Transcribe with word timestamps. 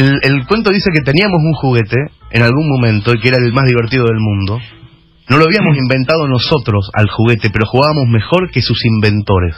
El, 0.00 0.18
el 0.22 0.46
cuento 0.46 0.70
dice 0.70 0.88
que 0.94 1.02
teníamos 1.02 1.36
un 1.44 1.52
juguete 1.52 1.96
en 2.30 2.42
algún 2.42 2.70
momento 2.70 3.12
y 3.12 3.20
que 3.20 3.28
era 3.28 3.36
el 3.36 3.52
más 3.52 3.66
divertido 3.66 4.06
del 4.06 4.18
mundo. 4.18 4.58
No 5.28 5.36
lo 5.36 5.44
habíamos 5.44 5.76
inventado 5.76 6.26
nosotros 6.26 6.90
al 6.94 7.10
juguete, 7.10 7.50
pero 7.52 7.66
jugábamos 7.66 8.08
mejor 8.08 8.50
que 8.50 8.62
sus 8.62 8.82
inventores. 8.86 9.54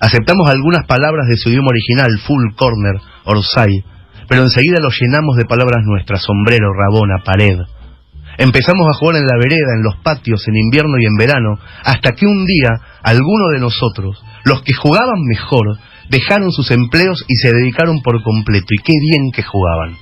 Aceptamos 0.00 0.50
algunas 0.50 0.84
palabras 0.86 1.28
de 1.28 1.36
su 1.36 1.48
idioma 1.48 1.68
original, 1.70 2.10
full, 2.26 2.56
corner, 2.56 3.00
orsay, 3.24 3.84
pero 4.28 4.42
enseguida 4.42 4.80
lo 4.80 4.90
llenamos 4.90 5.36
de 5.36 5.44
palabras 5.44 5.84
nuestras, 5.84 6.22
sombrero, 6.22 6.72
rabona, 6.74 7.22
pared. 7.24 7.60
Empezamos 8.36 8.88
a 8.90 8.98
jugar 8.98 9.16
en 9.16 9.26
la 9.26 9.38
vereda, 9.38 9.76
en 9.76 9.84
los 9.84 9.96
patios, 10.02 10.42
en 10.48 10.56
invierno 10.56 10.98
y 10.98 11.06
en 11.06 11.14
verano, 11.16 11.54
hasta 11.84 12.12
que 12.12 12.26
un 12.26 12.44
día 12.46 12.70
alguno 13.04 13.50
de 13.54 13.60
nosotros, 13.60 14.20
los 14.44 14.62
que 14.62 14.74
jugaban 14.74 15.22
mejor, 15.24 15.78
dejaron 16.08 16.50
sus 16.52 16.70
empleos 16.70 17.24
y 17.28 17.36
se 17.36 17.52
dedicaron 17.52 18.00
por 18.02 18.22
completo. 18.22 18.68
Y 18.70 18.82
qué 18.82 18.92
bien 19.10 19.30
que 19.32 19.42
jugaban. 19.42 19.96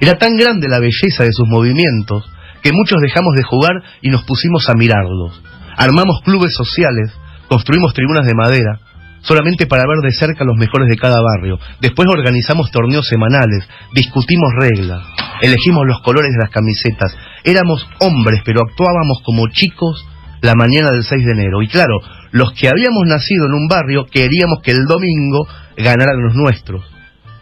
Era 0.00 0.18
tan 0.18 0.36
grande 0.36 0.68
la 0.68 0.80
belleza 0.80 1.24
de 1.24 1.32
sus 1.32 1.46
movimientos 1.48 2.24
que 2.62 2.72
muchos 2.72 3.00
dejamos 3.00 3.34
de 3.36 3.42
jugar 3.42 3.82
y 4.00 4.08
nos 4.08 4.24
pusimos 4.24 4.68
a 4.68 4.74
mirarlos. 4.74 5.42
Armamos 5.76 6.22
clubes 6.24 6.54
sociales, 6.54 7.12
construimos 7.48 7.92
tribunas 7.92 8.24
de 8.26 8.34
madera, 8.34 8.80
solamente 9.20 9.66
para 9.66 9.84
ver 9.86 9.98
de 10.02 10.16
cerca 10.16 10.44
los 10.44 10.56
mejores 10.56 10.88
de 10.88 10.96
cada 10.96 11.20
barrio. 11.20 11.58
Después 11.80 12.08
organizamos 12.08 12.70
torneos 12.70 13.06
semanales, 13.06 13.68
discutimos 13.92 14.50
reglas, 14.58 15.04
elegimos 15.42 15.82
los 15.86 16.00
colores 16.00 16.30
de 16.32 16.42
las 16.42 16.50
camisetas. 16.50 17.14
Éramos 17.44 17.86
hombres, 18.00 18.40
pero 18.44 18.62
actuábamos 18.62 19.20
como 19.24 19.48
chicos 19.48 20.06
la 20.44 20.54
mañana 20.54 20.90
del 20.90 21.02
6 21.02 21.24
de 21.24 21.32
enero. 21.32 21.62
Y 21.62 21.68
claro, 21.68 21.96
los 22.30 22.52
que 22.52 22.68
habíamos 22.68 23.04
nacido 23.06 23.46
en 23.46 23.54
un 23.54 23.66
barrio 23.66 24.04
queríamos 24.04 24.60
que 24.62 24.72
el 24.72 24.84
domingo 24.86 25.48
ganaran 25.76 26.20
los 26.20 26.34
nuestros 26.34 26.84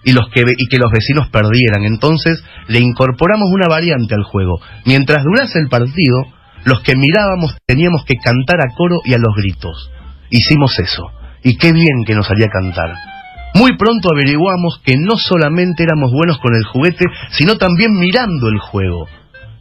y, 0.04 0.12
los 0.12 0.28
que, 0.32 0.44
y 0.56 0.68
que 0.68 0.78
los 0.78 0.90
vecinos 0.92 1.28
perdieran. 1.28 1.82
Entonces 1.82 2.42
le 2.68 2.78
incorporamos 2.78 3.48
una 3.50 3.66
variante 3.66 4.14
al 4.14 4.22
juego. 4.22 4.60
Mientras 4.86 5.24
durase 5.24 5.58
el 5.58 5.68
partido, 5.68 6.16
los 6.64 6.80
que 6.82 6.94
mirábamos 6.94 7.56
teníamos 7.66 8.04
que 8.04 8.14
cantar 8.22 8.60
a 8.60 8.72
coro 8.76 9.00
y 9.04 9.14
a 9.14 9.18
los 9.18 9.34
gritos. 9.36 9.90
Hicimos 10.30 10.78
eso. 10.78 11.10
Y 11.42 11.56
qué 11.58 11.72
bien 11.72 12.04
que 12.06 12.14
nos 12.14 12.28
salía 12.28 12.46
cantar. 12.46 12.94
Muy 13.54 13.76
pronto 13.76 14.10
averiguamos 14.12 14.80
que 14.84 14.94
no 14.96 15.16
solamente 15.16 15.82
éramos 15.82 16.12
buenos 16.12 16.38
con 16.38 16.54
el 16.54 16.64
juguete, 16.64 17.04
sino 17.32 17.58
también 17.58 17.98
mirando 17.98 18.48
el 18.48 18.60
juego. 18.60 19.08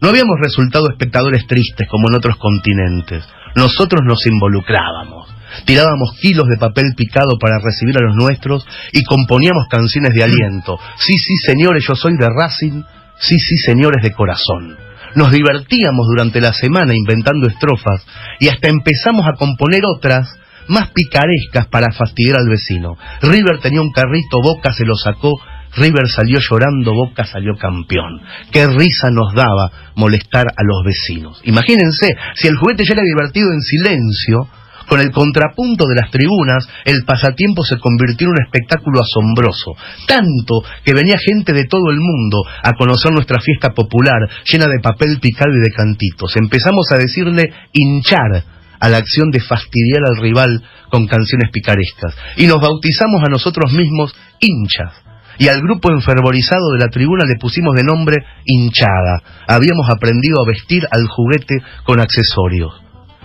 No 0.01 0.09
habíamos 0.09 0.35
resultado 0.41 0.89
espectadores 0.89 1.45
tristes 1.45 1.87
como 1.87 2.09
en 2.09 2.15
otros 2.15 2.35
continentes. 2.37 3.23
Nosotros 3.55 4.01
nos 4.03 4.25
involucrábamos. 4.25 5.29
Tirábamos 5.65 6.17
kilos 6.19 6.47
de 6.47 6.57
papel 6.57 6.85
picado 6.97 7.37
para 7.39 7.59
recibir 7.59 7.95
a 7.97 8.01
los 8.01 8.15
nuestros 8.15 8.65
y 8.93 9.03
componíamos 9.03 9.67
canciones 9.69 10.13
de 10.15 10.23
aliento. 10.23 10.79
Sí, 10.97 11.19
sí, 11.19 11.35
señores, 11.35 11.85
yo 11.87 11.93
soy 11.93 12.17
de 12.17 12.27
Racing. 12.27 12.81
Sí, 13.19 13.37
sí, 13.37 13.57
señores 13.57 14.01
de 14.01 14.11
corazón. 14.11 14.75
Nos 15.13 15.31
divertíamos 15.31 16.07
durante 16.07 16.41
la 16.41 16.53
semana 16.53 16.95
inventando 16.95 17.47
estrofas 17.47 18.03
y 18.39 18.47
hasta 18.47 18.69
empezamos 18.69 19.27
a 19.27 19.37
componer 19.37 19.81
otras 19.85 20.35
más 20.67 20.89
picarescas 20.91 21.67
para 21.67 21.91
fastidiar 21.91 22.37
al 22.37 22.49
vecino. 22.49 22.97
River 23.21 23.59
tenía 23.59 23.81
un 23.81 23.91
carrito, 23.91 24.41
Boca 24.41 24.71
se 24.73 24.85
lo 24.85 24.95
sacó, 24.95 25.39
River 25.75 26.09
salió 26.09 26.39
llorando, 26.39 26.93
Boca 26.93 27.25
salió 27.25 27.55
campeón. 27.55 28.21
Qué 28.51 28.67
risa 28.67 29.09
nos 29.09 29.33
daba 29.33 29.71
molestar 29.95 30.47
a 30.47 30.63
los 30.63 30.83
vecinos. 30.85 31.41
Imagínense, 31.43 32.15
si 32.35 32.47
el 32.47 32.57
juguete 32.57 32.83
ya 32.85 32.93
era 32.93 33.03
divertido 33.03 33.51
en 33.53 33.61
silencio, 33.61 34.47
con 34.87 34.99
el 34.99 35.11
contrapunto 35.11 35.87
de 35.87 35.95
las 35.95 36.11
tribunas, 36.11 36.67
el 36.83 37.05
pasatiempo 37.05 37.63
se 37.63 37.77
convirtió 37.77 38.27
en 38.27 38.33
un 38.33 38.43
espectáculo 38.43 38.99
asombroso, 38.99 39.71
tanto 40.05 40.63
que 40.83 40.93
venía 40.93 41.17
gente 41.17 41.53
de 41.53 41.63
todo 41.63 41.91
el 41.91 41.99
mundo 42.01 42.43
a 42.61 42.73
conocer 42.73 43.13
nuestra 43.13 43.39
fiesta 43.39 43.69
popular, 43.69 44.27
llena 44.43 44.67
de 44.67 44.81
papel 44.83 45.19
picado 45.21 45.55
y 45.55 45.61
de 45.61 45.73
cantitos. 45.73 46.35
Empezamos 46.35 46.91
a 46.91 46.97
decirle 46.97 47.53
hinchar 47.71 48.43
a 48.81 48.89
la 48.89 48.97
acción 48.97 49.31
de 49.31 49.39
fastidiar 49.39 50.03
al 50.03 50.21
rival 50.21 50.61
con 50.89 51.07
canciones 51.07 51.51
picarescas, 51.53 52.13
y 52.35 52.47
nos 52.47 52.59
bautizamos 52.59 53.23
a 53.23 53.29
nosotros 53.29 53.71
mismos 53.71 54.13
hinchas 54.41 55.10
y 55.37 55.47
al 55.47 55.61
grupo 55.61 55.91
enfervorizado 55.91 56.73
de 56.73 56.79
la 56.79 56.89
tribuna 56.89 57.25
le 57.25 57.39
pusimos 57.39 57.75
de 57.75 57.83
nombre 57.83 58.17
hinchada. 58.45 59.21
Habíamos 59.47 59.89
aprendido 59.89 60.41
a 60.41 60.47
vestir 60.47 60.87
al 60.91 61.07
juguete 61.07 61.57
con 61.83 61.99
accesorios. 61.99 62.81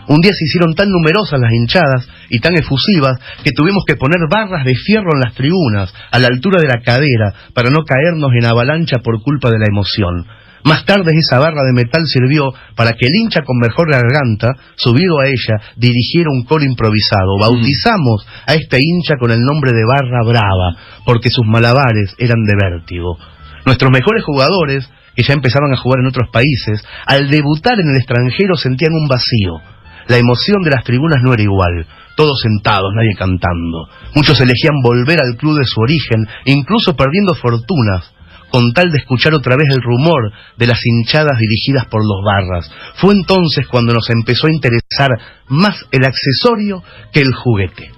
Un 0.09 0.21
día 0.21 0.33
se 0.33 0.44
hicieron 0.44 0.75
tan 0.75 0.91
numerosas 0.91 1.41
las 1.41 1.53
hinchadas 1.53 2.09
y 2.31 2.39
tan 2.39 2.56
efusivas 2.56 3.19
que 3.43 3.50
tuvimos 3.50 3.83
que 3.84 3.97
poner 3.97 4.21
barras 4.31 4.65
de 4.65 4.75
fierro 4.75 5.11
en 5.15 5.21
las 5.21 5.34
tribunas, 5.34 5.93
a 6.12 6.19
la 6.21 6.28
altura 6.28 6.61
de 6.61 6.69
la 6.69 6.81
cadera, 6.81 7.34
para 7.53 7.71
no 7.71 7.83
caernos 7.83 8.31
en 8.38 8.47
avalancha 8.47 8.99
por 9.03 9.21
culpa 9.23 9.50
de 9.50 9.59
la 9.59 9.67
emoción. 9.69 10.27
Más 10.66 10.84
tarde 10.84 11.12
esa 11.16 11.38
barra 11.38 11.62
de 11.62 11.72
metal 11.72 12.09
sirvió 12.09 12.50
para 12.75 12.91
que 12.94 13.06
el 13.06 13.15
hincha 13.15 13.43
con 13.43 13.56
mejor 13.59 13.88
garganta, 13.88 14.50
subido 14.75 15.21
a 15.21 15.28
ella, 15.28 15.62
dirigiera 15.77 16.28
un 16.28 16.43
coro 16.43 16.65
improvisado. 16.65 17.38
Bautizamos 17.38 18.27
a 18.44 18.54
este 18.54 18.78
hincha 18.82 19.15
con 19.16 19.31
el 19.31 19.43
nombre 19.43 19.71
de 19.71 19.87
Barra 19.87 20.26
Brava, 20.26 20.75
porque 21.05 21.31
sus 21.31 21.47
malabares 21.47 22.16
eran 22.19 22.43
de 22.43 22.55
vértigo. 22.60 23.16
Nuestros 23.65 23.93
mejores 23.93 24.25
jugadores, 24.25 24.91
que 25.15 25.22
ya 25.22 25.34
empezaban 25.34 25.72
a 25.72 25.76
jugar 25.76 26.00
en 26.00 26.09
otros 26.09 26.31
países, 26.32 26.84
al 27.06 27.31
debutar 27.31 27.78
en 27.78 27.88
el 27.91 27.99
extranjero 27.99 28.56
sentían 28.56 28.93
un 28.93 29.06
vacío. 29.06 29.62
La 30.09 30.19
emoción 30.19 30.62
de 30.62 30.71
las 30.71 30.82
tribunas 30.82 31.22
no 31.22 31.32
era 31.32 31.44
igual, 31.44 31.87
todos 32.16 32.41
sentados, 32.41 32.91
nadie 32.93 33.15
cantando. 33.16 33.87
Muchos 34.16 34.41
elegían 34.41 34.82
volver 34.82 35.21
al 35.21 35.37
club 35.37 35.59
de 35.59 35.65
su 35.65 35.81
origen, 35.81 36.26
incluso 36.44 36.97
perdiendo 36.97 37.37
fortunas, 37.37 38.16
con 38.50 38.72
tal 38.72 38.90
de 38.90 38.98
escuchar 38.98 39.34
otra 39.34 39.56
vez 39.56 39.68
el 39.70 39.82
rumor 39.82 40.32
de 40.56 40.66
las 40.66 40.80
hinchadas 40.84 41.38
dirigidas 41.38 41.86
por 41.86 42.02
los 42.02 42.24
barras. 42.24 42.70
Fue 42.96 43.14
entonces 43.14 43.66
cuando 43.66 43.92
nos 43.92 44.08
empezó 44.10 44.46
a 44.46 44.52
interesar 44.52 45.10
más 45.48 45.84
el 45.90 46.04
accesorio 46.04 46.82
que 47.12 47.20
el 47.20 47.34
juguete. 47.34 47.96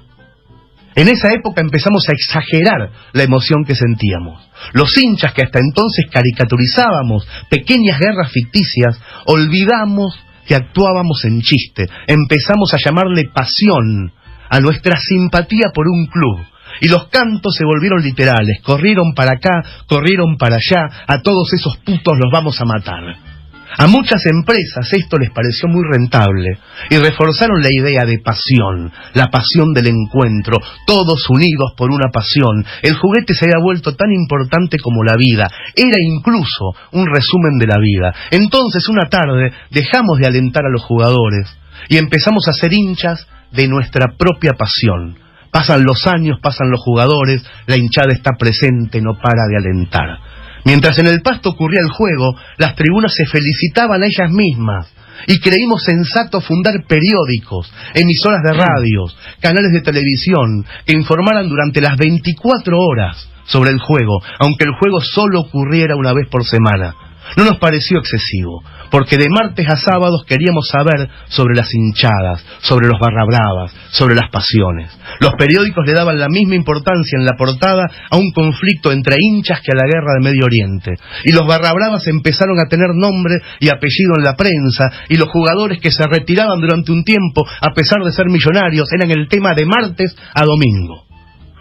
En 0.95 1.09
esa 1.09 1.29
época 1.33 1.61
empezamos 1.61 2.09
a 2.09 2.13
exagerar 2.13 2.91
la 3.13 3.23
emoción 3.23 3.63
que 3.65 3.77
sentíamos. 3.77 4.43
Los 4.73 4.97
hinchas 4.99 5.33
que 5.33 5.43
hasta 5.43 5.61
entonces 5.61 6.07
caricaturizábamos 6.11 7.25
pequeñas 7.49 8.01
guerras 8.01 8.33
ficticias, 8.33 9.01
olvidamos 9.27 10.19
que 10.45 10.57
actuábamos 10.57 11.25
en 11.25 11.41
chiste. 11.43 11.87
Empezamos 12.09 12.75
a 12.75 12.79
llamarle 12.79 13.29
pasión 13.33 14.13
a 14.51 14.61
nuestra 14.61 14.99
simpatía 14.99 15.69
por 15.73 15.87
un 15.87 16.07
club. 16.07 16.45
Y 16.81 16.89
los 16.89 17.09
cantos 17.09 17.55
se 17.55 17.65
volvieron 17.65 18.03
literales. 18.03 18.61
Corrieron 18.63 19.15
para 19.15 19.33
acá, 19.33 19.63
corrieron 19.87 20.37
para 20.37 20.57
allá. 20.57 20.89
A 21.07 21.21
todos 21.23 21.53
esos 21.53 21.77
putos 21.79 22.15
los 22.19 22.33
vamos 22.33 22.61
a 22.61 22.65
matar. 22.65 23.29
A 23.77 23.87
muchas 23.87 24.25
empresas 24.27 24.93
esto 24.93 25.19
les 25.19 25.31
pareció 25.31 25.69
muy 25.69 25.83
rentable 25.89 26.59
y 26.89 26.97
reforzaron 26.97 27.63
la 27.63 27.71
idea 27.71 28.05
de 28.07 28.19
pasión, 28.19 28.91
la 29.13 29.27
pasión 29.27 29.73
del 29.75 29.89
encuentro, 29.89 30.57
todos 30.87 31.29
unidos 31.29 31.75
por 31.77 31.91
una 31.91 32.11
pasión. 32.11 32.65
El 32.83 32.97
juguete 32.97 33.35
se 33.35 33.45
había 33.45 33.63
vuelto 33.63 33.95
tan 33.95 34.11
importante 34.11 34.79
como 34.79 35.05
la 35.05 35.15
vida, 35.19 35.49
era 35.77 35.99
incluso 36.01 36.73
un 36.93 37.07
resumen 37.07 37.59
de 37.59 37.67
la 37.67 37.79
vida. 37.79 38.15
Entonces 38.31 38.89
una 38.89 39.09
tarde 39.11 39.53
dejamos 39.71 40.19
de 40.19 40.27
alentar 40.27 40.65
a 40.65 40.73
los 40.73 40.83
jugadores 40.83 41.55
y 41.89 41.99
empezamos 41.99 42.49
a 42.49 42.55
ser 42.55 42.73
hinchas 42.73 43.29
de 43.53 43.69
nuestra 43.69 44.15
propia 44.17 44.55
pasión. 44.55 45.28
Pasan 45.51 45.85
los 45.85 46.07
años, 46.07 46.39
pasan 46.43 46.71
los 46.71 46.81
jugadores, 46.81 47.43
la 47.67 47.77
hinchada 47.77 48.13
está 48.13 48.33
presente, 48.39 49.01
no 49.01 49.15
para 49.15 49.47
de 49.49 49.57
alentar. 49.57 50.19
Mientras 50.65 50.99
en 50.99 51.07
el 51.07 51.23
pasto 51.23 51.51
ocurría 51.51 51.81
el 51.81 51.91
juego, 51.91 52.35
las 52.59 52.75
tribunas 52.75 53.15
se 53.15 53.27
felicitaban 53.27 54.03
a 54.03 54.07
ellas 54.07 54.31
mismas 54.31 54.93
y 55.27 55.41
creímos 55.41 55.83
sensato 55.83 56.41
fundar 56.41 56.75
periódicos, 56.87 57.73
emisoras 57.95 58.43
de 58.43 58.53
radios, 58.53 59.17
canales 59.41 59.73
de 59.73 59.81
televisión 59.81 60.65
que 60.85 60.95
informaran 60.95 61.49
durante 61.49 61.81
las 61.81 61.97
24 61.97 62.77
horas 62.79 63.29
sobre 63.45 63.71
el 63.71 63.79
juego, 63.79 64.21
aunque 64.39 64.65
el 64.65 64.75
juego 64.79 65.01
solo 65.01 65.41
ocurriera 65.41 65.97
una 65.97 66.13
vez 66.13 66.29
por 66.31 66.45
semana. 66.45 66.95
No 67.37 67.45
nos 67.45 67.59
pareció 67.59 67.99
excesivo, 67.99 68.63
porque 68.91 69.17
de 69.17 69.29
martes 69.29 69.67
a 69.69 69.77
sábados 69.77 70.25
queríamos 70.27 70.69
saber 70.69 71.09
sobre 71.29 71.55
las 71.55 71.73
hinchadas, 71.75 72.45
sobre 72.61 72.89
los 72.89 72.99
barrabravas, 73.01 73.73
sobre 73.91 74.15
las 74.15 74.31
pasiones. 74.31 74.91
Los 75.21 75.33
periódicos 75.39 75.87
le 75.87 75.93
daban 75.93 76.19
la 76.19 76.29
misma 76.29 76.55
importancia 76.55 77.19
en 77.19 77.25
la 77.25 77.37
portada 77.37 77.87
a 78.11 78.17
un 78.17 78.31
conflicto 78.33 78.93
entre 78.93 79.17
hinchas 79.19 79.61
que 79.61 79.73
a 79.73 79.77
la 79.77 79.87
guerra 79.87 80.15
de 80.19 80.25
Medio 80.25 80.47
Oriente. 80.47 80.95
Y 81.25 81.33
los 81.33 81.47
barrabravas 81.47 82.07
empezaron 82.07 82.59
a 82.61 82.69
tener 82.69 82.89
nombre 82.95 83.35
y 83.61 83.69
apellido 83.69 84.15
en 84.17 84.25
la 84.25 84.37
prensa, 84.37 84.85
y 85.09 85.17
los 85.17 85.29
jugadores 85.29 85.81
que 85.81 85.91
se 85.91 86.07
retiraban 86.07 86.61
durante 86.61 86.93
un 86.93 87.05
tiempo, 87.05 87.47
a 87.61 87.71
pesar 87.71 88.03
de 88.05 88.13
ser 88.13 88.27
millonarios, 88.27 88.89
eran 88.93 89.11
el 89.11 89.29
tema 89.29 89.55
de 89.55 89.67
martes 89.67 90.17
a 90.35 90.45
domingo. 90.45 91.05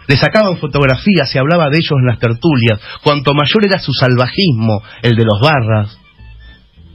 Le 0.06 0.16
sacaban 0.16 0.56
fotografías 0.56 1.34
y 1.34 1.38
hablaba 1.38 1.68
de 1.68 1.76
ellos 1.76 1.92
en 2.00 2.06
las 2.06 2.18
tertulias. 2.18 2.80
Cuanto 3.02 3.34
mayor 3.34 3.66
era 3.66 3.78
su 3.78 3.92
salvajismo, 3.92 4.82
el 5.02 5.16
de 5.16 5.24
los 5.24 5.38
barras, 5.40 5.98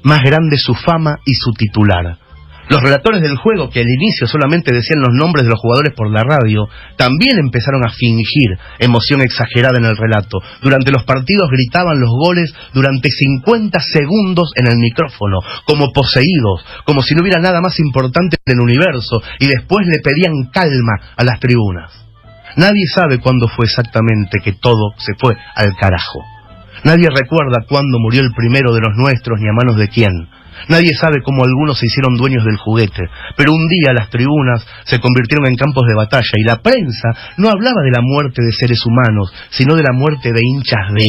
más 0.04 0.22
grande 0.22 0.58
su 0.58 0.74
fama 0.76 1.20
y 1.26 1.34
su 1.36 1.52
titular. 1.52 2.18
Los 2.70 2.82
relatores 2.82 3.22
del 3.22 3.36
juego, 3.36 3.70
que 3.70 3.82
al 3.82 3.90
inicio 3.90 4.26
solamente 4.26 4.74
decían 4.74 5.02
los 5.02 5.14
nombres 5.14 5.44
de 5.44 5.50
los 5.50 5.60
jugadores 5.60 5.94
por 5.94 6.10
la 6.10 6.24
radio, 6.24 6.68
también 6.96 7.38
empezaron 7.38 7.86
a 7.86 7.92
fingir 7.92 8.58
emoción 8.80 9.22
exagerada 9.22 9.78
en 9.78 9.86
el 9.86 9.98
relato. 9.98 10.40
Durante 10.62 10.92
los 10.92 11.04
partidos 11.04 11.50
gritaban 11.52 12.00
los 12.00 12.10
goles 12.10 12.54
durante 12.74 13.12
50 13.12 13.80
segundos 13.82 14.54
en 14.56 14.68
el 14.68 14.78
micrófono, 14.78 15.40
como 15.66 15.92
poseídos, 15.92 16.66
como 16.86 17.04
si 17.04 17.16
no 17.16 17.22
hubiera 17.22 17.42
nada 17.42 17.60
más 17.60 17.80
importante 17.80 18.38
en 18.46 18.56
el 18.56 18.62
universo, 18.62 19.22
y 19.40 19.48
después 19.48 19.86
le 19.86 20.00
pedían 20.00 20.50
calma 20.52 21.14
a 21.18 21.24
las 21.26 21.40
tribunas. 21.40 21.92
Nadie 22.56 22.88
sabe 22.88 23.20
cuándo 23.20 23.50
fue 23.50 23.66
exactamente 23.66 24.40
que 24.42 24.54
todo 24.54 24.94
se 24.98 25.14
fue 25.20 25.36
al 25.56 25.76
carajo. 25.76 26.33
Nadie 26.84 27.10
recuerda 27.10 27.66
cuándo 27.68 28.00
murió 28.00 28.22
el 28.22 28.32
primero 28.36 28.74
de 28.74 28.82
los 28.82 28.96
nuestros 28.96 29.40
ni 29.40 29.48
a 29.48 29.54
manos 29.54 29.78
de 29.78 29.88
quién. 29.88 30.28
Nadie 30.68 30.94
sabe 30.96 31.22
cómo 31.24 31.44
algunos 31.44 31.80
se 31.80 31.88
hicieron 31.88 32.16
dueños 32.16 32.46
del 32.46 32.58
juguete, 32.58 33.04
pero 33.36 33.54
un 33.54 33.68
día 33.68 33.94
las 33.94 34.10
tribunas 34.10 34.66
se 34.86 35.00
convirtieron 35.00 35.48
en 35.48 35.56
campos 35.56 35.84
de 35.88 35.96
batalla 35.96 36.32
y 36.36 36.44
la 36.44 36.62
prensa 36.62 37.10
no 37.38 37.50
hablaba 37.50 37.82
de 37.84 37.92
la 37.92 38.02
muerte 38.02 38.44
de 38.44 38.52
seres 38.52 38.86
humanos, 38.86 39.34
sino 39.50 39.76
de 39.76 39.84
la 39.84 39.94
muerte 39.94 40.32
de 40.32 40.42
hinchas 40.42 40.94
de, 40.94 41.08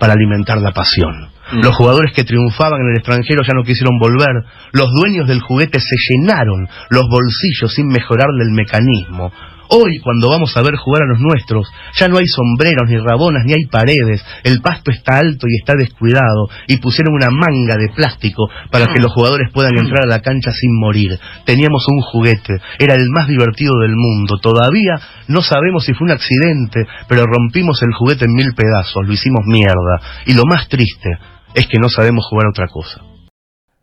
para 0.00 0.14
alimentar 0.14 0.58
la 0.58 0.72
pasión. 0.72 1.30
Mm. 1.52 1.60
Los 1.62 1.76
jugadores 1.76 2.12
que 2.12 2.24
triunfaban 2.24 2.80
en 2.80 2.90
el 2.90 2.96
extranjero 2.96 3.42
ya 3.46 3.54
no 3.54 3.62
quisieron 3.62 3.98
volver, 3.98 4.44
los 4.72 4.90
dueños 4.94 5.28
del 5.28 5.40
juguete 5.40 5.78
se 5.80 5.96
llenaron 6.08 6.66
los 6.90 7.04
bolsillos 7.08 7.74
sin 7.74 7.88
mejorarle 7.88 8.44
el 8.44 8.52
mecanismo, 8.52 9.32
Hoy, 9.74 10.00
cuando 10.00 10.28
vamos 10.28 10.54
a 10.54 10.60
ver 10.60 10.76
jugar 10.76 11.04
a 11.04 11.06
los 11.06 11.18
nuestros, 11.18 11.66
ya 11.98 12.06
no 12.06 12.18
hay 12.18 12.26
sombreros, 12.26 12.90
ni 12.90 12.98
rabonas, 12.98 13.44
ni 13.46 13.54
hay 13.54 13.64
paredes, 13.70 14.22
el 14.44 14.60
pasto 14.60 14.90
está 14.90 15.16
alto 15.16 15.46
y 15.48 15.56
está 15.56 15.72
descuidado, 15.74 16.50
y 16.68 16.76
pusieron 16.76 17.14
una 17.14 17.30
manga 17.30 17.76
de 17.78 17.88
plástico 17.88 18.50
para 18.70 18.92
que 18.92 19.00
los 19.00 19.10
jugadores 19.10 19.50
puedan 19.50 19.78
entrar 19.78 20.04
a 20.04 20.08
la 20.08 20.20
cancha 20.20 20.52
sin 20.52 20.78
morir. 20.78 21.18
Teníamos 21.46 21.86
un 21.88 22.02
juguete, 22.02 22.60
era 22.78 22.96
el 22.96 23.08
más 23.08 23.28
divertido 23.28 23.78
del 23.78 23.96
mundo. 23.96 24.36
Todavía 24.42 25.00
no 25.28 25.40
sabemos 25.40 25.86
si 25.86 25.94
fue 25.94 26.04
un 26.04 26.12
accidente, 26.12 26.84
pero 27.08 27.24
rompimos 27.24 27.82
el 27.82 27.94
juguete 27.94 28.26
en 28.26 28.34
mil 28.34 28.52
pedazos, 28.54 29.06
lo 29.06 29.12
hicimos 29.14 29.46
mierda. 29.46 30.02
Y 30.26 30.34
lo 30.34 30.44
más 30.44 30.68
triste 30.68 31.16
es 31.54 31.66
que 31.66 31.78
no 31.78 31.88
sabemos 31.88 32.26
jugar 32.28 32.48
otra 32.48 32.66
cosa. 32.66 33.11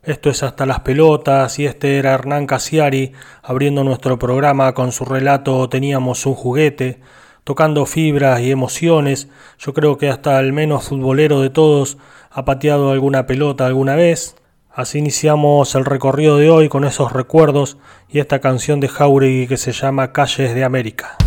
Esto 0.10 0.32
es 0.32 0.42
Hasta 0.42 0.66
las 0.66 0.80
Pelotas 0.80 1.60
y 1.60 1.68
este 1.68 2.00
era 2.00 2.16
Hernán 2.16 2.48
Casiari 2.48 3.12
abriendo 3.44 3.84
nuestro 3.84 4.18
programa 4.18 4.74
con 4.74 4.92
su 4.92 5.06
relato 5.06 5.70
Teníamos 5.70 6.26
un 6.26 6.34
juguete, 6.34 7.00
tocando 7.44 7.86
fibras 7.86 8.42
y 8.42 8.50
emociones. 8.50 9.30
Yo 9.60 9.76
creo 9.76 10.00
que 10.00 10.10
hasta 10.10 10.40
el 10.40 10.52
menos 10.52 10.88
futbolero 10.88 11.42
de 11.42 11.52
todos 11.52 12.00
ha 12.32 12.44
pateado 12.44 12.90
alguna 12.90 13.28
pelota 13.28 13.68
alguna 13.68 13.96
vez. 13.96 14.36
Así 14.72 14.98
iniciamos 14.98 15.76
el 15.76 15.86
recorrido 15.86 16.38
de 16.38 16.50
hoy 16.50 16.70
con 16.70 16.86
esos 16.86 17.14
recuerdos 17.14 17.78
y 18.08 18.18
esta 18.18 18.40
canción 18.40 18.80
de 18.80 18.88
Jauregui 18.88 19.46
que 19.46 19.58
se 19.58 19.74
llama 19.74 20.12
Calles 20.12 20.56
de 20.56 20.64
América. 20.64 21.18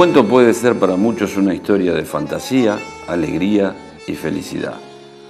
Cuento 0.00 0.24
puede 0.24 0.54
ser 0.54 0.78
para 0.78 0.96
muchos 0.96 1.36
una 1.36 1.52
historia 1.52 1.92
de 1.92 2.06
fantasía, 2.06 2.78
alegría 3.06 3.76
y 4.06 4.14
felicidad, 4.14 4.76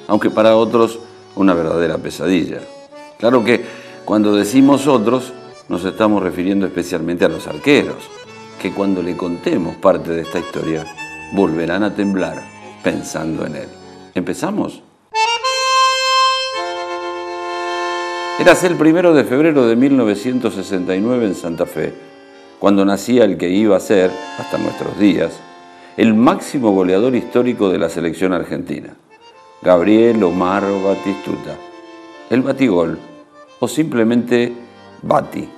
aunque 0.06 0.30
para 0.30 0.54
otros 0.54 1.00
una 1.34 1.54
verdadera 1.54 1.98
pesadilla. 1.98 2.60
Claro 3.18 3.42
que 3.42 3.64
cuando 4.04 4.32
decimos 4.32 4.86
otros 4.86 5.32
nos 5.68 5.84
estamos 5.84 6.22
refiriendo 6.22 6.66
especialmente 6.66 7.24
a 7.24 7.28
los 7.28 7.48
arqueros, 7.48 7.96
que 8.62 8.72
cuando 8.72 9.02
le 9.02 9.16
contemos 9.16 9.74
parte 9.74 10.12
de 10.12 10.22
esta 10.22 10.38
historia 10.38 10.86
volverán 11.32 11.82
a 11.82 11.92
temblar 11.92 12.40
pensando 12.84 13.44
en 13.46 13.56
él. 13.56 13.68
¿Empezamos? 14.14 14.84
Érase 18.38 18.68
el 18.68 18.76
primero 18.76 19.14
de 19.14 19.24
febrero 19.24 19.66
de 19.66 19.74
1969 19.74 21.26
en 21.26 21.34
Santa 21.34 21.66
Fe, 21.66 22.09
cuando 22.60 22.84
nacía 22.84 23.24
el 23.24 23.38
que 23.38 23.48
iba 23.48 23.76
a 23.76 23.80
ser, 23.80 24.10
hasta 24.38 24.58
nuestros 24.58 24.98
días, 24.98 25.32
el 25.96 26.14
máximo 26.14 26.72
goleador 26.72 27.16
histórico 27.16 27.70
de 27.70 27.78
la 27.78 27.88
selección 27.88 28.34
argentina, 28.34 28.94
Gabriel 29.62 30.22
Omar 30.22 30.64
Batistuta, 30.84 31.56
el 32.28 32.42
batigol, 32.42 32.98
o 33.60 33.66
simplemente 33.66 34.52
Bati. 35.02 35.48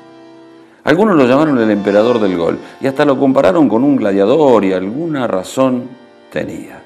Algunos 0.85 1.17
lo 1.17 1.27
llamaron 1.27 1.59
el 1.59 1.71
emperador 1.71 2.21
del 2.21 2.37
gol 2.37 2.59
y 2.81 2.87
hasta 2.87 3.05
lo 3.05 3.19
compararon 3.19 3.69
con 3.69 3.83
un 3.83 3.97
gladiador 3.97 4.65
y 4.65 4.73
alguna 4.73 5.27
razón 5.27 5.89
tenía. 6.33 6.83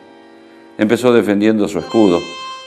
Empezó 0.78 1.12
defendiendo 1.12 1.68
su 1.68 1.78
escudo 1.78 2.20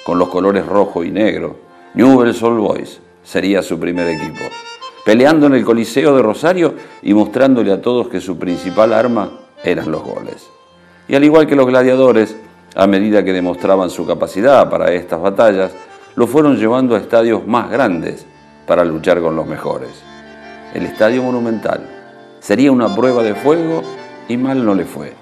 con 0.06 0.20
los 0.20 0.30
colores 0.30 0.66
rojo 0.68 1.04
y 1.04 1.10
negro, 1.10 1.58
Newell's 1.96 2.42
Old 2.44 2.60
Boys, 2.60 3.00
sería 3.24 3.64
su 3.64 3.80
primer 3.80 4.08
equipo. 4.08 4.44
Peleando 5.10 5.48
en 5.48 5.56
el 5.56 5.66
Coliseo 5.66 6.16
de 6.16 6.22
Rosario 6.22 6.76
y 7.02 7.16
mostrándole 7.16 7.72
a 7.72 7.82
todos 7.82 8.10
que 8.10 8.22
su 8.22 8.38
principal 8.38 8.94
arma 8.94 9.40
eran 9.64 9.90
los 9.90 10.04
goles. 10.04 10.48
Y 11.08 11.16
al 11.16 11.24
igual 11.24 11.48
que 11.48 11.56
los 11.56 11.66
gladiadores, 11.66 12.38
a 12.76 12.86
medida 12.86 13.24
que 13.24 13.34
demostraban 13.34 13.90
su 13.90 14.06
capacidad 14.06 14.70
para 14.70 14.94
estas 14.94 15.20
batallas, 15.20 15.72
lo 16.14 16.28
fueron 16.28 16.58
llevando 16.58 16.94
a 16.94 17.00
estadios 17.00 17.48
más 17.48 17.72
grandes 17.72 18.28
para 18.68 18.86
luchar 18.86 19.20
con 19.20 19.36
los 19.36 19.48
mejores. 19.48 19.90
El 20.76 20.86
Estadio 20.86 21.24
Monumental 21.24 21.90
sería 22.40 22.72
una 22.72 22.96
prueba 22.96 23.24
de 23.24 23.34
fuego 23.34 23.82
y 24.28 24.38
mal 24.38 24.64
no 24.64 24.76
le 24.76 24.86
fue. 24.86 25.14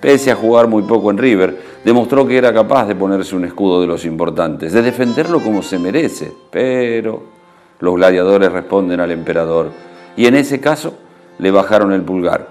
Pese 0.00 0.30
a 0.30 0.36
jugar 0.36 0.68
muy 0.68 0.84
poco 0.84 1.10
en 1.10 1.18
River, 1.18 1.60
demostró 1.84 2.28
que 2.28 2.38
era 2.38 2.54
capaz 2.54 2.86
de 2.86 2.94
ponerse 2.94 3.34
un 3.34 3.44
escudo 3.44 3.80
de 3.80 3.88
los 3.88 4.04
importantes, 4.04 4.72
de 4.72 4.82
defenderlo 4.82 5.40
como 5.40 5.62
se 5.64 5.80
merece, 5.80 6.32
pero 6.52 7.39
los 7.80 7.94
gladiadores 7.94 8.52
responden 8.52 9.00
al 9.00 9.10
emperador 9.10 9.70
y 10.16 10.26
en 10.26 10.36
ese 10.36 10.60
caso 10.60 10.94
le 11.38 11.50
bajaron 11.50 11.92
el 11.92 12.02
pulgar. 12.02 12.48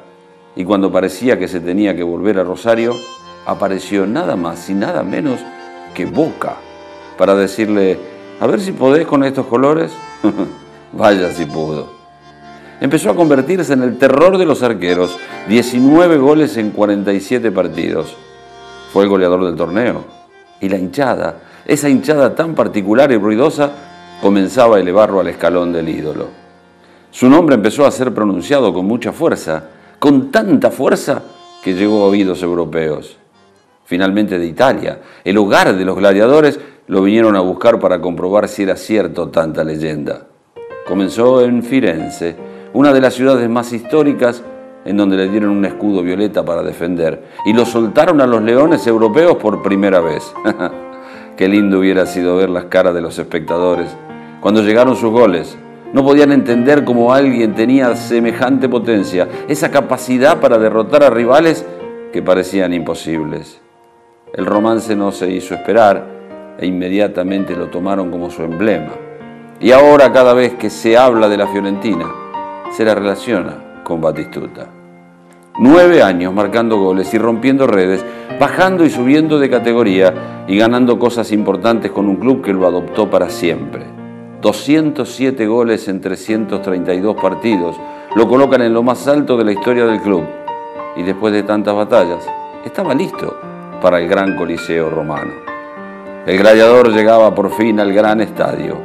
Y 0.55 0.65
cuando 0.65 0.91
parecía 0.91 1.39
que 1.39 1.47
se 1.47 1.59
tenía 1.59 1.95
que 1.95 2.03
volver 2.03 2.39
a 2.39 2.43
Rosario, 2.43 2.95
apareció 3.45 4.05
nada 4.05 4.35
más 4.35 4.69
y 4.69 4.73
nada 4.73 5.03
menos 5.03 5.39
que 5.93 6.05
Boca 6.05 6.55
para 7.17 7.35
decirle, 7.35 7.97
a 8.39 8.47
ver 8.47 8.59
si 8.59 8.71
podés 8.71 9.05
con 9.05 9.23
estos 9.23 9.45
colores. 9.45 9.91
Vaya 10.91 11.31
si 11.31 11.45
pudo 11.45 11.99
empezó 12.81 13.09
a 13.09 13.15
convertirse 13.15 13.73
en 13.73 13.83
el 13.83 13.97
terror 13.97 14.37
de 14.37 14.45
los 14.45 14.63
arqueros, 14.63 15.17
19 15.47 16.17
goles 16.17 16.57
en 16.57 16.71
47 16.71 17.51
partidos. 17.51 18.15
Fue 18.91 19.03
el 19.03 19.09
goleador 19.09 19.45
del 19.45 19.55
torneo. 19.55 20.05
Y 20.61 20.69
la 20.69 20.77
hinchada, 20.77 21.35
esa 21.65 21.89
hinchada 21.89 22.35
tan 22.35 22.55
particular 22.55 23.11
y 23.11 23.17
ruidosa, 23.17 23.71
comenzaba 24.21 24.77
a 24.77 24.79
elevarlo 24.79 25.19
al 25.19 25.27
escalón 25.27 25.71
del 25.71 25.89
ídolo. 25.89 26.27
Su 27.11 27.29
nombre 27.29 27.55
empezó 27.55 27.85
a 27.85 27.91
ser 27.91 28.13
pronunciado 28.13 28.73
con 28.73 28.85
mucha 28.85 29.11
fuerza, 29.11 29.63
con 29.97 30.31
tanta 30.31 30.71
fuerza 30.71 31.23
que 31.63 31.73
llegó 31.73 32.03
a 32.03 32.07
oídos 32.07 32.43
europeos. 32.43 33.17
Finalmente 33.85 34.37
de 34.37 34.45
Italia, 34.45 34.99
el 35.23 35.37
hogar 35.37 35.75
de 35.75 35.85
los 35.85 35.97
gladiadores, 35.97 36.59
lo 36.87 37.01
vinieron 37.01 37.35
a 37.35 37.39
buscar 37.39 37.79
para 37.79 38.01
comprobar 38.01 38.47
si 38.47 38.63
era 38.63 38.75
cierto 38.75 39.29
tanta 39.29 39.63
leyenda. 39.63 40.27
Comenzó 40.87 41.41
en 41.41 41.63
Firenze, 41.63 42.35
una 42.73 42.93
de 42.93 43.01
las 43.01 43.13
ciudades 43.13 43.49
más 43.49 43.73
históricas 43.73 44.43
en 44.85 44.97
donde 44.97 45.17
le 45.17 45.29
dieron 45.29 45.51
un 45.51 45.65
escudo 45.65 46.01
violeta 46.03 46.43
para 46.43 46.63
defender 46.63 47.23
y 47.45 47.53
lo 47.53 47.65
soltaron 47.65 48.21
a 48.21 48.27
los 48.27 48.41
leones 48.41 48.85
europeos 48.87 49.37
por 49.37 49.61
primera 49.61 49.99
vez. 49.99 50.33
Qué 51.37 51.47
lindo 51.47 51.79
hubiera 51.79 52.05
sido 52.05 52.35
ver 52.37 52.49
las 52.49 52.65
caras 52.65 52.93
de 52.93 53.01
los 53.01 53.17
espectadores 53.17 53.87
cuando 54.41 54.61
llegaron 54.61 54.95
sus 54.95 55.11
goles. 55.11 55.57
No 55.93 56.03
podían 56.03 56.31
entender 56.31 56.83
cómo 56.83 57.13
alguien 57.13 57.55
tenía 57.55 57.95
semejante 57.95 58.69
potencia, 58.69 59.27
esa 59.47 59.71
capacidad 59.71 60.39
para 60.39 60.59
derrotar 60.59 61.03
a 61.03 61.09
rivales 61.09 61.65
que 62.13 62.21
parecían 62.21 62.73
imposibles. 62.73 63.59
El 64.33 64.45
romance 64.45 64.95
no 64.95 65.11
se 65.11 65.31
hizo 65.31 65.55
esperar 65.55 66.05
e 66.59 66.67
inmediatamente 66.67 67.55
lo 67.55 67.67
tomaron 67.67 68.11
como 68.11 68.29
su 68.29 68.43
emblema. 68.43 68.91
Y 69.59 69.71
ahora 69.71 70.11
cada 70.11 70.33
vez 70.33 70.53
que 70.55 70.69
se 70.69 70.95
habla 70.95 71.27
de 71.27 71.37
la 71.37 71.47
Fiorentina, 71.47 72.05
se 72.71 72.85
la 72.85 72.93
relaciona 72.93 73.81
con 73.83 73.99
Batistuta. 73.99 74.67
Nueve 75.57 76.03
años 76.03 76.33
marcando 76.33 76.77
goles 76.77 77.13
y 77.13 77.17
rompiendo 77.17 77.65
redes, 77.67 78.05
bajando 78.39 78.85
y 78.85 78.89
subiendo 78.89 79.39
de 79.39 79.49
categoría 79.49 80.45
y 80.47 80.57
ganando 80.57 80.99
cosas 80.99 81.31
importantes 81.31 81.91
con 81.91 82.07
un 82.07 82.15
club 82.17 82.41
que 82.41 82.53
lo 82.53 82.67
adoptó 82.67 83.09
para 83.09 83.29
siempre. 83.29 83.98
207 84.41 85.47
goles 85.47 85.87
en 85.87 86.01
332 86.01 87.15
partidos 87.15 87.75
lo 88.15 88.27
colocan 88.27 88.61
en 88.61 88.73
lo 88.73 88.83
más 88.83 89.07
alto 89.07 89.37
de 89.37 89.43
la 89.43 89.51
historia 89.51 89.85
del 89.85 90.01
club. 90.01 90.23
Y 90.95 91.03
después 91.03 91.33
de 91.33 91.43
tantas 91.43 91.75
batallas, 91.75 92.25
estaba 92.65 92.93
listo 92.93 93.37
para 93.81 93.99
el 93.99 94.07
gran 94.07 94.35
Coliseo 94.35 94.89
romano. 94.89 95.31
El 96.25 96.37
gladiador 96.37 96.91
llegaba 96.91 97.33
por 97.35 97.51
fin 97.51 97.79
al 97.79 97.93
gran 97.93 98.21
estadio 98.21 98.77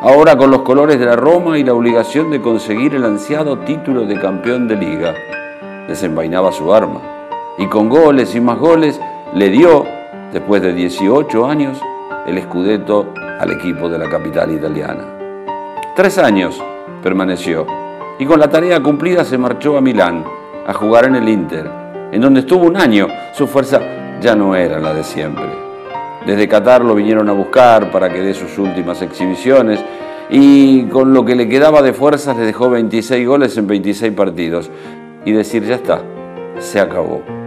ahora 0.00 0.36
con 0.36 0.50
los 0.50 0.62
colores 0.62 0.98
de 1.00 1.06
la 1.06 1.16
Roma 1.16 1.58
y 1.58 1.64
la 1.64 1.74
obligación 1.74 2.30
de 2.30 2.40
conseguir 2.40 2.94
el 2.94 3.04
ansiado 3.04 3.58
título 3.60 4.04
de 4.06 4.20
campeón 4.20 4.68
de 4.68 4.76
liga. 4.76 5.14
Desenvainaba 5.88 6.52
su 6.52 6.72
arma 6.72 7.00
y 7.58 7.66
con 7.66 7.88
goles 7.88 8.34
y 8.34 8.40
más 8.40 8.58
goles 8.58 9.00
le 9.34 9.50
dio, 9.50 9.84
después 10.32 10.62
de 10.62 10.72
18 10.72 11.46
años, 11.46 11.80
el 12.26 12.38
escudeto 12.38 13.12
al 13.38 13.52
equipo 13.52 13.88
de 13.88 13.98
la 13.98 14.08
capital 14.08 14.52
italiana. 14.52 15.04
Tres 15.94 16.18
años 16.18 16.62
permaneció 17.02 17.66
y 18.18 18.26
con 18.26 18.40
la 18.40 18.48
tarea 18.48 18.80
cumplida 18.80 19.24
se 19.24 19.38
marchó 19.38 19.76
a 19.76 19.80
Milán 19.80 20.24
a 20.66 20.72
jugar 20.72 21.06
en 21.06 21.16
el 21.16 21.28
Inter, 21.28 21.70
en 22.12 22.20
donde 22.20 22.40
estuvo 22.40 22.66
un 22.66 22.76
año. 22.76 23.08
Su 23.32 23.46
fuerza 23.46 23.80
ya 24.20 24.34
no 24.34 24.54
era 24.54 24.80
la 24.80 24.92
de 24.92 25.04
siempre. 25.04 25.46
Desde 26.26 26.48
Qatar 26.48 26.84
lo 26.84 26.94
vinieron 26.94 27.28
a 27.28 27.32
buscar 27.32 27.90
para 27.90 28.12
que 28.12 28.20
dé 28.20 28.34
sus 28.34 28.58
últimas 28.58 29.00
exhibiciones 29.02 29.80
y 30.30 30.84
con 30.84 31.14
lo 31.14 31.24
que 31.24 31.34
le 31.34 31.48
quedaba 31.48 31.80
de 31.80 31.92
fuerzas 31.92 32.36
le 32.36 32.44
dejó 32.44 32.68
26 32.68 33.26
goles 33.26 33.56
en 33.56 33.66
26 33.66 34.12
partidos. 34.12 34.70
Y 35.24 35.32
decir, 35.32 35.64
ya 35.64 35.76
está, 35.76 36.00
se 36.58 36.80
acabó. 36.80 37.37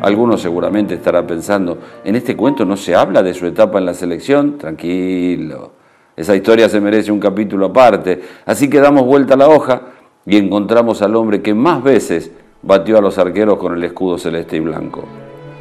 Algunos 0.00 0.40
seguramente 0.40 0.94
estará 0.94 1.26
pensando, 1.26 1.78
en 2.04 2.14
este 2.14 2.36
cuento 2.36 2.64
no 2.64 2.76
se 2.76 2.94
habla 2.94 3.22
de 3.22 3.34
su 3.34 3.46
etapa 3.46 3.78
en 3.78 3.86
la 3.86 3.94
selección, 3.94 4.56
tranquilo. 4.56 5.72
Esa 6.18 6.34
historia 6.34 6.68
se 6.68 6.80
merece 6.80 7.12
un 7.12 7.20
capítulo 7.20 7.66
aparte. 7.66 8.20
Así 8.44 8.68
que 8.68 8.80
damos 8.80 9.04
vuelta 9.04 9.34
a 9.34 9.36
la 9.36 9.48
hoja 9.48 9.82
y 10.26 10.36
encontramos 10.36 11.00
al 11.02 11.14
hombre 11.14 11.42
que 11.42 11.54
más 11.54 11.82
veces 11.82 12.32
batió 12.62 12.98
a 12.98 13.00
los 13.00 13.18
arqueros 13.18 13.56
con 13.58 13.74
el 13.74 13.84
escudo 13.84 14.18
celeste 14.18 14.56
y 14.56 14.60
blanco. 14.60 15.04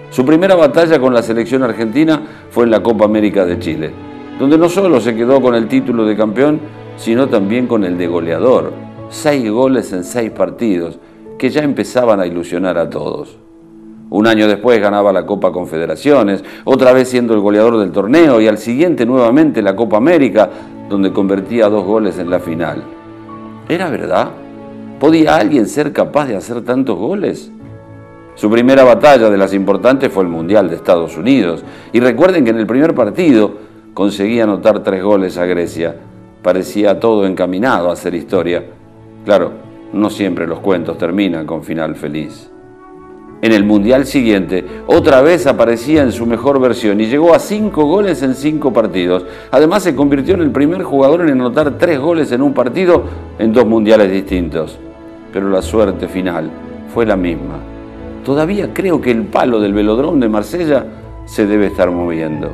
Su 0.10 0.26
primera 0.26 0.56
batalla 0.56 1.00
con 1.00 1.14
la 1.14 1.22
selección 1.22 1.64
argentina 1.64 2.22
fue 2.50 2.64
en 2.64 2.72
la 2.72 2.82
Copa 2.82 3.06
América 3.06 3.46
de 3.46 3.60
Chile, 3.60 3.92
donde 4.40 4.58
no 4.58 4.68
solo 4.68 5.00
se 5.00 5.16
quedó 5.16 5.42
con 5.42 5.54
el 5.54 5.68
título 5.68 6.06
de 6.06 6.16
campeón, 6.16 6.60
sino 6.96 7.28
también 7.28 7.68
con 7.68 7.84
el 7.84 7.98
de 7.98 8.08
goleador. 8.08 8.74
Seis 9.10 9.50
goles 9.52 9.94
en 9.94 10.04
seis 10.04 10.32
partidos, 10.32 11.00
que 11.38 11.50
ya 11.50 11.62
empezaban 11.62 12.20
a 12.20 12.26
ilusionar 12.26 12.78
a 12.78 12.90
todos. 12.90 13.38
Un 14.10 14.28
año 14.28 14.48
después 14.48 14.80
ganaba 14.80 15.12
la 15.12 15.26
Copa 15.26 15.52
Confederaciones, 15.52 16.44
otra 16.64 16.94
vez 16.94 17.10
siendo 17.10 17.34
el 17.34 17.42
goleador 17.42 17.78
del 17.78 17.92
torneo 17.92 18.40
y 18.40 18.48
al 18.48 18.58
siguiente 18.58 19.06
nuevamente 19.06 19.62
la 19.62 19.76
Copa 19.76 19.98
América, 19.98 20.50
donde 20.90 21.12
convertía 21.12 21.68
dos 21.68 21.84
goles 21.84 22.18
en 22.18 22.30
la 22.30 22.40
final. 22.40 22.84
¿Era 23.68 23.90
verdad? 23.90 24.30
¿Podía 25.00 25.36
alguien 25.36 25.68
ser 25.68 25.92
capaz 25.92 26.28
de 26.28 26.38
hacer 26.38 26.62
tantos 26.62 26.98
goles? 26.98 27.52
Su 28.36 28.50
primera 28.50 28.84
batalla 28.84 29.30
de 29.30 29.38
las 29.38 29.54
importantes 29.54 30.12
fue 30.12 30.24
el 30.24 30.30
Mundial 30.30 30.70
de 30.70 30.76
Estados 30.76 31.18
Unidos. 31.18 31.66
Y 31.92 32.00
recuerden 32.00 32.44
que 32.44 32.52
en 32.52 32.60
el 32.60 32.68
primer 32.68 32.94
partido 32.94 33.52
conseguía 33.94 34.44
anotar 34.44 34.84
tres 34.84 35.04
goles 35.04 35.38
a 35.38 35.46
Grecia. 35.46 35.96
Parecía 36.44 37.00
todo 37.00 37.26
encaminado 37.26 37.90
a 37.90 37.94
hacer 37.94 38.14
historia. 38.14 38.64
Claro, 39.26 39.52
no 39.92 40.10
siempre 40.12 40.46
los 40.46 40.60
cuentos 40.60 40.98
terminan 40.98 41.46
con 41.46 41.64
final 41.64 41.96
feliz. 41.96 42.50
En 43.42 43.52
el 43.52 43.64
Mundial 43.64 44.06
siguiente, 44.06 44.66
otra 44.88 45.22
vez 45.22 45.46
aparecía 45.46 46.02
en 46.02 46.12
su 46.12 46.26
mejor 46.26 46.60
versión 46.60 47.00
y 47.00 47.06
llegó 47.06 47.36
a 47.36 47.40
cinco 47.40 47.86
goles 47.86 48.24
en 48.24 48.34
cinco 48.34 48.74
partidos. 48.74 49.26
Además, 49.52 49.84
se 49.84 49.96
convirtió 49.96 50.34
en 50.34 50.42
el 50.42 50.52
primer 50.52 50.84
jugador 50.84 51.22
en 51.22 51.32
anotar 51.32 51.78
tres 51.78 52.00
goles 52.00 52.32
en 52.32 52.42
un 52.42 52.54
partido 52.54 53.04
en 53.38 53.54
dos 53.54 53.66
mundiales 53.66 54.12
distintos. 54.12 54.80
Pero 55.32 55.50
la 55.50 55.62
suerte 55.62 56.08
final 56.08 56.50
fue 56.94 57.06
la 57.06 57.16
misma 57.16 57.60
todavía 58.28 58.74
creo 58.74 59.00
que 59.00 59.10
el 59.10 59.24
palo 59.24 59.62
del 59.62 59.72
velodrón 59.72 60.20
de 60.20 60.28
Marsella 60.28 60.86
se 61.24 61.48
debe 61.48 61.68
estar 61.68 61.90
moviendo. 61.90 62.52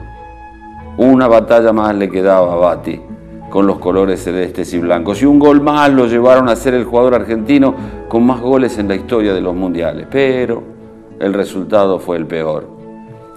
Una 0.97 1.27
batalla 1.27 1.73
más 1.73 1.95
le 1.95 2.11
quedaba 2.11 2.53
a 2.53 2.57
Bati 2.57 3.01
con 3.49 3.65
los 3.65 3.79
colores 3.79 4.23
celestes 4.23 4.71
y 4.75 4.77
blancos 4.77 5.23
y 5.23 5.25
un 5.25 5.39
gol 5.39 5.61
más 5.61 5.91
lo 5.91 6.05
llevaron 6.05 6.47
a 6.47 6.55
ser 6.55 6.75
el 6.75 6.83
jugador 6.83 7.15
argentino 7.15 7.73
con 8.07 8.23
más 8.23 8.39
goles 8.39 8.77
en 8.77 8.87
la 8.87 8.93
historia 8.93 9.33
de 9.33 9.41
los 9.41 9.55
mundiales. 9.55 10.05
Pero 10.11 10.61
el 11.23 11.33
resultado 11.33 11.99
fue 11.99 12.17
el 12.17 12.25
peor. 12.25 12.67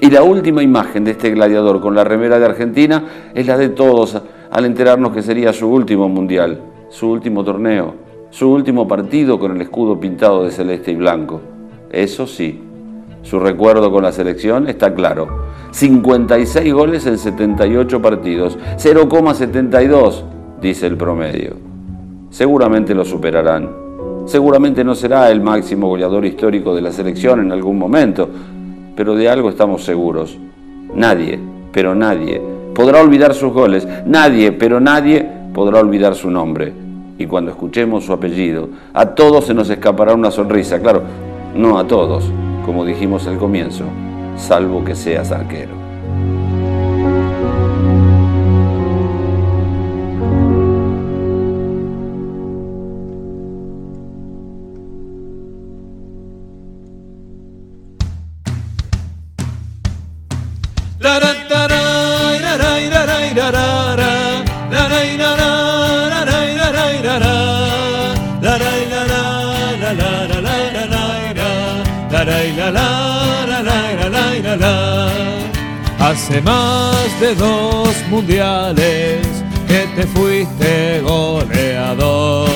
Y 0.00 0.10
la 0.10 0.22
última 0.22 0.62
imagen 0.62 1.04
de 1.04 1.12
este 1.12 1.30
gladiador 1.30 1.80
con 1.80 1.94
la 1.94 2.04
remera 2.04 2.38
de 2.38 2.44
Argentina 2.44 3.04
es 3.34 3.46
la 3.46 3.56
de 3.56 3.70
todos 3.70 4.20
al 4.50 4.64
enterarnos 4.64 5.12
que 5.12 5.22
sería 5.22 5.52
su 5.52 5.68
último 5.68 6.08
mundial, 6.08 6.60
su 6.90 7.08
último 7.08 7.44
torneo, 7.44 7.94
su 8.30 8.50
último 8.50 8.86
partido 8.86 9.38
con 9.38 9.52
el 9.52 9.62
escudo 9.62 9.98
pintado 9.98 10.44
de 10.44 10.50
celeste 10.50 10.90
y 10.90 10.96
blanco. 10.96 11.40
Eso 11.90 12.26
sí, 12.26 12.60
su 13.22 13.38
recuerdo 13.38 13.90
con 13.90 14.02
la 14.02 14.12
selección 14.12 14.68
está 14.68 14.92
claro. 14.92 15.46
56 15.70 16.74
goles 16.74 17.06
en 17.06 17.18
78 17.18 18.02
partidos, 18.02 18.58
0,72 18.76 20.24
dice 20.60 20.86
el 20.86 20.96
promedio. 20.96 21.56
Seguramente 22.30 22.94
lo 22.94 23.04
superarán. 23.04 23.85
Seguramente 24.26 24.82
no 24.82 24.96
será 24.96 25.30
el 25.30 25.40
máximo 25.40 25.88
goleador 25.88 26.24
histórico 26.24 26.74
de 26.74 26.82
la 26.82 26.90
selección 26.90 27.40
en 27.40 27.52
algún 27.52 27.78
momento, 27.78 28.28
pero 28.96 29.14
de 29.14 29.28
algo 29.28 29.50
estamos 29.50 29.84
seguros. 29.84 30.36
Nadie, 30.94 31.38
pero 31.72 31.94
nadie, 31.94 32.42
podrá 32.74 33.00
olvidar 33.00 33.34
sus 33.34 33.52
goles. 33.52 33.86
Nadie, 34.04 34.50
pero 34.50 34.80
nadie 34.80 35.24
podrá 35.54 35.78
olvidar 35.78 36.16
su 36.16 36.28
nombre. 36.28 36.72
Y 37.18 37.26
cuando 37.26 37.52
escuchemos 37.52 38.04
su 38.04 38.12
apellido, 38.12 38.68
a 38.92 39.06
todos 39.14 39.46
se 39.46 39.54
nos 39.54 39.70
escapará 39.70 40.12
una 40.12 40.32
sonrisa. 40.32 40.80
Claro, 40.80 41.02
no 41.54 41.78
a 41.78 41.86
todos, 41.86 42.24
como 42.64 42.84
dijimos 42.84 43.28
al 43.28 43.38
comienzo, 43.38 43.84
salvo 44.36 44.84
que 44.84 44.96
seas 44.96 45.30
arquero. 45.30 45.85
Hace 76.16 76.40
más 76.40 77.20
de 77.20 77.34
dos 77.34 77.94
mundiales 78.08 79.20
que 79.68 79.86
te 79.94 80.06
fuiste 80.06 81.02
goleador. 81.02 82.48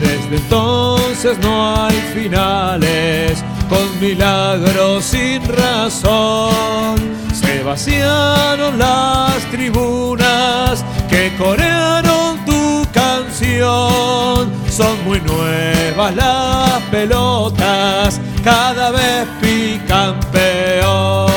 Desde 0.00 0.36
entonces 0.36 1.38
no 1.38 1.76
hay 1.76 1.94
finales 2.12 3.44
con 3.68 4.00
milagros 4.00 5.04
sin 5.04 5.40
razón. 5.46 6.96
Se 7.32 7.62
vaciaron 7.62 8.76
las 8.76 9.38
tribunas 9.52 10.84
que 11.08 11.32
corearon 11.38 12.44
tu 12.44 12.84
canción. 12.92 14.52
Son 14.68 15.04
muy 15.04 15.20
nuevas 15.20 16.16
las 16.16 16.82
pelotas, 16.90 18.20
cada 18.42 18.90
vez 18.90 19.28
pican 19.40 20.18
peor. 20.32 21.31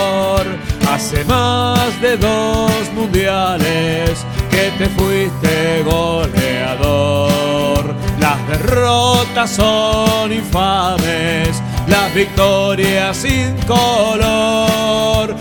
Hace 1.16 1.24
más 1.24 2.02
de 2.02 2.18
dos 2.18 2.92
mundiales 2.94 4.26
que 4.52 4.70
te 4.78 4.90
fuiste 4.90 5.82
goleador. 5.86 7.96
Las 8.20 8.46
derrotas 8.50 9.52
son 9.52 10.34
infames, 10.34 11.64
las 11.88 12.14
victorias 12.14 13.16
sin 13.16 13.56
color. 13.66 15.34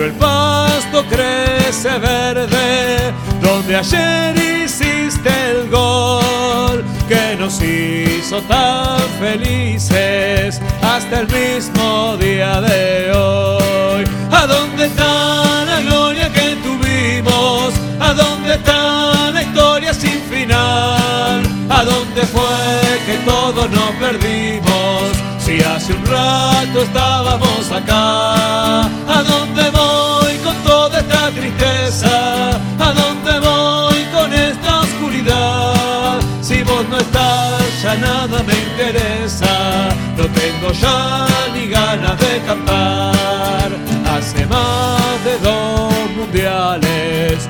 Pero 0.00 0.12
el 0.12 0.18
pasto 0.18 1.04
crece 1.10 1.98
verde 1.98 3.12
donde 3.42 3.76
ayer 3.76 4.34
hiciste 4.64 5.28
el 5.50 5.68
gol 5.68 6.82
que 7.06 7.36
nos 7.38 7.60
hizo 7.60 8.40
tan 8.44 8.98
felices 9.20 10.58
hasta 10.80 11.20
el 11.20 11.28
mismo 11.28 12.16
día 12.16 12.62
de 12.62 13.12
hoy. 13.12 14.04
¿A 14.32 14.46
dónde 14.46 14.86
está 14.86 15.66
la 15.66 15.82
gloria 15.82 16.32
que 16.32 16.56
tuvimos? 16.64 17.74
¿A 18.00 18.14
dónde 18.14 18.54
está 18.54 19.30
la 19.32 19.42
historia 19.42 19.92
sin 19.92 20.18
final? 20.32 21.42
¿A 21.68 21.84
dónde 21.84 22.22
fue 22.22 23.00
que 23.04 23.18
todos 23.26 23.70
nos 23.70 23.90
perdimos? 24.00 25.29
Si 25.50 25.60
hace 25.62 25.92
un 25.92 26.06
rato 26.06 26.80
estábamos 26.80 27.72
acá, 27.72 28.84
¿a 28.84 29.22
dónde 29.26 29.68
voy 29.70 30.36
con 30.44 30.54
toda 30.62 31.00
esta 31.00 31.28
tristeza? 31.32 32.50
¿A 32.78 32.92
dónde 32.92 33.40
voy 33.40 34.04
con 34.14 34.32
esta 34.32 34.78
oscuridad? 34.78 36.20
Si 36.40 36.62
vos 36.62 36.88
no 36.88 36.98
estás, 36.98 37.82
ya 37.82 37.96
nada 37.96 38.44
me 38.44 38.54
interesa, 38.54 39.88
no 40.16 40.26
tengo 40.28 40.70
ya 40.70 41.26
ni 41.52 41.66
ganas 41.66 42.16
de 42.20 42.40
cantar. 42.46 43.72
Hace 44.06 44.46
más 44.46 45.24
de 45.24 45.36
dos 45.38 45.92
mundiales 46.16 47.48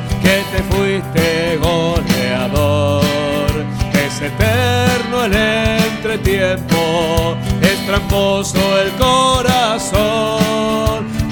tramposo 7.90 8.58
el 8.78 8.92
corazón. 8.92 10.38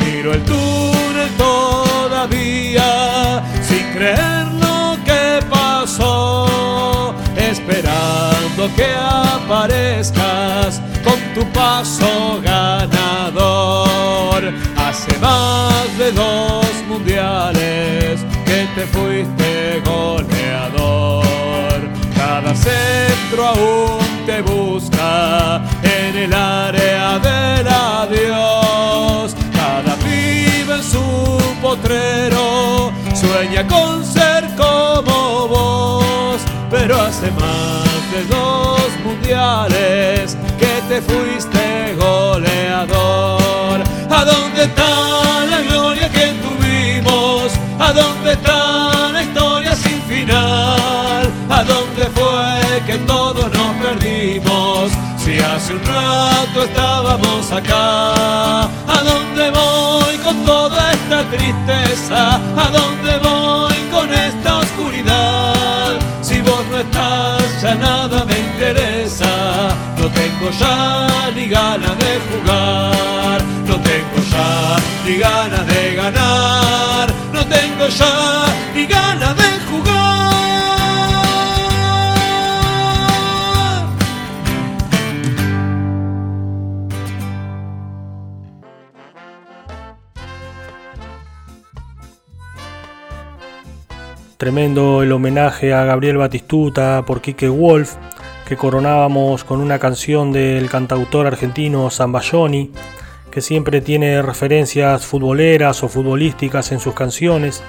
Miro 0.04 0.34
el 0.34 0.44
túnel 0.44 1.30
todavía 1.36 3.44
sin 3.62 3.92
creer 3.92 4.48
lo 4.54 4.98
que 5.04 5.40
pasó, 5.48 7.14
esperando 7.36 8.68
que 8.74 8.92
aparezcas 8.92 10.82
con 11.04 11.20
tu 11.32 11.46
paso 11.52 12.40
ganador. 12.42 14.52
Hace 14.76 15.16
más 15.18 15.96
de 15.96 16.10
dos 16.10 16.66
mundiales 16.88 18.24
que 18.44 18.66
te 18.74 18.84
fuiste 18.86 19.80
goleador. 19.84 21.22
Cada 22.16 22.52
centro 22.56 23.46
aún 23.46 24.07
busca 24.42 25.60
en 25.82 26.16
el 26.16 26.32
área 26.32 27.18
del 27.18 27.68
adiós. 27.68 29.34
Cada 29.52 29.94
pibe 29.96 30.74
en 30.76 30.82
su 30.82 31.38
potrero 31.60 32.92
sueña 33.14 33.66
con 33.66 34.04
ser 34.04 34.44
como 34.56 35.48
vos. 35.48 36.40
Pero 36.70 37.00
hace 37.00 37.30
más 37.32 38.12
de 38.12 38.24
dos 38.24 38.90
mundiales 39.04 40.36
que 40.58 40.82
te 40.88 41.00
fuiste 41.02 41.94
goleador. 41.98 43.82
¿A 44.10 44.24
dónde 44.24 44.64
está 44.64 45.46
la 45.46 45.60
Hace 55.40 55.74
un 55.74 55.84
rato 55.84 56.62
estábamos 56.64 57.52
acá. 57.52 58.64
¿A 58.64 59.02
dónde 59.04 59.50
voy 59.50 60.16
con 60.18 60.44
toda 60.44 60.92
esta 60.92 61.24
tristeza? 61.30 62.36
¿A 62.36 62.70
dónde 62.70 63.18
voy 63.18 63.76
con 63.90 64.12
esta 64.12 64.58
oscuridad? 64.58 65.94
Si 66.22 66.40
vos 66.40 66.64
no 66.70 66.78
estás, 66.78 67.62
ya 67.62 67.74
nada 67.74 68.24
me 68.24 68.38
interesa. 68.38 69.28
No 69.98 70.08
tengo 70.08 70.50
ya 70.58 71.30
ni 71.34 71.48
ganas 71.48 71.98
de 71.98 72.20
jugar. 72.28 73.42
No 73.66 73.76
tengo 73.80 74.18
ya 74.30 74.76
ni 75.04 75.18
ganas 75.18 75.66
de 75.66 75.94
ganar. 75.94 77.12
No 77.32 77.44
tengo 77.46 77.88
ya 77.88 78.44
ni 78.74 78.86
ganas 78.86 79.36
de 79.36 79.50
jugar. 79.70 80.37
Tremendo 94.38 95.02
el 95.02 95.10
homenaje 95.10 95.74
a 95.74 95.82
Gabriel 95.82 96.16
Batistuta 96.16 97.02
por 97.04 97.20
Quique 97.20 97.48
Wolf, 97.48 97.96
que 98.46 98.56
coronábamos 98.56 99.42
con 99.42 99.60
una 99.60 99.80
canción 99.80 100.30
del 100.30 100.70
cantautor 100.70 101.26
argentino 101.26 101.90
Zambayoni, 101.90 102.70
que 103.32 103.40
siempre 103.40 103.80
tiene 103.80 104.22
referencias 104.22 105.04
futboleras 105.04 105.82
o 105.82 105.88
futbolísticas 105.88 106.70
en 106.70 106.78
sus 106.78 106.94
canciones. 106.94 107.64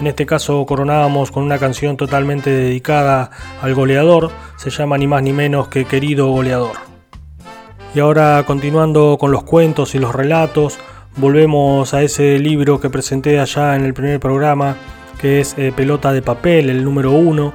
En 0.00 0.06
este 0.06 0.24
caso 0.24 0.64
coronábamos 0.64 1.30
con 1.30 1.42
una 1.42 1.58
canción 1.58 1.98
totalmente 1.98 2.48
dedicada 2.48 3.30
al 3.60 3.74
goleador, 3.74 4.30
se 4.56 4.70
llama 4.70 4.96
ni 4.96 5.06
más 5.06 5.22
ni 5.22 5.34
menos 5.34 5.68
que 5.68 5.84
Querido 5.84 6.28
Goleador. 6.28 6.76
Y 7.94 8.00
ahora 8.00 8.42
continuando 8.46 9.18
con 9.20 9.32
los 9.32 9.42
cuentos 9.42 9.94
y 9.94 9.98
los 9.98 10.14
relatos, 10.14 10.78
volvemos 11.16 11.92
a 11.92 12.02
ese 12.02 12.38
libro 12.38 12.80
que 12.80 12.88
presenté 12.88 13.38
allá 13.38 13.76
en 13.76 13.84
el 13.84 13.92
primer 13.92 14.18
programa, 14.18 14.76
que 15.18 15.40
es 15.40 15.54
eh, 15.58 15.72
Pelota 15.74 16.12
de 16.12 16.22
Papel, 16.22 16.70
el 16.70 16.84
número 16.84 17.12
uno. 17.12 17.52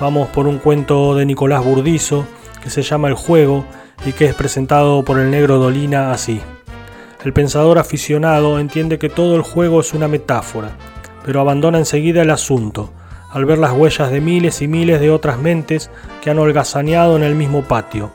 Vamos 0.00 0.28
por 0.28 0.46
un 0.46 0.58
cuento 0.58 1.14
de 1.14 1.26
Nicolás 1.26 1.64
Burdizo, 1.64 2.26
que 2.62 2.70
se 2.70 2.82
llama 2.82 3.08
El 3.08 3.14
Juego 3.14 3.64
y 4.04 4.12
que 4.12 4.26
es 4.26 4.34
presentado 4.34 5.04
por 5.04 5.18
el 5.18 5.30
negro 5.30 5.58
Dolina 5.58 6.12
así. 6.12 6.40
El 7.24 7.32
pensador 7.32 7.78
aficionado 7.78 8.58
entiende 8.58 8.98
que 8.98 9.10
todo 9.10 9.36
el 9.36 9.42
juego 9.42 9.80
es 9.80 9.92
una 9.92 10.08
metáfora, 10.08 10.70
pero 11.24 11.40
abandona 11.40 11.78
enseguida 11.78 12.22
el 12.22 12.30
asunto, 12.30 12.90
al 13.30 13.44
ver 13.44 13.58
las 13.58 13.72
huellas 13.72 14.10
de 14.10 14.20
miles 14.20 14.62
y 14.62 14.68
miles 14.68 15.00
de 15.00 15.10
otras 15.10 15.38
mentes 15.38 15.90
que 16.22 16.30
han 16.30 16.38
holgazaneado 16.38 17.16
en 17.16 17.22
el 17.22 17.34
mismo 17.34 17.62
patio. 17.62 18.10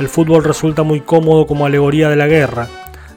El 0.00 0.08
fútbol 0.08 0.42
resulta 0.42 0.82
muy 0.82 1.00
cómodo 1.00 1.46
como 1.46 1.64
alegoría 1.64 2.08
de 2.08 2.16
la 2.16 2.26
guerra. 2.26 2.66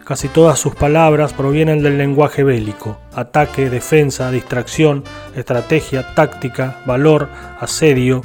Casi 0.08 0.30
todas 0.30 0.58
sus 0.58 0.74
palabras 0.74 1.34
provienen 1.34 1.84
del 1.84 1.98
lenguaje 1.98 2.42
bélico. 2.42 2.98
Ataque, 3.14 3.70
defensa, 3.70 4.32
distracción, 4.32 5.04
estrategia, 5.36 6.16
táctica, 6.16 6.80
valor, 6.86 7.28
asedio. 7.60 8.22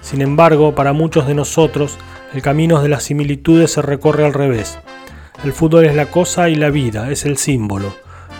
Sin 0.00 0.22
embargo, 0.22 0.74
para 0.74 0.92
muchos 0.92 1.28
de 1.28 1.34
nosotros, 1.34 1.98
el 2.34 2.42
camino 2.42 2.82
de 2.82 2.88
las 2.88 3.04
similitudes 3.04 3.70
se 3.70 3.80
recorre 3.80 4.24
al 4.24 4.34
revés. 4.34 4.80
El 5.44 5.52
fútbol 5.52 5.86
es 5.86 5.94
la 5.94 6.06
cosa 6.06 6.48
y 6.48 6.56
la 6.56 6.70
vida, 6.70 7.12
es 7.12 7.24
el 7.24 7.36
símbolo. 7.36 7.94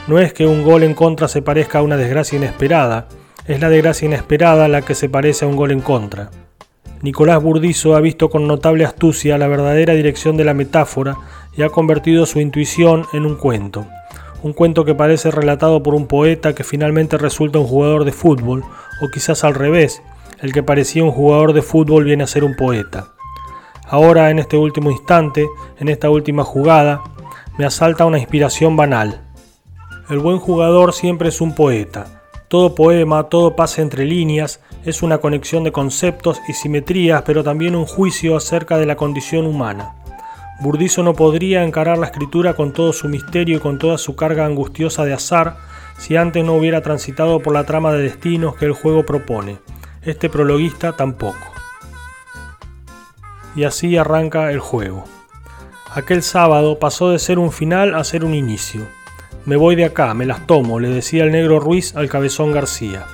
No 0.09 0.19
es 0.19 0.33
que 0.33 0.49
un 0.49 0.65
gol 0.65 0.83
en 0.83 0.95
contra 0.95 1.29
se 1.29 1.43
parezca 1.43 1.79
a 1.79 1.83
una 1.83 1.97
desgracia 1.97 2.39
inesperada, 2.39 3.07
es 3.47 3.61
la 3.61 3.69
desgracia 3.69 4.07
inesperada 4.07 4.67
la 4.67 4.83
que 4.83 4.97
se 4.97 5.09
parece 5.09 5.45
a 5.45 5.49
un 5.49 5.55
gol 5.55 5.71
en 5.71 5.81
contra. 5.81 6.33
Nicolás 7.03 7.41
Burdizo 7.41 7.95
ha 7.95 8.01
visto 8.01 8.29
con 8.29 8.47
notable 8.47 8.85
astucia 8.85 9.39
la 9.39 9.47
verdadera 9.47 9.95
dirección 9.95 10.37
de 10.37 10.45
la 10.45 10.55
metáfora 10.55 11.17
y 11.57 11.63
ha 11.63 11.69
convertido 11.69 12.27
su 12.27 12.41
intuición 12.41 13.07
en 13.13 13.27
un 13.27 13.37
cuento. 13.37 13.87
Un 14.43 14.53
cuento 14.53 14.85
que 14.85 14.95
parece 14.95 15.31
relatado 15.31 15.83
por 15.83 15.95
un 15.95 16.07
poeta 16.07 16.55
que 16.55 16.65
finalmente 16.65 17.19
resulta 17.19 17.59
un 17.59 17.67
jugador 17.67 18.05
de 18.05 18.13
fútbol, 18.13 18.65
o 19.03 19.09
quizás 19.09 19.45
al 19.45 19.55
revés, 19.55 20.03
el 20.41 20.53
que 20.53 20.63
parecía 20.63 21.05
un 21.05 21.11
jugador 21.11 21.53
de 21.53 21.63
fútbol 21.63 22.05
viene 22.05 22.25
a 22.25 22.29
ser 22.29 22.45
un 22.45 22.57
poeta. 22.57 23.09
Ahora, 23.87 24.31
en 24.31 24.39
este 24.39 24.57
último 24.57 24.91
instante, 24.91 25.47
en 25.79 25.89
esta 25.89 26.09
última 26.09 26.45
jugada, 26.45 27.03
me 27.59 27.67
asalta 27.67 28.07
una 28.07 28.19
inspiración 28.19 28.77
banal. 28.77 29.21
El 30.09 30.21
buen 30.21 30.39
jugador 30.39 30.93
siempre 30.93 31.29
es 31.29 31.41
un 31.41 31.55
poeta, 31.55 32.21
todo 32.51 32.75
poema, 32.75 33.29
todo 33.29 33.55
pase 33.55 33.81
entre 33.81 34.05
líneas, 34.05 34.61
es 34.85 35.03
una 35.03 35.19
conexión 35.19 35.63
de 35.63 35.71
conceptos 35.71 36.41
y 36.49 36.53
simetrías, 36.53 37.23
pero 37.23 37.45
también 37.45 37.77
un 37.77 37.87
juicio 37.87 38.37
acerca 38.37 38.77
de 38.77 38.87
la 38.87 38.97
condición 38.97 39.47
humana. 39.47 39.95
Burdizo 40.61 41.03
no 41.03 41.15
podría 41.15 41.65
encarar 41.65 41.97
la 41.97 42.07
escritura 42.07 42.53
con 42.53 42.73
todo 42.73 42.93
su 42.93 43.09
misterio 43.09 43.57
y 43.57 43.61
con 43.61 43.79
toda 43.79 43.97
su 43.97 44.15
carga 44.15 44.45
angustiosa 44.45 45.07
de 45.07 45.15
azar 45.15 45.57
si 45.97 46.17
antes 46.17 46.45
no 46.45 46.55
hubiera 46.55 46.83
transitado 46.83 47.41
por 47.41 47.55
la 47.55 47.65
trama 47.65 47.93
de 47.93 48.03
destinos 48.03 48.57
que 48.57 48.67
el 48.67 48.73
juego 48.73 49.07
propone. 49.07 49.59
Este 50.03 50.29
prologuista 50.29 50.93
tampoco. 50.93 51.39
Y 53.57 53.65
así 53.65 53.97
arranca 53.97 54.51
el 54.51 54.61
juego. 54.61 55.05
Aquel 55.95 56.23
sábado 56.23 56.79
pasó 56.79 57.11
de 57.11 57.19
ser 57.19 57.39
un 57.39 57.53
final 57.53 57.95
a 57.95 58.05
ser 58.05 58.25
un 58.25 58.35
inicio. 58.35 58.87
Me 59.47 59.57
voy 59.57 59.77
de 59.77 59.87
acá, 59.87 60.13
me 60.13 60.27
las 60.27 60.47
tomo, 60.47 60.79
le 60.79 60.91
decía 60.91 61.25
el 61.25 61.33
negro 61.33 61.59
Ruiz 61.59 61.97
al 61.97 62.11
cabezón 62.11 62.53
García. 62.53 63.07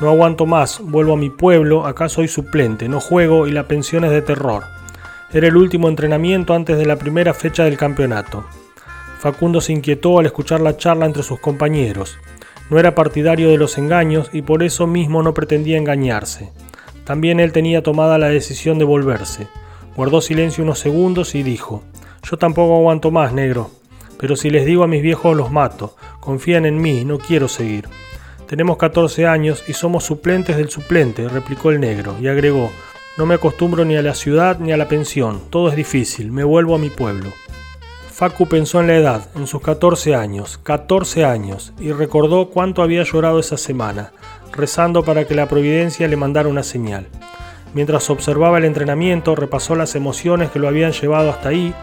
No 0.00 0.08
aguanto 0.08 0.46
más, 0.46 0.80
vuelvo 0.80 1.14
a 1.14 1.16
mi 1.16 1.30
pueblo, 1.30 1.86
acá 1.86 2.08
soy 2.08 2.28
suplente, 2.28 2.88
no 2.88 3.00
juego 3.00 3.48
y 3.48 3.52
la 3.52 3.66
pensión 3.66 4.04
es 4.04 4.12
de 4.12 4.22
terror. 4.22 4.64
Era 5.34 5.48
el 5.48 5.56
último 5.56 5.88
entrenamiento 5.88 6.54
antes 6.54 6.78
de 6.78 6.86
la 6.86 6.94
primera 6.94 7.34
fecha 7.34 7.64
del 7.64 7.76
campeonato. 7.76 8.44
Facundo 9.18 9.60
se 9.60 9.72
inquietó 9.72 10.20
al 10.20 10.26
escuchar 10.26 10.60
la 10.60 10.76
charla 10.76 11.06
entre 11.06 11.24
sus 11.24 11.40
compañeros. 11.40 12.18
No 12.70 12.78
era 12.78 12.94
partidario 12.94 13.50
de 13.50 13.58
los 13.58 13.76
engaños 13.76 14.30
y 14.32 14.42
por 14.42 14.62
eso 14.62 14.86
mismo 14.86 15.24
no 15.24 15.34
pretendía 15.34 15.76
engañarse. 15.76 16.52
También 17.04 17.40
él 17.40 17.50
tenía 17.50 17.82
tomada 17.82 18.16
la 18.16 18.28
decisión 18.28 18.78
de 18.78 18.84
volverse. 18.84 19.48
Guardó 19.96 20.20
silencio 20.20 20.62
unos 20.62 20.78
segundos 20.78 21.34
y 21.34 21.42
dijo, 21.42 21.82
Yo 22.22 22.36
tampoco 22.36 22.76
aguanto 22.76 23.10
más, 23.10 23.32
negro. 23.32 23.72
Pero 24.20 24.36
si 24.36 24.50
les 24.50 24.64
digo 24.64 24.84
a 24.84 24.88
mis 24.88 25.02
viejos 25.02 25.36
los 25.36 25.50
mato, 25.50 25.96
confían 26.20 26.64
en 26.64 26.80
mí, 26.80 27.04
no 27.04 27.18
quiero 27.18 27.48
seguir. 27.48 27.88
Tenemos 28.46 28.76
14 28.76 29.26
años 29.26 29.64
y 29.66 29.72
somos 29.72 30.04
suplentes 30.04 30.56
del 30.56 30.70
suplente, 30.70 31.28
replicó 31.28 31.70
el 31.70 31.80
negro, 31.80 32.14
y 32.20 32.28
agregó, 32.28 32.70
no 33.16 33.26
me 33.26 33.34
acostumbro 33.34 33.84
ni 33.84 33.96
a 33.96 34.02
la 34.02 34.14
ciudad 34.14 34.58
ni 34.58 34.72
a 34.72 34.76
la 34.76 34.88
pensión, 34.88 35.40
todo 35.50 35.68
es 35.68 35.76
difícil, 35.76 36.32
me 36.32 36.44
vuelvo 36.44 36.74
a 36.74 36.78
mi 36.78 36.90
pueblo. 36.90 37.30
Facu 38.10 38.46
pensó 38.46 38.80
en 38.80 38.86
la 38.86 38.96
edad, 38.96 39.28
en 39.34 39.46
sus 39.46 39.60
14 39.60 40.14
años, 40.14 40.58
14 40.62 41.24
años, 41.24 41.72
y 41.78 41.92
recordó 41.92 42.50
cuánto 42.50 42.82
había 42.82 43.02
llorado 43.02 43.40
esa 43.40 43.56
semana, 43.56 44.12
rezando 44.52 45.04
para 45.04 45.26
que 45.26 45.34
la 45.34 45.48
providencia 45.48 46.08
le 46.08 46.16
mandara 46.16 46.48
una 46.48 46.62
señal. 46.62 47.08
Mientras 47.74 48.08
observaba 48.10 48.58
el 48.58 48.64
entrenamiento, 48.64 49.34
repasó 49.34 49.74
las 49.74 49.94
emociones 49.94 50.50
que 50.50 50.60
lo 50.60 50.68
habían 50.68 50.92
llevado 50.92 51.30
hasta 51.30 51.48
ahí 51.48 51.74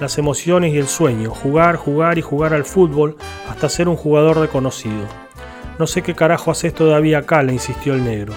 las 0.00 0.16
emociones 0.16 0.72
y 0.72 0.78
el 0.78 0.88
sueño, 0.88 1.30
jugar, 1.30 1.76
jugar 1.76 2.16
y 2.16 2.22
jugar 2.22 2.54
al 2.54 2.64
fútbol 2.64 3.16
hasta 3.48 3.68
ser 3.68 3.86
un 3.86 3.96
jugador 3.96 4.38
reconocido. 4.38 5.06
No 5.78 5.86
sé 5.86 6.02
qué 6.02 6.14
carajo 6.14 6.50
haces 6.50 6.74
todavía 6.74 7.18
acá, 7.18 7.42
le 7.42 7.52
insistió 7.52 7.92
el 7.92 8.02
negro. 8.02 8.32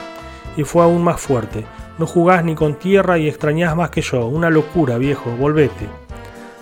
Y 0.58 0.66
fue 0.66 0.84
aún 0.84 1.02
más 1.02 1.22
fuerte. 1.22 1.66
No 1.98 2.08
jugás 2.08 2.44
ni 2.44 2.56
con 2.56 2.76
tierra 2.76 3.18
y 3.18 3.28
extrañás 3.28 3.76
más 3.76 3.90
que 3.90 4.02
yo. 4.02 4.26
Una 4.28 4.50
locura, 4.50 4.98
viejo, 4.98 5.30
volvete. 5.38 5.88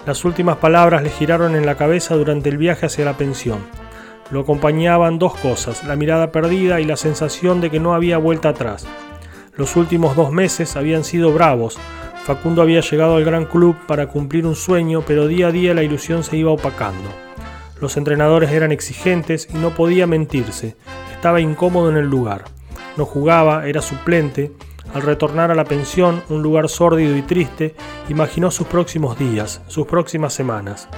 Las 0.05 0.25
últimas 0.25 0.57
palabras 0.57 1.03
le 1.03 1.09
giraron 1.09 1.55
en 1.55 1.65
la 1.65 1.75
cabeza 1.75 2.15
durante 2.15 2.49
el 2.49 2.57
viaje 2.57 2.87
hacia 2.87 3.05
la 3.05 3.17
pensión. 3.17 3.59
Lo 4.29 4.41
acompañaban 4.41 5.19
dos 5.19 5.35
cosas, 5.37 5.83
la 5.83 5.95
mirada 5.95 6.31
perdida 6.31 6.79
y 6.79 6.85
la 6.85 6.97
sensación 6.97 7.61
de 7.61 7.69
que 7.69 7.79
no 7.79 7.93
había 7.93 8.17
vuelta 8.17 8.49
atrás. 8.49 8.87
Los 9.57 9.75
últimos 9.75 10.15
dos 10.15 10.31
meses 10.31 10.75
habían 10.75 11.03
sido 11.03 11.33
bravos, 11.33 11.77
Facundo 12.23 12.61
había 12.61 12.81
llegado 12.81 13.15
al 13.15 13.25
gran 13.25 13.45
club 13.45 13.75
para 13.87 14.07
cumplir 14.07 14.45
un 14.45 14.55
sueño, 14.55 15.03
pero 15.05 15.27
día 15.27 15.47
a 15.47 15.51
día 15.51 15.73
la 15.73 15.81
ilusión 15.81 16.23
se 16.23 16.37
iba 16.37 16.51
opacando. 16.51 17.09
Los 17.79 17.97
entrenadores 17.97 18.51
eran 18.51 18.71
exigentes 18.71 19.47
y 19.51 19.57
no 19.57 19.71
podía 19.71 20.05
mentirse. 20.05 20.75
Estaba 21.11 21.41
incómodo 21.41 21.89
en 21.89 21.97
el 21.97 22.05
lugar. 22.05 22.45
No 22.95 23.05
jugaba, 23.05 23.67
era 23.67 23.81
suplente. 23.81 24.51
Al 24.93 25.03
retornar 25.03 25.51
a 25.51 25.55
la 25.55 25.65
pensión, 25.65 26.23
un 26.29 26.41
lugar 26.41 26.67
sórdido 26.67 27.15
y 27.15 27.21
triste, 27.21 27.75
imaginó 28.09 28.51
sus 28.51 28.67
próximos 28.67 29.17
días, 29.17 29.61
sus 29.67 29.87
próximas 29.87 30.33
semanas. 30.33 30.89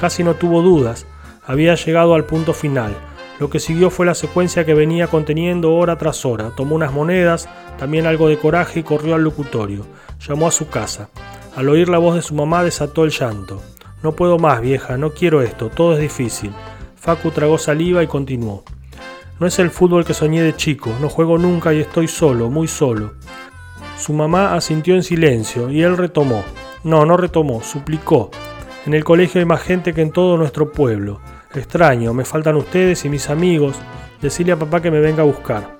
Casi 0.00 0.24
no 0.24 0.34
tuvo 0.34 0.62
dudas. 0.62 1.06
Había 1.46 1.74
llegado 1.74 2.14
al 2.14 2.24
punto 2.24 2.54
final. 2.54 2.96
Lo 3.38 3.50
que 3.50 3.60
siguió 3.60 3.90
fue 3.90 4.06
la 4.06 4.14
secuencia 4.14 4.64
que 4.64 4.74
venía 4.74 5.08
conteniendo 5.08 5.74
hora 5.74 5.98
tras 5.98 6.24
hora. 6.24 6.52
Tomó 6.56 6.76
unas 6.76 6.92
monedas, 6.92 7.48
también 7.78 8.06
algo 8.06 8.28
de 8.28 8.38
coraje 8.38 8.80
y 8.80 8.82
corrió 8.82 9.14
al 9.14 9.24
locutorio. 9.24 9.84
Llamó 10.26 10.46
a 10.46 10.52
su 10.52 10.68
casa. 10.68 11.10
Al 11.56 11.68
oír 11.68 11.88
la 11.88 11.98
voz 11.98 12.14
de 12.14 12.22
su 12.22 12.34
mamá 12.34 12.64
desató 12.64 13.04
el 13.04 13.10
llanto. 13.10 13.62
No 14.02 14.12
puedo 14.12 14.38
más, 14.38 14.60
vieja, 14.60 14.96
no 14.96 15.12
quiero 15.12 15.42
esto, 15.42 15.68
todo 15.68 15.94
es 15.94 16.00
difícil. 16.00 16.52
Facu 16.96 17.30
tragó 17.30 17.58
saliva 17.58 18.02
y 18.02 18.06
continuó. 18.06 18.64
No 19.40 19.46
es 19.46 19.58
el 19.58 19.70
fútbol 19.70 20.04
que 20.04 20.14
soñé 20.14 20.42
de 20.42 20.56
chico, 20.56 20.92
no 21.00 21.08
juego 21.08 21.38
nunca 21.38 21.74
y 21.74 21.80
estoy 21.80 22.08
solo, 22.08 22.50
muy 22.50 22.68
solo. 22.68 23.14
Su 23.98 24.12
mamá 24.12 24.54
asintió 24.54 24.94
en 24.94 25.02
silencio 25.02 25.70
y 25.70 25.82
él 25.82 25.96
retomó. 25.96 26.44
No, 26.82 27.04
no 27.04 27.16
retomó, 27.16 27.62
suplicó. 27.62 28.30
En 28.86 28.94
el 28.94 29.04
colegio 29.04 29.40
hay 29.40 29.46
más 29.46 29.62
gente 29.62 29.92
que 29.92 30.02
en 30.02 30.12
todo 30.12 30.36
nuestro 30.36 30.70
pueblo. 30.72 31.20
Extraño, 31.54 32.12
me 32.14 32.24
faltan 32.24 32.56
ustedes 32.56 33.04
y 33.04 33.08
mis 33.08 33.30
amigos. 33.30 33.76
Decirle 34.20 34.52
a 34.52 34.58
papá 34.58 34.80
que 34.80 34.90
me 34.90 35.00
venga 35.00 35.22
a 35.22 35.26
buscar. 35.26 35.78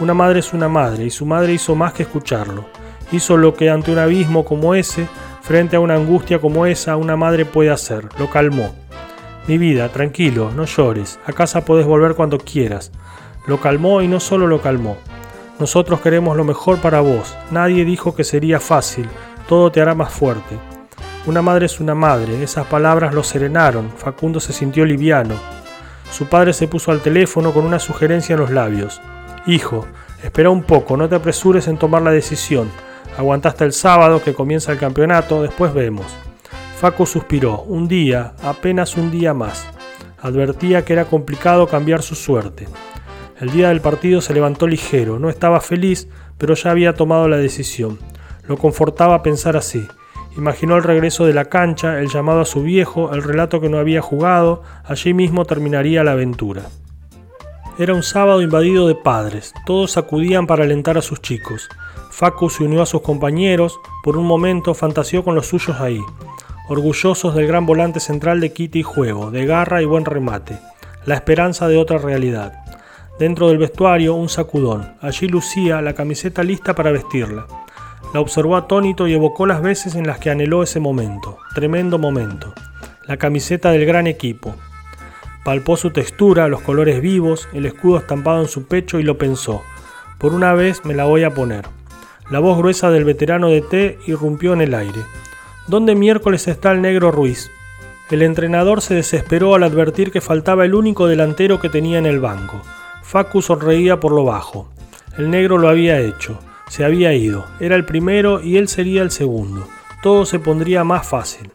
Una 0.00 0.14
madre 0.14 0.40
es 0.40 0.52
una 0.52 0.68
madre 0.68 1.04
y 1.04 1.10
su 1.10 1.26
madre 1.26 1.52
hizo 1.52 1.74
más 1.74 1.92
que 1.92 2.02
escucharlo 2.02 2.66
hizo 3.12 3.36
lo 3.36 3.54
que 3.54 3.70
ante 3.70 3.92
un 3.92 3.98
abismo 3.98 4.44
como 4.44 4.74
ese, 4.74 5.06
frente 5.42 5.76
a 5.76 5.80
una 5.80 5.94
angustia 5.94 6.40
como 6.40 6.66
esa, 6.66 6.96
una 6.96 7.16
madre 7.16 7.44
puede 7.44 7.70
hacer, 7.70 8.08
lo 8.18 8.28
calmó. 8.30 8.74
Mi 9.48 9.58
vida, 9.58 9.88
tranquilo, 9.88 10.52
no 10.54 10.66
llores, 10.66 11.18
a 11.26 11.32
casa 11.32 11.64
podés 11.64 11.84
volver 11.84 12.14
cuando 12.14 12.38
quieras. 12.38 12.92
Lo 13.48 13.60
calmó 13.60 14.00
y 14.00 14.06
no 14.06 14.20
solo 14.20 14.46
lo 14.46 14.62
calmó. 14.62 14.96
Nosotros 15.58 16.00
queremos 16.00 16.36
lo 16.36 16.44
mejor 16.44 16.78
para 16.78 17.00
vos, 17.00 17.36
nadie 17.50 17.84
dijo 17.84 18.14
que 18.14 18.22
sería 18.22 18.60
fácil, 18.60 19.08
todo 19.48 19.72
te 19.72 19.80
hará 19.80 19.94
más 19.94 20.12
fuerte. 20.12 20.58
Una 21.26 21.42
madre 21.42 21.66
es 21.66 21.80
una 21.80 21.94
madre, 21.94 22.42
esas 22.42 22.66
palabras 22.66 23.14
lo 23.14 23.24
serenaron, 23.24 23.90
Facundo 23.96 24.38
se 24.38 24.52
sintió 24.52 24.84
liviano. 24.84 25.34
Su 26.10 26.26
padre 26.26 26.52
se 26.52 26.68
puso 26.68 26.92
al 26.92 27.00
teléfono 27.00 27.52
con 27.52 27.64
una 27.64 27.80
sugerencia 27.80 28.34
en 28.34 28.40
los 28.40 28.50
labios. 28.50 29.00
Hijo, 29.46 29.86
espera 30.22 30.50
un 30.50 30.62
poco, 30.62 30.96
no 30.96 31.08
te 31.08 31.16
apresures 31.16 31.66
en 31.66 31.78
tomar 31.78 32.02
la 32.02 32.12
decisión. 32.12 32.70
Aguantaste 33.18 33.64
el 33.64 33.72
sábado 33.72 34.22
que 34.22 34.34
comienza 34.34 34.70
el 34.70 34.78
campeonato, 34.78 35.42
después 35.42 35.74
vemos. 35.74 36.06
Facu 36.82 37.06
suspiró. 37.06 37.62
Un 37.68 37.86
día, 37.86 38.34
apenas 38.42 38.96
un 38.96 39.12
día 39.12 39.32
más. 39.32 39.68
Advertía 40.20 40.84
que 40.84 40.94
era 40.94 41.04
complicado 41.04 41.68
cambiar 41.68 42.02
su 42.02 42.16
suerte. 42.16 42.66
El 43.38 43.52
día 43.52 43.68
del 43.68 43.80
partido 43.80 44.20
se 44.20 44.34
levantó 44.34 44.66
ligero, 44.66 45.20
no 45.20 45.30
estaba 45.30 45.60
feliz, 45.60 46.08
pero 46.38 46.54
ya 46.54 46.72
había 46.72 46.94
tomado 46.94 47.28
la 47.28 47.36
decisión. 47.36 48.00
Lo 48.48 48.56
confortaba 48.56 49.22
pensar 49.22 49.56
así. 49.56 49.86
Imaginó 50.36 50.74
el 50.76 50.82
regreso 50.82 51.24
de 51.24 51.34
la 51.34 51.44
cancha, 51.44 52.00
el 52.00 52.08
llamado 52.08 52.40
a 52.40 52.46
su 52.46 52.64
viejo, 52.64 53.14
el 53.14 53.22
relato 53.22 53.60
que 53.60 53.68
no 53.68 53.78
había 53.78 54.02
jugado, 54.02 54.64
allí 54.82 55.14
mismo 55.14 55.44
terminaría 55.44 56.02
la 56.02 56.12
aventura. 56.12 56.62
Era 57.78 57.94
un 57.94 58.02
sábado 58.02 58.42
invadido 58.42 58.88
de 58.88 58.96
padres, 58.96 59.54
todos 59.66 59.96
acudían 59.96 60.48
para 60.48 60.64
alentar 60.64 60.98
a 60.98 61.02
sus 61.02 61.22
chicos. 61.22 61.68
Facu 62.10 62.50
se 62.50 62.64
unió 62.64 62.82
a 62.82 62.86
sus 62.86 63.02
compañeros, 63.02 63.78
por 64.02 64.16
un 64.16 64.26
momento 64.26 64.74
fantaseó 64.74 65.22
con 65.22 65.36
los 65.36 65.46
suyos 65.46 65.80
ahí, 65.80 66.00
orgullosos 66.72 67.34
del 67.34 67.46
gran 67.46 67.66
volante 67.66 68.00
central 68.00 68.40
de 68.40 68.54
quite 68.54 68.78
y 68.78 68.82
juego, 68.82 69.30
de 69.30 69.44
garra 69.44 69.82
y 69.82 69.84
buen 69.84 70.06
remate, 70.06 70.58
la 71.04 71.14
esperanza 71.14 71.68
de 71.68 71.76
otra 71.76 71.98
realidad. 71.98 72.54
Dentro 73.18 73.48
del 73.48 73.58
vestuario 73.58 74.14
un 74.14 74.30
sacudón, 74.30 74.94
allí 75.02 75.28
lucía 75.28 75.82
la 75.82 75.92
camiseta 75.92 76.42
lista 76.42 76.74
para 76.74 76.90
vestirla. 76.90 77.46
La 78.14 78.20
observó 78.20 78.56
atónito 78.56 79.06
y 79.06 79.12
evocó 79.12 79.44
las 79.44 79.60
veces 79.60 79.96
en 79.96 80.06
las 80.06 80.18
que 80.18 80.30
anheló 80.30 80.62
ese 80.62 80.80
momento, 80.80 81.36
tremendo 81.54 81.98
momento, 81.98 82.54
la 83.06 83.18
camiseta 83.18 83.70
del 83.70 83.84
gran 83.84 84.06
equipo. 84.06 84.54
Palpó 85.44 85.76
su 85.76 85.90
textura, 85.90 86.48
los 86.48 86.62
colores 86.62 87.02
vivos, 87.02 87.48
el 87.52 87.66
escudo 87.66 87.98
estampado 87.98 88.40
en 88.40 88.48
su 88.48 88.66
pecho 88.66 88.98
y 88.98 89.02
lo 89.02 89.18
pensó. 89.18 89.62
Por 90.18 90.32
una 90.32 90.54
vez 90.54 90.86
me 90.86 90.94
la 90.94 91.04
voy 91.04 91.24
a 91.24 91.34
poner. 91.34 91.66
La 92.30 92.38
voz 92.38 92.56
gruesa 92.56 92.90
del 92.90 93.04
veterano 93.04 93.48
de 93.48 93.60
T 93.60 93.98
irrumpió 94.06 94.54
en 94.54 94.62
el 94.62 94.74
aire. 94.74 95.00
¿Dónde 95.72 95.94
miércoles 95.94 96.48
está 96.48 96.70
el 96.72 96.82
negro 96.82 97.10
Ruiz? 97.10 97.50
El 98.10 98.20
entrenador 98.20 98.82
se 98.82 98.92
desesperó 98.92 99.54
al 99.54 99.62
advertir 99.62 100.12
que 100.12 100.20
faltaba 100.20 100.66
el 100.66 100.74
único 100.74 101.06
delantero 101.06 101.60
que 101.60 101.70
tenía 101.70 101.96
en 101.96 102.04
el 102.04 102.20
banco. 102.20 102.60
Facu 103.02 103.40
sonreía 103.40 103.98
por 103.98 104.12
lo 104.12 104.22
bajo. 104.22 104.68
El 105.16 105.30
negro 105.30 105.56
lo 105.56 105.70
había 105.70 105.98
hecho. 105.98 106.38
Se 106.68 106.84
había 106.84 107.14
ido, 107.14 107.46
era 107.58 107.74
el 107.74 107.86
primero 107.86 108.42
y 108.42 108.58
él 108.58 108.68
sería 108.68 109.00
el 109.00 109.10
segundo. 109.10 109.66
Todo 110.02 110.26
se 110.26 110.38
pondría 110.38 110.84
más 110.84 111.08
fácil. 111.08 111.50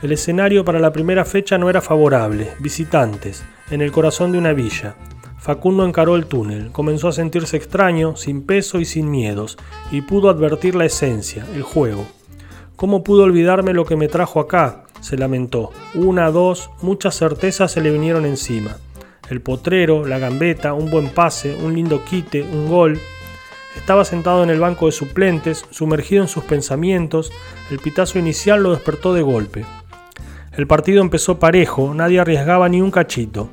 El 0.00 0.12
escenario 0.12 0.64
para 0.64 0.80
la 0.80 0.94
primera 0.94 1.26
fecha 1.26 1.58
no 1.58 1.68
era 1.68 1.82
favorable, 1.82 2.52
visitantes, 2.60 3.44
en 3.70 3.82
el 3.82 3.92
corazón 3.92 4.32
de 4.32 4.38
una 4.38 4.54
villa. 4.54 4.94
Facundo 5.36 5.84
encaró 5.84 6.16
el 6.16 6.24
túnel, 6.24 6.72
comenzó 6.72 7.08
a 7.08 7.12
sentirse 7.12 7.58
extraño, 7.58 8.16
sin 8.16 8.40
peso 8.40 8.80
y 8.80 8.86
sin 8.86 9.10
miedos, 9.10 9.58
y 9.90 10.00
pudo 10.00 10.30
advertir 10.30 10.76
la 10.76 10.86
esencia, 10.86 11.44
el 11.54 11.62
juego. 11.62 12.06
¿Cómo 12.80 13.04
pudo 13.04 13.24
olvidarme 13.24 13.74
lo 13.74 13.84
que 13.84 13.94
me 13.94 14.08
trajo 14.08 14.40
acá? 14.40 14.84
se 15.02 15.18
lamentó. 15.18 15.70
Una, 15.94 16.30
dos, 16.30 16.70
muchas 16.80 17.14
certezas 17.14 17.70
se 17.70 17.82
le 17.82 17.90
vinieron 17.90 18.24
encima. 18.24 18.78
El 19.28 19.42
potrero, 19.42 20.06
la 20.06 20.18
gambeta, 20.18 20.72
un 20.72 20.90
buen 20.90 21.10
pase, 21.10 21.54
un 21.54 21.74
lindo 21.74 22.02
quite, 22.06 22.40
un 22.40 22.70
gol, 22.70 22.98
estaba 23.76 24.06
sentado 24.06 24.42
en 24.42 24.48
el 24.48 24.60
banco 24.60 24.86
de 24.86 24.92
suplentes, 24.92 25.66
sumergido 25.68 26.22
en 26.22 26.28
sus 26.28 26.44
pensamientos, 26.44 27.30
el 27.70 27.80
pitazo 27.80 28.18
inicial 28.18 28.62
lo 28.62 28.70
despertó 28.70 29.12
de 29.12 29.20
golpe. 29.20 29.66
El 30.56 30.66
partido 30.66 31.02
empezó 31.02 31.38
parejo, 31.38 31.92
nadie 31.92 32.18
arriesgaba 32.18 32.66
ni 32.70 32.80
un 32.80 32.90
cachito. 32.90 33.50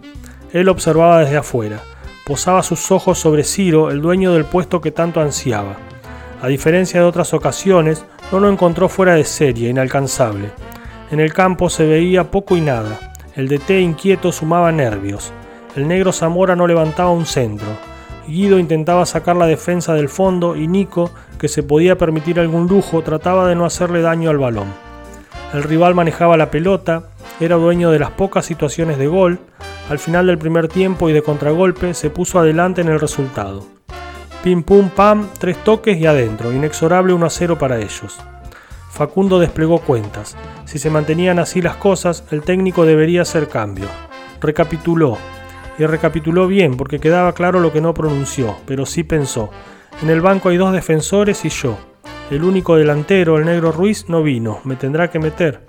Él 0.54 0.70
observaba 0.70 1.20
desde 1.20 1.36
afuera, 1.36 1.82
posaba 2.26 2.64
sus 2.64 2.92
ojos 2.92 3.20
sobre 3.20 3.44
Ciro, 3.44 3.92
el 3.92 4.02
dueño 4.02 4.32
del 4.32 4.46
puesto 4.46 4.80
que 4.80 4.92
tanto 4.92 5.20
ansiaba. 5.20 5.76
A 6.42 6.48
diferencia 6.48 7.02
de 7.02 7.06
otras 7.06 7.34
ocasiones, 7.34 8.06
no 8.32 8.40
lo 8.40 8.50
encontró 8.50 8.90
fuera 8.90 9.14
de 9.14 9.24
serie, 9.24 9.70
inalcanzable. 9.70 10.52
En 11.12 11.20
el 11.20 11.34
campo 11.34 11.70
se 11.70 11.86
veía 11.86 12.30
poco 12.30 12.58
y 12.58 12.62
nada. 12.62 13.14
El 13.36 13.48
DT 13.48 13.80
inquieto 13.80 14.32
sumaba 14.32 14.72
nervios. 14.72 15.32
El 15.76 15.88
negro 15.88 16.12
Zamora 16.12 16.56
no 16.56 16.68
levantaba 16.68 17.12
un 17.12 17.26
centro. 17.26 17.68
Guido 18.28 18.60
intentaba 18.60 19.06
sacar 19.06 19.38
la 19.38 19.46
defensa 19.46 19.94
del 19.94 20.10
fondo 20.10 20.56
y 20.56 20.68
Nico, 20.68 21.12
que 21.40 21.48
se 21.48 21.64
podía 21.64 21.98
permitir 21.98 22.40
algún 22.40 22.68
lujo, 22.68 23.02
trataba 23.02 23.48
de 23.48 23.56
no 23.56 23.66
hacerle 23.66 24.02
daño 24.02 24.30
al 24.30 24.38
balón. 24.38 24.68
El 25.54 25.64
rival 25.64 25.96
manejaba 25.96 26.36
la 26.36 26.52
pelota, 26.52 27.04
era 27.40 27.56
dueño 27.56 27.90
de 27.92 28.00
las 28.00 28.12
pocas 28.12 28.46
situaciones 28.46 28.98
de 28.98 29.08
gol, 29.08 29.40
al 29.90 30.00
final 30.00 30.28
del 30.28 30.38
primer 30.38 30.68
tiempo 30.68 31.10
y 31.10 31.14
de 31.14 31.22
contragolpe 31.22 31.94
se 31.94 32.10
puso 32.10 32.40
adelante 32.40 32.82
en 32.82 32.90
el 32.90 33.00
resultado. 33.00 33.77
Pim 34.44 34.64
pum 34.64 34.90
pam, 34.90 35.28
tres 35.40 35.58
toques 35.64 35.98
y 35.98 36.06
adentro, 36.06 36.54
inexorable 36.54 37.14
1 37.14 37.26
a 37.26 37.30
0 37.30 37.58
para 37.58 37.80
ellos. 37.80 38.18
Facundo 38.92 39.40
desplegó 39.40 39.80
cuentas. 39.80 40.36
Si 40.66 40.80
se 40.80 40.90
mantenían 40.90 41.40
así 41.40 41.62
las 41.62 41.76
cosas, 41.76 42.24
el 42.32 42.42
técnico 42.42 42.86
debería 42.86 43.24
hacer 43.24 43.48
cambio. 43.48 43.88
Recapituló, 44.40 45.18
y 45.78 45.86
recapituló 45.86 46.48
bien 46.48 46.76
porque 46.78 47.00
quedaba 47.00 47.34
claro 47.34 47.60
lo 47.60 47.72
que 47.72 47.82
no 47.82 47.94
pronunció, 47.94 48.58
pero 48.66 48.86
sí 48.86 49.04
pensó. 49.04 49.50
En 50.02 50.10
el 50.10 50.22
banco 50.22 50.50
hay 50.50 50.58
dos 50.58 50.74
defensores 50.74 51.46
y 51.46 51.50
yo. 51.50 51.78
El 52.30 52.44
único 52.44 52.76
delantero, 52.76 53.38
el 53.38 53.46
negro 53.46 53.72
Ruiz, 53.72 54.10
no 54.10 54.24
vino, 54.24 54.60
me 54.64 54.76
tendrá 54.76 55.10
que 55.10 55.20
meter. 55.20 55.66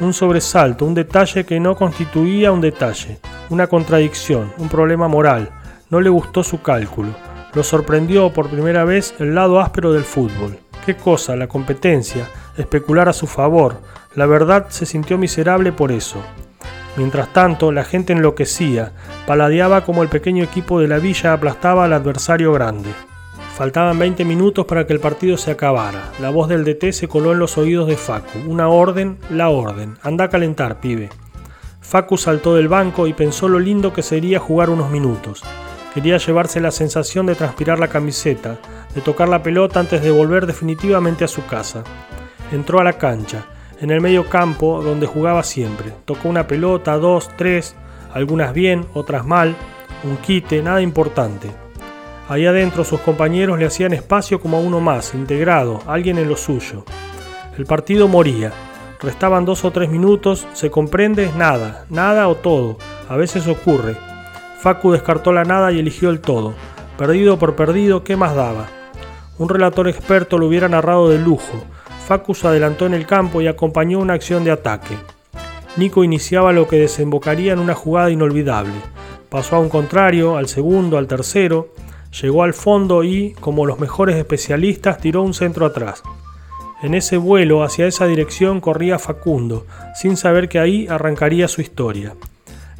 Un 0.00 0.14
sobresalto, 0.14 0.84
un 0.84 0.94
detalle 0.94 1.44
que 1.44 1.58
no 1.58 1.74
constituía 1.74 2.52
un 2.52 2.60
detalle, 2.60 3.18
una 3.50 3.66
contradicción, 3.66 4.52
un 4.58 4.68
problema 4.68 5.08
moral. 5.08 5.50
No 5.90 6.00
le 6.00 6.08
gustó 6.08 6.44
su 6.44 6.62
cálculo. 6.62 7.10
Lo 7.58 7.64
sorprendió 7.64 8.32
por 8.32 8.50
primera 8.50 8.84
vez 8.84 9.16
el 9.18 9.34
lado 9.34 9.58
áspero 9.58 9.92
del 9.92 10.04
fútbol. 10.04 10.56
¿Qué 10.86 10.94
cosa? 10.94 11.34
La 11.34 11.48
competencia, 11.48 12.28
especular 12.56 13.08
a 13.08 13.12
su 13.12 13.26
favor. 13.26 13.80
La 14.14 14.26
verdad 14.26 14.66
se 14.68 14.86
sintió 14.86 15.18
miserable 15.18 15.72
por 15.72 15.90
eso. 15.90 16.22
Mientras 16.96 17.32
tanto, 17.32 17.72
la 17.72 17.82
gente 17.82 18.12
enloquecía, 18.12 18.92
paladeaba 19.26 19.84
como 19.84 20.04
el 20.04 20.08
pequeño 20.08 20.44
equipo 20.44 20.78
de 20.78 20.86
la 20.86 21.00
villa 21.00 21.32
aplastaba 21.32 21.86
al 21.86 21.94
adversario 21.94 22.52
grande. 22.52 22.90
Faltaban 23.56 23.98
20 23.98 24.24
minutos 24.24 24.64
para 24.64 24.86
que 24.86 24.92
el 24.92 25.00
partido 25.00 25.36
se 25.36 25.50
acabara. 25.50 26.12
La 26.20 26.30
voz 26.30 26.48
del 26.48 26.62
DT 26.62 26.92
se 26.92 27.08
coló 27.08 27.32
en 27.32 27.40
los 27.40 27.58
oídos 27.58 27.88
de 27.88 27.96
Facu. 27.96 28.38
Una 28.46 28.68
orden, 28.68 29.18
la 29.30 29.48
orden. 29.48 29.98
Anda 30.04 30.26
a 30.26 30.30
calentar, 30.30 30.78
pibe. 30.78 31.08
Facu 31.80 32.18
saltó 32.18 32.54
del 32.54 32.68
banco 32.68 33.08
y 33.08 33.14
pensó 33.14 33.48
lo 33.48 33.58
lindo 33.58 33.92
que 33.92 34.04
sería 34.04 34.38
jugar 34.38 34.70
unos 34.70 34.92
minutos. 34.92 35.42
Quería 35.94 36.18
llevarse 36.18 36.60
la 36.60 36.70
sensación 36.70 37.26
de 37.26 37.34
transpirar 37.34 37.78
la 37.78 37.88
camiseta, 37.88 38.58
de 38.94 39.00
tocar 39.00 39.28
la 39.28 39.42
pelota 39.42 39.80
antes 39.80 40.02
de 40.02 40.10
volver 40.10 40.46
definitivamente 40.46 41.24
a 41.24 41.28
su 41.28 41.44
casa. 41.46 41.82
Entró 42.52 42.80
a 42.80 42.84
la 42.84 42.94
cancha 42.94 43.46
en 43.80 43.90
el 43.90 44.00
medio 44.00 44.28
campo 44.28 44.82
donde 44.82 45.06
jugaba 45.06 45.42
siempre. 45.42 45.92
Tocó 46.04 46.28
una 46.28 46.46
pelota, 46.46 46.96
dos, 46.98 47.30
tres, 47.36 47.74
algunas 48.12 48.52
bien, 48.52 48.86
otras 48.94 49.24
mal, 49.24 49.56
un 50.04 50.16
quite, 50.18 50.62
nada 50.62 50.82
importante. 50.82 51.50
Ahí 52.28 52.44
adentro 52.44 52.84
sus 52.84 53.00
compañeros 53.00 53.58
le 53.58 53.66
hacían 53.66 53.94
espacio 53.94 54.40
como 54.40 54.58
a 54.58 54.60
uno 54.60 54.80
más, 54.80 55.14
integrado, 55.14 55.82
alguien 55.86 56.18
en 56.18 56.28
lo 56.28 56.36
suyo. 56.36 56.84
El 57.56 57.66
partido 57.66 58.06
moría. 58.06 58.52
Restaban 59.00 59.44
dos 59.44 59.64
o 59.64 59.70
tres 59.70 59.88
minutos, 59.88 60.46
se 60.52 60.70
comprende 60.70 61.30
nada, 61.36 61.86
nada 61.88 62.28
o 62.28 62.34
todo. 62.34 62.76
A 63.08 63.16
veces 63.16 63.46
ocurre. 63.46 63.96
Facu 64.60 64.92
descartó 64.92 65.32
la 65.32 65.44
nada 65.44 65.72
y 65.72 65.78
eligió 65.78 66.10
el 66.10 66.20
todo. 66.20 66.54
Perdido 66.96 67.38
por 67.38 67.56
perdido, 67.56 68.04
¿qué 68.04 68.16
más 68.16 68.34
daba? 68.34 68.66
Un 69.38 69.48
relator 69.48 69.88
experto 69.88 70.38
lo 70.38 70.46
hubiera 70.46 70.68
narrado 70.68 71.08
de 71.08 71.18
lujo, 71.18 71.62
Facus 72.08 72.46
adelantó 72.46 72.86
en 72.86 72.94
el 72.94 73.04
campo 73.04 73.42
y 73.42 73.48
acompañó 73.48 73.98
una 73.98 74.14
acción 74.14 74.42
de 74.42 74.50
ataque. 74.50 74.96
Nico 75.76 76.02
iniciaba 76.04 76.54
lo 76.54 76.66
que 76.66 76.78
desembocaría 76.78 77.52
en 77.52 77.58
una 77.58 77.74
jugada 77.74 78.10
inolvidable. 78.10 78.72
Pasó 79.28 79.56
a 79.56 79.58
un 79.58 79.68
contrario, 79.68 80.38
al 80.38 80.48
segundo, 80.48 80.96
al 80.96 81.06
tercero, 81.06 81.68
llegó 82.22 82.44
al 82.44 82.54
fondo 82.54 83.04
y, 83.04 83.34
como 83.40 83.66
los 83.66 83.78
mejores 83.78 84.16
especialistas, 84.16 84.96
tiró 84.96 85.22
un 85.22 85.34
centro 85.34 85.66
atrás. 85.66 86.02
En 86.82 86.94
ese 86.94 87.18
vuelo 87.18 87.62
hacia 87.62 87.86
esa 87.86 88.06
dirección 88.06 88.62
corría 88.62 88.98
Facundo, 88.98 89.66
sin 89.94 90.16
saber 90.16 90.48
que 90.48 90.60
ahí 90.60 90.86
arrancaría 90.88 91.46
su 91.46 91.60
historia. 91.60 92.14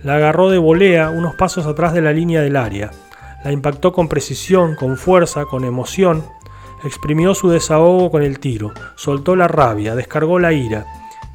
La 0.02 0.16
agarró 0.16 0.50
de 0.50 0.58
volea 0.58 1.10
unos 1.10 1.34
pasos 1.34 1.66
atrás 1.66 1.92
de 1.92 2.02
la 2.02 2.12
línea 2.12 2.40
del 2.40 2.56
área. 2.56 2.90
La 3.44 3.52
impactó 3.52 3.92
con 3.92 4.08
precisión, 4.08 4.74
con 4.74 4.96
fuerza, 4.96 5.44
con 5.44 5.64
emoción, 5.64 6.24
Exprimió 6.84 7.34
su 7.34 7.50
desahogo 7.50 8.10
con 8.10 8.22
el 8.22 8.38
tiro, 8.38 8.72
soltó 8.94 9.34
la 9.34 9.48
rabia, 9.48 9.96
descargó 9.96 10.38
la 10.38 10.52
ira, 10.52 10.86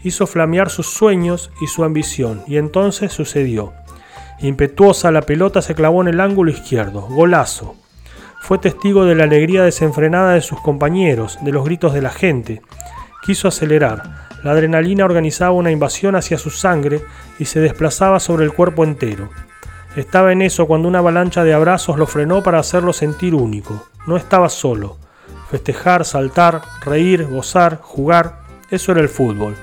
hizo 0.01 0.25
flamear 0.25 0.69
sus 0.69 0.87
sueños 0.87 1.51
y 1.59 1.67
su 1.67 1.83
ambición, 1.83 2.43
y 2.47 2.55
entonces 2.57 3.11
sucedió. 3.11 3.73
Impetuosa 4.39 5.11
la 5.11 5.21
pelota 5.21 5.61
se 5.61 5.75
clavó 5.75 6.01
en 6.01 6.07
el 6.07 6.21
ángulo 6.21 6.49
izquierdo, 6.49 7.01
golazo. 7.01 7.75
Fue 8.41 8.57
testigo 8.57 9.03
de 9.03 9.15
la 9.15 9.25
alegría 9.25 9.63
desenfrenada 9.63 10.33
de 10.33 10.41
sus 10.41 10.61
compañeros, 10.61 11.37
de 11.41 11.51
los 11.51 11.65
gritos 11.65 11.93
de 11.93 12.01
la 12.01 12.09
gente. 12.09 12.61
Quiso 13.25 13.49
acelerar. 13.49 14.29
La 14.43 14.51
adrenalina 14.51 15.05
organizaba 15.05 15.51
una 15.51 15.71
invasión 15.71 16.15
hacia 16.15 16.37
su 16.37 16.49
sangre 16.49 17.01
y 17.39 17.45
se 17.45 17.61
desplazaba 17.61 18.19
sobre 18.19 18.43
el 18.43 18.53
cuerpo 18.53 18.83
entero. 18.83 19.29
Estaba 19.95 20.31
en 20.31 20.41
eso 20.41 20.67
cuando 20.67 20.87
una 20.87 20.99
avalancha 20.99 21.43
de 21.43 21.53
abrazos 21.53 21.97
lo 21.97 22.07
frenó 22.07 22.43
para 22.43 22.59
hacerlo 22.59 22.93
sentir 22.93 23.35
único. 23.35 23.87
No 24.05 24.17
estaba 24.17 24.49
solo. 24.49 24.97
Festejar, 25.49 26.03
saltar, 26.03 26.61
reír, 26.83 27.25
gozar, 27.25 27.79
jugar, 27.81 28.39
eso 28.69 28.91
era 28.91 29.01
el 29.01 29.09
fútbol. 29.09 29.55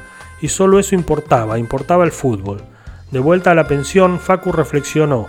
y 0.42 0.48
solo 0.48 0.78
eso 0.78 0.94
importaba, 0.94 1.58
importaba 1.58 2.04
el 2.04 2.12
fútbol. 2.12 2.62
De 3.10 3.18
vuelta 3.18 3.50
a 3.50 3.54
la 3.54 3.66
pensión, 3.66 4.18
Facu 4.18 4.52
reflexionó. 4.52 5.26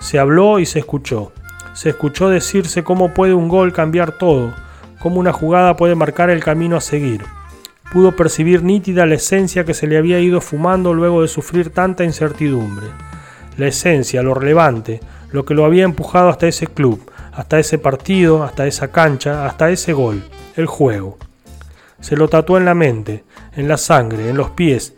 Se 0.00 0.18
habló 0.18 0.58
y 0.58 0.66
se 0.66 0.80
escuchó. 0.80 1.30
Se 1.74 1.90
escuchó 1.90 2.28
decirse 2.28 2.82
cómo 2.82 3.14
puede 3.14 3.34
un 3.34 3.48
gol 3.48 3.72
cambiar 3.72 4.12
todo, 4.12 4.52
cómo 4.98 5.20
una 5.20 5.32
jugada 5.32 5.76
puede 5.76 5.94
marcar 5.94 6.30
el 6.30 6.42
camino 6.42 6.76
a 6.76 6.80
seguir. 6.80 7.24
Pudo 7.92 8.14
percibir 8.14 8.62
nítida 8.62 9.06
la 9.06 9.14
esencia 9.14 9.64
que 9.64 9.72
se 9.72 9.86
le 9.86 9.96
había 9.96 10.20
ido 10.20 10.40
fumando 10.40 10.92
luego 10.92 11.22
de 11.22 11.28
sufrir 11.28 11.70
tanta 11.70 12.04
incertidumbre. 12.04 12.86
La 13.56 13.68
esencia, 13.68 14.22
lo 14.22 14.34
relevante, 14.34 15.00
lo 15.32 15.44
que 15.44 15.54
lo 15.54 15.64
había 15.64 15.84
empujado 15.84 16.28
hasta 16.28 16.46
ese 16.46 16.66
club, 16.66 17.10
hasta 17.32 17.58
ese 17.58 17.78
partido, 17.78 18.42
hasta 18.42 18.66
esa 18.66 18.88
cancha, 18.88 19.46
hasta 19.46 19.70
ese 19.70 19.92
gol, 19.92 20.22
el 20.56 20.66
juego. 20.66 21.18
Se 22.00 22.16
lo 22.16 22.28
tatuó 22.28 22.58
en 22.58 22.66
la 22.66 22.74
mente, 22.74 23.24
en 23.56 23.68
la 23.68 23.76
sangre, 23.76 24.28
en 24.28 24.36
los 24.36 24.50
pies, 24.50 24.94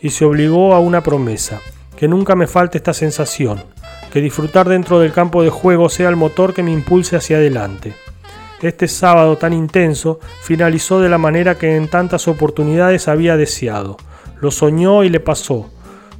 y 0.00 0.10
se 0.10 0.24
obligó 0.24 0.74
a 0.74 0.80
una 0.80 1.02
promesa, 1.02 1.60
que 1.96 2.08
nunca 2.08 2.34
me 2.34 2.46
falte 2.46 2.78
esta 2.78 2.92
sensación, 2.92 3.62
que 4.12 4.20
disfrutar 4.20 4.68
dentro 4.68 5.00
del 5.00 5.12
campo 5.12 5.42
de 5.42 5.50
juego 5.50 5.88
sea 5.88 6.10
el 6.10 6.16
motor 6.16 6.52
que 6.52 6.62
me 6.62 6.72
impulse 6.72 7.16
hacia 7.16 7.38
adelante. 7.38 7.94
Este 8.64 8.88
sábado 8.88 9.36
tan 9.36 9.52
intenso 9.52 10.20
finalizó 10.40 10.98
de 10.98 11.10
la 11.10 11.18
manera 11.18 11.58
que 11.58 11.76
en 11.76 11.86
tantas 11.86 12.26
oportunidades 12.28 13.08
había 13.08 13.36
deseado. 13.36 13.98
Lo 14.40 14.50
soñó 14.50 15.04
y 15.04 15.10
le 15.10 15.20
pasó. 15.20 15.68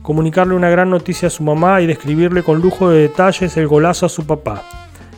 Comunicarle 0.02 0.54
una 0.54 0.68
gran 0.68 0.90
noticia 0.90 1.28
a 1.28 1.30
su 1.30 1.42
mamá 1.42 1.80
y 1.80 1.86
describirle 1.86 2.42
con 2.42 2.60
lujo 2.60 2.90
de 2.90 3.00
detalles 3.00 3.56
el 3.56 3.66
golazo 3.66 4.04
a 4.04 4.10
su 4.10 4.26
papá. 4.26 4.62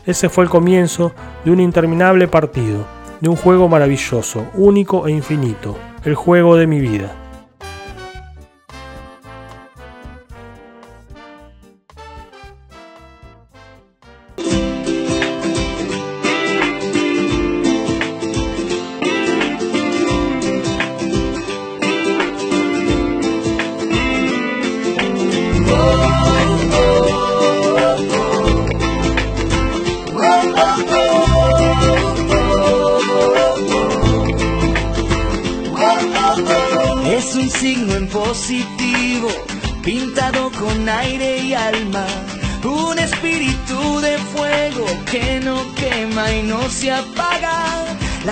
Ese 0.05 0.29
fue 0.29 0.45
el 0.45 0.49
comienzo 0.49 1.11
de 1.43 1.51
un 1.51 1.59
interminable 1.59 2.29
partido, 2.29 2.85
de 3.19 3.27
un 3.27 3.35
juego 3.35 3.67
maravilloso, 3.67 4.45
único 4.53 5.05
e 5.05 5.11
infinito, 5.11 5.77
el 6.05 6.15
juego 6.15 6.55
de 6.55 6.65
mi 6.65 6.79
vida. 6.79 7.26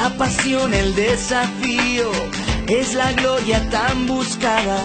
El 0.07 0.93
desafío 0.93 2.11
es 2.67 2.93
la 2.93 3.11
gloria 3.13 3.59
tan 3.71 4.05
buscada. 4.05 4.77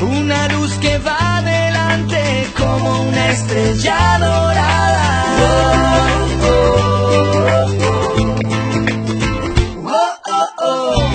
Una 0.00 0.48
luz 0.48 0.72
que 0.80 0.98
va 0.98 1.38
adelante 1.38 2.48
como 2.58 3.02
una 3.02 3.30
estrella 3.30 4.18
dorada. 4.18 5.24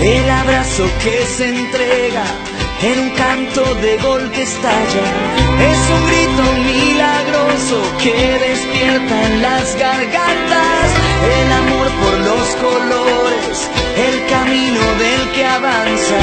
El 0.02 0.30
abrazo 0.30 0.86
que 1.04 1.26
se 1.26 1.50
entrega 1.50 2.24
en 2.82 3.00
un 3.00 3.10
canto 3.12 3.76
de 3.76 3.98
gol 3.98 4.32
que 4.32 4.44
estalla. 4.44 5.06
Es 5.72 5.80
un 5.96 6.08
grito 6.08 6.46
milagroso 6.72 7.78
que 8.02 8.14
despierta 8.48 9.28
en 9.28 9.42
las 9.42 9.76
gargantas 9.76 11.14
el 11.24 11.52
amor 11.52 11.93
colores, 12.62 13.70
el 13.96 14.26
camino 14.28 14.82
del 15.00 15.32
que 15.34 15.46
avanza, 15.46 16.20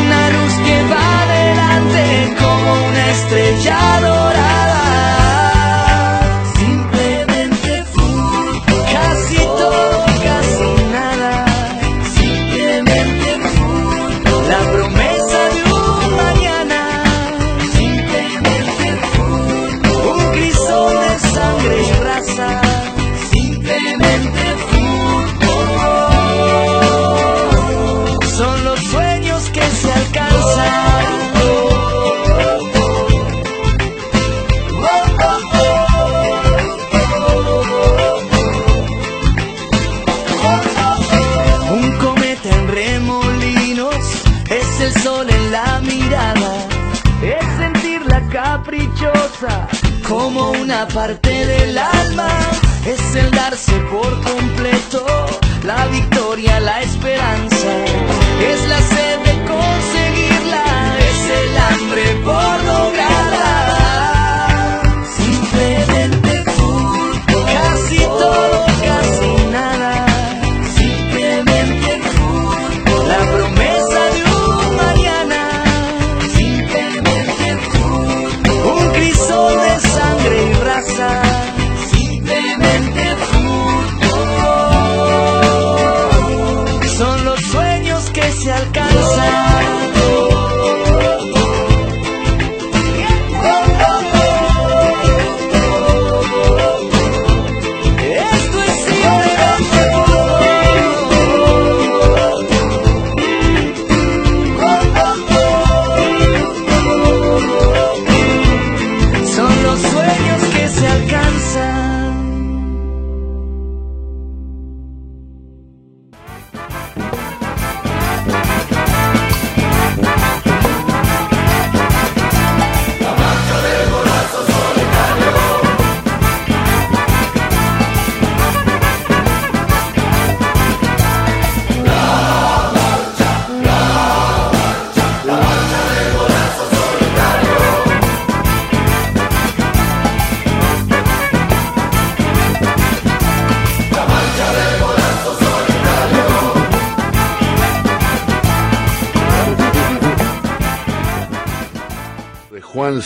una 0.00 0.30
luz 0.30 0.54
que 0.66 0.82
va 0.92 1.22
adelante 1.22 2.36
como 2.38 2.86
una 2.88 3.10
estrella 3.10 4.00
dorada. 4.00 4.87
Como 50.08 50.50
una 50.52 50.86
parte 50.88 51.46
del 51.46 51.76
alma. 51.76 52.28
Es 52.86 53.14
el 53.14 53.30
darse 53.30 53.72
por 53.90 54.20
completo 54.22 55.04
la 55.64 55.86
victoria, 55.86 56.60
la 56.60 56.80
esperanza. 56.82 57.70
Es 58.40 58.68
la 58.68 58.80
sed 58.80 59.18
de 59.26 59.34
conseguirla, 59.46 60.64
es 61.10 61.20
el 61.40 61.58
hambre 61.58 62.17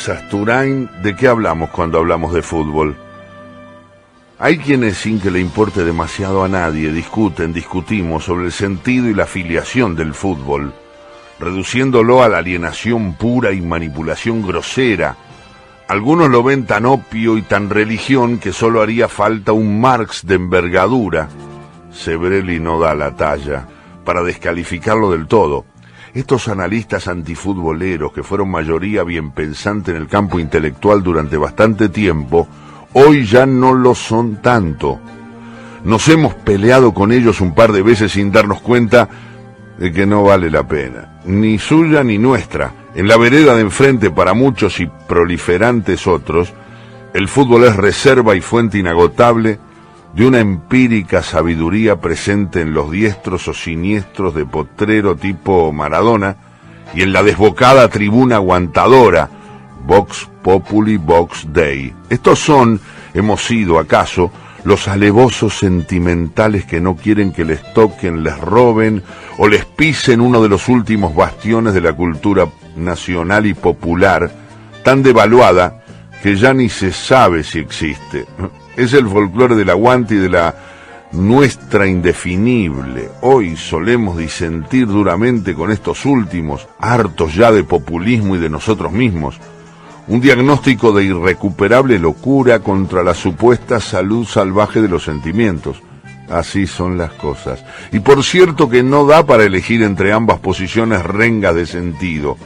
Sasturain, 0.02 0.90
¿de 1.04 1.14
qué 1.14 1.28
hablamos 1.28 1.70
cuando 1.70 1.98
hablamos 1.98 2.34
de 2.34 2.42
fútbol? 2.42 2.96
Hay 4.40 4.58
quienes 4.58 4.96
sin 4.96 5.20
que 5.20 5.30
le 5.30 5.38
importe 5.38 5.84
demasiado 5.84 6.42
a 6.42 6.48
nadie 6.48 6.90
discuten, 6.90 7.52
discutimos 7.52 8.24
sobre 8.24 8.46
el 8.46 8.52
sentido 8.52 9.08
y 9.08 9.14
la 9.14 9.22
afiliación 9.24 9.94
del 9.94 10.12
fútbol. 10.12 10.74
reduciéndolo 11.38 12.20
a 12.20 12.28
la 12.28 12.38
alienación 12.38 13.14
pura 13.14 13.52
y 13.52 13.60
manipulación 13.60 14.44
grosera. 14.44 15.16
Algunos 15.86 16.28
lo 16.30 16.42
ven 16.42 16.66
tan 16.66 16.84
opio 16.84 17.38
y 17.38 17.42
tan 17.42 17.70
religión 17.70 18.38
que 18.38 18.52
solo 18.52 18.82
haría 18.82 19.06
falta 19.06 19.52
un 19.52 19.80
Marx 19.80 20.26
de 20.26 20.34
envergadura. 20.34 21.28
Sebrelli 21.92 22.58
no 22.58 22.80
da 22.80 22.96
la 22.96 23.14
talla 23.14 23.68
para 24.04 24.22
descalificarlo 24.24 25.12
del 25.12 25.28
todo. 25.28 25.64
Estos 26.14 26.48
analistas 26.48 27.08
antifutboleros, 27.08 28.12
que 28.12 28.22
fueron 28.22 28.50
mayoría 28.50 29.02
bien 29.02 29.30
pensante 29.30 29.92
en 29.92 29.96
el 29.96 30.08
campo 30.08 30.38
intelectual 30.38 31.02
durante 31.02 31.38
bastante 31.38 31.88
tiempo, 31.88 32.46
hoy 32.92 33.24
ya 33.24 33.46
no 33.46 33.72
lo 33.72 33.94
son 33.94 34.42
tanto. 34.42 35.00
Nos 35.84 36.06
hemos 36.08 36.34
peleado 36.34 36.92
con 36.92 37.12
ellos 37.12 37.40
un 37.40 37.54
par 37.54 37.72
de 37.72 37.80
veces 37.80 38.12
sin 38.12 38.30
darnos 38.30 38.60
cuenta 38.60 39.08
de 39.78 39.90
que 39.90 40.04
no 40.04 40.22
vale 40.22 40.50
la 40.50 40.68
pena, 40.68 41.18
ni 41.24 41.58
suya 41.58 42.04
ni 42.04 42.18
nuestra. 42.18 42.74
En 42.94 43.08
la 43.08 43.16
vereda 43.16 43.54
de 43.54 43.62
enfrente 43.62 44.10
para 44.10 44.34
muchos 44.34 44.80
y 44.80 44.90
proliferantes 45.08 46.06
otros, 46.06 46.52
el 47.14 47.26
fútbol 47.26 47.64
es 47.64 47.74
reserva 47.74 48.36
y 48.36 48.42
fuente 48.42 48.76
inagotable 48.76 49.58
de 50.14 50.26
una 50.26 50.40
empírica 50.40 51.22
sabiduría 51.22 52.00
presente 52.00 52.60
en 52.60 52.74
los 52.74 52.90
diestros 52.90 53.48
o 53.48 53.54
siniestros 53.54 54.34
de 54.34 54.44
potrero 54.44 55.16
tipo 55.16 55.72
Maradona 55.72 56.36
y 56.94 57.02
en 57.02 57.12
la 57.12 57.22
desbocada 57.22 57.88
tribuna 57.88 58.36
aguantadora, 58.36 59.30
Vox 59.86 60.28
Populi 60.42 60.98
Vox 60.98 61.46
Dei. 61.52 61.94
Estos 62.10 62.38
son, 62.38 62.80
hemos 63.14 63.44
sido 63.44 63.78
acaso, 63.78 64.30
los 64.64 64.86
alevosos 64.86 65.58
sentimentales 65.58 66.66
que 66.66 66.80
no 66.80 66.94
quieren 66.96 67.32
que 67.32 67.44
les 67.44 67.72
toquen, 67.72 68.22
les 68.22 68.38
roben 68.38 69.02
o 69.38 69.48
les 69.48 69.64
pisen 69.64 70.20
uno 70.20 70.42
de 70.42 70.48
los 70.48 70.68
últimos 70.68 71.14
bastiones 71.14 71.74
de 71.74 71.80
la 71.80 71.94
cultura 71.94 72.46
nacional 72.76 73.46
y 73.46 73.54
popular, 73.54 74.30
tan 74.84 75.02
devaluada 75.02 75.82
que 76.22 76.36
ya 76.36 76.54
ni 76.54 76.68
se 76.68 76.92
sabe 76.92 77.42
si 77.42 77.58
existe. 77.58 78.26
Es 78.76 78.92
el 78.94 79.08
folclore 79.08 79.54
del 79.54 79.70
aguante 79.70 80.14
y 80.14 80.18
de 80.18 80.30
la 80.30 80.54
nuestra 81.12 81.86
indefinible. 81.86 83.10
Hoy 83.20 83.56
solemos 83.56 84.16
disentir 84.16 84.86
duramente 84.86 85.54
con 85.54 85.70
estos 85.70 86.06
últimos, 86.06 86.66
hartos 86.78 87.34
ya 87.34 87.52
de 87.52 87.64
populismo 87.64 88.36
y 88.36 88.38
de 88.38 88.48
nosotros 88.48 88.92
mismos. 88.92 89.38
Un 90.08 90.20
diagnóstico 90.20 90.92
de 90.92 91.04
irrecuperable 91.04 91.98
locura 91.98 92.60
contra 92.60 93.04
la 93.04 93.14
supuesta 93.14 93.78
salud 93.78 94.26
salvaje 94.26 94.80
de 94.80 94.88
los 94.88 95.04
sentimientos. 95.04 95.82
Así 96.28 96.66
son 96.66 96.96
las 96.96 97.12
cosas. 97.12 97.62
Y 97.92 98.00
por 98.00 98.24
cierto 98.24 98.70
que 98.70 98.82
no 98.82 99.04
da 99.04 99.26
para 99.26 99.44
elegir 99.44 99.82
entre 99.82 100.12
ambas 100.12 100.38
posiciones 100.38 101.02
rengas 101.04 101.54
de 101.54 101.66
sentido. 101.66 102.38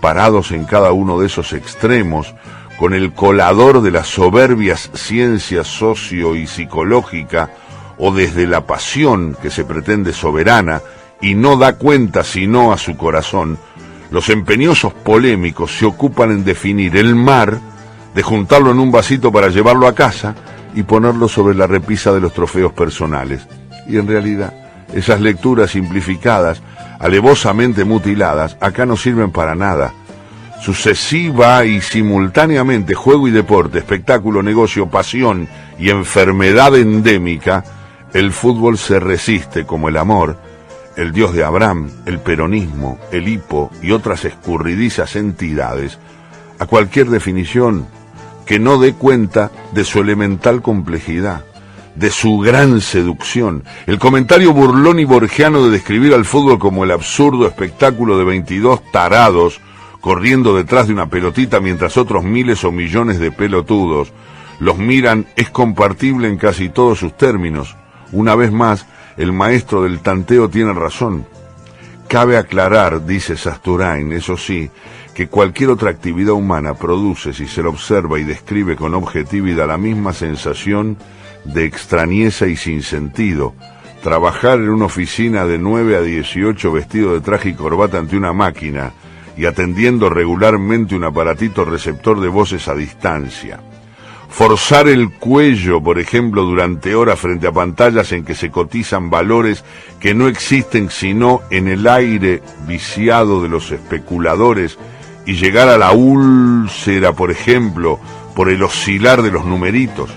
Parados 0.00 0.52
en 0.52 0.64
cada 0.64 0.92
uno 0.92 1.18
de 1.18 1.26
esos 1.26 1.52
extremos, 1.52 2.34
con 2.78 2.94
el 2.94 3.12
colador 3.12 3.82
de 3.82 3.90
las 3.90 4.08
soberbias 4.08 4.90
ciencias 4.94 5.66
socio 5.66 6.34
y 6.34 6.46
psicológica, 6.46 7.50
o 7.98 8.12
desde 8.12 8.46
la 8.46 8.66
pasión 8.66 9.36
que 9.40 9.50
se 9.50 9.64
pretende 9.64 10.12
soberana 10.12 10.82
y 11.20 11.34
no 11.34 11.56
da 11.56 11.74
cuenta 11.74 12.24
sino 12.24 12.72
a 12.72 12.78
su 12.78 12.96
corazón, 12.96 13.58
los 14.10 14.28
empeñosos 14.28 14.92
polémicos 14.92 15.76
se 15.76 15.86
ocupan 15.86 16.30
en 16.30 16.44
definir 16.44 16.96
el 16.96 17.14
mar, 17.14 17.58
de 18.14 18.22
juntarlo 18.22 18.70
en 18.70 18.80
un 18.80 18.90
vasito 18.90 19.32
para 19.32 19.48
llevarlo 19.48 19.86
a 19.86 19.94
casa 19.94 20.34
y 20.74 20.82
ponerlo 20.82 21.28
sobre 21.28 21.54
la 21.54 21.66
repisa 21.66 22.12
de 22.12 22.20
los 22.20 22.32
trofeos 22.32 22.72
personales. 22.72 23.46
Y 23.88 23.96
en 23.96 24.06
realidad, 24.06 24.52
esas 24.92 25.20
lecturas 25.20 25.70
simplificadas, 25.70 26.62
alevosamente 26.98 27.84
mutiladas, 27.84 28.56
acá 28.60 28.86
no 28.86 28.96
sirven 28.96 29.30
para 29.30 29.54
nada 29.54 29.92
sucesiva 30.60 31.64
y 31.64 31.80
simultáneamente 31.80 32.94
juego 32.94 33.28
y 33.28 33.30
deporte, 33.30 33.78
espectáculo, 33.78 34.42
negocio, 34.42 34.88
pasión 34.88 35.48
y 35.78 35.90
enfermedad 35.90 36.74
endémica, 36.76 37.64
el 38.12 38.32
fútbol 38.32 38.78
se 38.78 39.00
resiste 39.00 39.66
como 39.66 39.88
el 39.88 39.96
amor, 39.96 40.38
el 40.96 41.12
dios 41.12 41.34
de 41.34 41.44
Abraham, 41.44 41.90
el 42.06 42.20
peronismo, 42.20 42.98
el 43.10 43.28
hipo 43.28 43.70
y 43.82 43.90
otras 43.90 44.24
escurridizas 44.24 45.16
entidades 45.16 45.98
a 46.58 46.66
cualquier 46.66 47.08
definición 47.10 47.86
que 48.46 48.58
no 48.58 48.78
dé 48.78 48.94
cuenta 48.94 49.50
de 49.72 49.84
su 49.84 50.00
elemental 50.00 50.62
complejidad, 50.62 51.44
de 51.94 52.10
su 52.10 52.38
gran 52.38 52.80
seducción. 52.80 53.64
El 53.86 53.98
comentario 53.98 54.52
burlón 54.52 54.98
y 54.98 55.04
borgiano 55.04 55.64
de 55.64 55.70
describir 55.70 56.14
al 56.14 56.24
fútbol 56.24 56.58
como 56.58 56.84
el 56.84 56.90
absurdo 56.90 57.46
espectáculo 57.46 58.18
de 58.18 58.24
22 58.24 58.92
tarados 58.92 59.60
corriendo 60.04 60.54
detrás 60.54 60.86
de 60.86 60.92
una 60.92 61.08
pelotita 61.08 61.60
mientras 61.60 61.96
otros 61.96 62.24
miles 62.24 62.62
o 62.64 62.70
millones 62.70 63.18
de 63.18 63.32
pelotudos 63.32 64.12
los 64.60 64.76
miran 64.76 65.24
es 65.34 65.48
compartible 65.48 66.28
en 66.28 66.36
casi 66.36 66.68
todos 66.68 66.98
sus 66.98 67.16
términos. 67.16 67.74
Una 68.12 68.34
vez 68.34 68.52
más, 68.52 68.84
el 69.16 69.32
maestro 69.32 69.82
del 69.82 70.00
tanteo 70.00 70.50
tiene 70.50 70.74
razón. 70.74 71.24
Cabe 72.06 72.36
aclarar, 72.36 73.06
dice 73.06 73.38
Sasturain, 73.38 74.12
eso 74.12 74.36
sí, 74.36 74.70
que 75.14 75.28
cualquier 75.28 75.70
otra 75.70 75.88
actividad 75.88 76.34
humana 76.34 76.74
produce, 76.74 77.32
si 77.32 77.46
se 77.46 77.62
lo 77.62 77.70
observa 77.70 78.20
y 78.20 78.24
describe 78.24 78.76
con 78.76 78.92
objetividad, 78.92 79.68
la 79.68 79.78
misma 79.78 80.12
sensación 80.12 80.98
de 81.46 81.64
extrañeza 81.64 82.46
y 82.46 82.56
sin 82.56 82.82
sentido. 82.82 83.54
Trabajar 84.02 84.58
en 84.58 84.68
una 84.68 84.84
oficina 84.84 85.46
de 85.46 85.56
9 85.56 85.96
a 85.96 86.02
18 86.02 86.72
vestido 86.72 87.14
de 87.14 87.22
traje 87.22 87.48
y 87.48 87.54
corbata 87.54 87.96
ante 87.96 88.18
una 88.18 88.34
máquina, 88.34 88.92
y 89.36 89.46
atendiendo 89.46 90.08
regularmente 90.08 90.94
un 90.94 91.04
aparatito 91.04 91.64
receptor 91.64 92.20
de 92.20 92.28
voces 92.28 92.68
a 92.68 92.74
distancia. 92.74 93.60
Forzar 94.28 94.88
el 94.88 95.10
cuello, 95.10 95.80
por 95.80 96.00
ejemplo, 96.00 96.42
durante 96.42 96.96
horas 96.96 97.20
frente 97.20 97.46
a 97.46 97.52
pantallas 97.52 98.10
en 98.10 98.24
que 98.24 98.34
se 98.34 98.50
cotizan 98.50 99.08
valores 99.08 99.64
que 100.00 100.12
no 100.12 100.26
existen 100.26 100.90
sino 100.90 101.42
en 101.50 101.68
el 101.68 101.86
aire 101.86 102.42
viciado 102.66 103.42
de 103.42 103.48
los 103.48 103.70
especuladores 103.70 104.76
y 105.24 105.34
llegar 105.34 105.68
a 105.68 105.78
la 105.78 105.92
úlcera, 105.92 107.12
por 107.12 107.30
ejemplo, 107.30 108.00
por 108.34 108.50
el 108.50 108.62
oscilar 108.62 109.22
de 109.22 109.30
los 109.30 109.44
numeritos. 109.44 110.10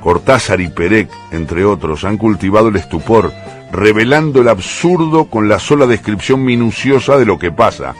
Cortázar 0.00 0.60
y 0.60 0.68
Perec, 0.68 1.08
entre 1.30 1.64
otros, 1.64 2.04
han 2.04 2.18
cultivado 2.18 2.68
el 2.68 2.76
estupor, 2.76 3.32
revelando 3.72 4.40
el 4.40 4.48
absurdo 4.48 5.26
con 5.26 5.48
la 5.48 5.58
sola 5.58 5.86
descripción 5.86 6.44
minuciosa 6.44 7.16
de 7.16 7.24
lo 7.24 7.38
que 7.38 7.52
pasa, 7.52 7.94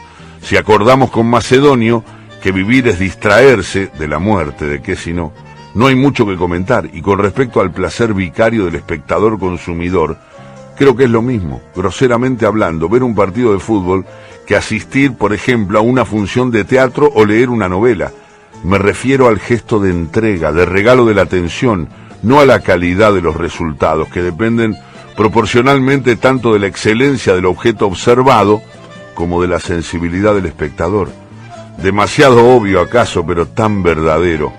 si 0.45 0.57
acordamos 0.57 1.09
con 1.09 1.27
Macedonio 1.27 2.03
que 2.39 2.51
vivir 2.51 2.87
es 2.87 2.99
distraerse 2.99 3.89
de 3.97 4.07
la 4.07 4.19
muerte, 4.19 4.65
de 4.65 4.79
qué 4.79 4.95
si 4.95 5.11
no, 5.11 5.33
no 5.73 5.87
hay 5.87 5.95
mucho 5.95 6.27
que 6.27 6.35
comentar. 6.35 6.87
Y 6.93 7.01
con 7.01 7.17
respecto 7.17 7.61
al 7.61 7.71
placer 7.71 8.13
vicario 8.13 8.65
del 8.65 8.75
espectador 8.75 9.39
consumidor, 9.39 10.17
creo 10.77 10.95
que 10.95 11.05
es 11.05 11.09
lo 11.09 11.23
mismo, 11.23 11.63
groseramente 11.75 12.45
hablando, 12.45 12.87
ver 12.87 13.01
un 13.01 13.15
partido 13.15 13.53
de 13.53 13.59
fútbol 13.59 14.05
que 14.45 14.55
asistir, 14.55 15.13
por 15.13 15.33
ejemplo, 15.33 15.79
a 15.79 15.81
una 15.81 16.05
función 16.05 16.51
de 16.51 16.63
teatro 16.63 17.11
o 17.15 17.25
leer 17.25 17.49
una 17.49 17.67
novela. 17.67 18.11
Me 18.63 18.77
refiero 18.77 19.27
al 19.27 19.39
gesto 19.39 19.79
de 19.79 19.89
entrega, 19.89 20.51
de 20.51 20.65
regalo 20.65 21.05
de 21.05 21.15
la 21.15 21.23
atención, 21.23 21.89
no 22.21 22.39
a 22.39 22.45
la 22.45 22.59
calidad 22.59 23.15
de 23.15 23.21
los 23.21 23.35
resultados, 23.35 24.09
que 24.09 24.21
dependen 24.21 24.75
proporcionalmente 25.17 26.15
tanto 26.17 26.53
de 26.53 26.59
la 26.59 26.67
excelencia 26.67 27.33
del 27.33 27.45
objeto 27.45 27.87
observado 27.87 28.61
como 29.15 29.41
de 29.41 29.47
la 29.47 29.59
sensibilidad 29.59 30.35
del 30.35 30.45
espectador. 30.45 31.09
Demasiado 31.81 32.47
obvio 32.49 32.81
acaso, 32.81 33.25
pero 33.25 33.47
tan 33.47 33.81
verdadero. 33.81 34.53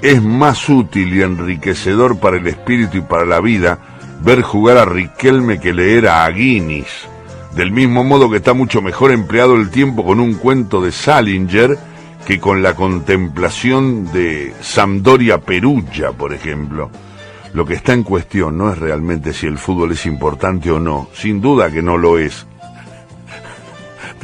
Es 0.00 0.22
más 0.22 0.68
útil 0.68 1.14
y 1.14 1.22
enriquecedor 1.22 2.18
para 2.18 2.36
el 2.36 2.46
espíritu 2.46 2.98
y 2.98 3.00
para 3.00 3.24
la 3.24 3.40
vida 3.40 3.78
ver 4.22 4.42
jugar 4.42 4.78
a 4.78 4.84
Riquelme 4.84 5.58
que 5.58 5.72
leer 5.72 6.06
a 6.08 6.24
Aguinis. 6.24 7.08
Del 7.56 7.72
mismo 7.72 8.04
modo 8.04 8.30
que 8.30 8.38
está 8.38 8.52
mucho 8.52 8.82
mejor 8.82 9.10
empleado 9.12 9.54
el 9.56 9.70
tiempo 9.70 10.04
con 10.04 10.20
un 10.20 10.34
cuento 10.34 10.80
de 10.80 10.92
Salinger 10.92 11.78
que 12.26 12.40
con 12.40 12.62
la 12.62 12.74
contemplación 12.74 14.10
de 14.12 14.54
Sampdoria 14.60 15.38
Perugia, 15.38 16.12
por 16.12 16.32
ejemplo. 16.32 16.90
Lo 17.52 17.64
que 17.64 17.74
está 17.74 17.92
en 17.92 18.02
cuestión 18.02 18.58
no 18.58 18.72
es 18.72 18.78
realmente 18.78 19.32
si 19.32 19.46
el 19.46 19.58
fútbol 19.58 19.92
es 19.92 20.06
importante 20.06 20.70
o 20.70 20.80
no, 20.80 21.08
sin 21.12 21.40
duda 21.40 21.70
que 21.70 21.82
no 21.82 21.96
lo 21.96 22.18
es, 22.18 22.46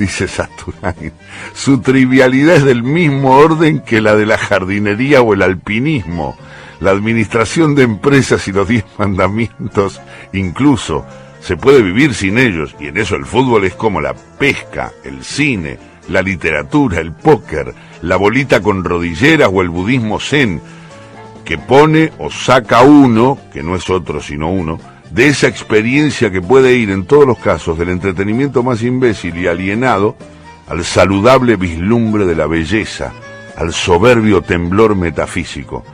dice 0.01 0.27
Sasturain. 0.27 1.13
Su 1.55 1.81
trivialidad 1.81 2.57
es 2.57 2.65
del 2.65 2.83
mismo 2.83 3.37
orden 3.37 3.81
que 3.81 4.01
la 4.01 4.17
de 4.17 4.27
la 4.27 4.39
jardinería 4.39 5.21
o 5.21 5.35
el 5.35 5.43
alpinismo. 5.43 6.37
La 6.81 6.91
administración 6.91 7.75
de 7.75 7.83
empresas 7.83 8.49
y 8.49 8.53
los 8.53 8.67
diez 8.67 8.85
mandamientos, 8.99 10.01
incluso, 10.33 11.07
se 11.41 11.57
puede 11.57 11.83
vivir 11.83 12.15
sin 12.15 12.39
ellos, 12.39 12.75
y 12.81 12.89
en 12.89 12.97
eso 12.97 13.15
el 13.15 13.27
fútbol 13.27 13.65
es 13.65 13.75
como 13.75 14.01
la 14.01 14.15
pesca, 14.15 14.93
el 15.05 15.23
cine, 15.23 15.79
la 16.09 16.23
literatura, 16.23 17.01
el 17.01 17.13
póker, 17.13 17.75
la 18.03 18.17
bolita 18.17 18.61
con 18.61 18.83
rodilleras 18.83 19.51
o 19.53 19.61
el 19.63 19.69
budismo 19.69 20.19
zen, 20.19 20.61
que 21.45 21.59
pone 21.59 22.13
o 22.19 22.31
saca 22.31 22.83
uno, 22.83 23.39
que 23.53 23.63
no 23.63 23.75
es 23.75 23.89
otro 23.91 24.21
sino 24.21 24.51
uno, 24.51 24.81
de 25.11 25.29
esa 25.29 25.49
experiencia 25.49 26.31
que 26.31 26.41
puede 26.41 26.75
ir 26.77 26.91
en 26.91 27.05
todos 27.05 27.27
los 27.27 27.39
casos 27.39 27.77
del 27.79 27.89
entretenimiento 27.89 28.63
más 28.63 28.83
imbécil 28.83 29.37
y 29.39 29.47
alienado 29.49 30.17
al 30.69 30.85
saludable 30.85 31.57
vislumbre 31.57 32.27
de 32.27 32.37
la 32.37 32.47
belleza, 32.47 33.13
al 33.57 33.73
soberbio 33.73 34.43
temblor 34.43 34.95
metafísico. 34.95 35.85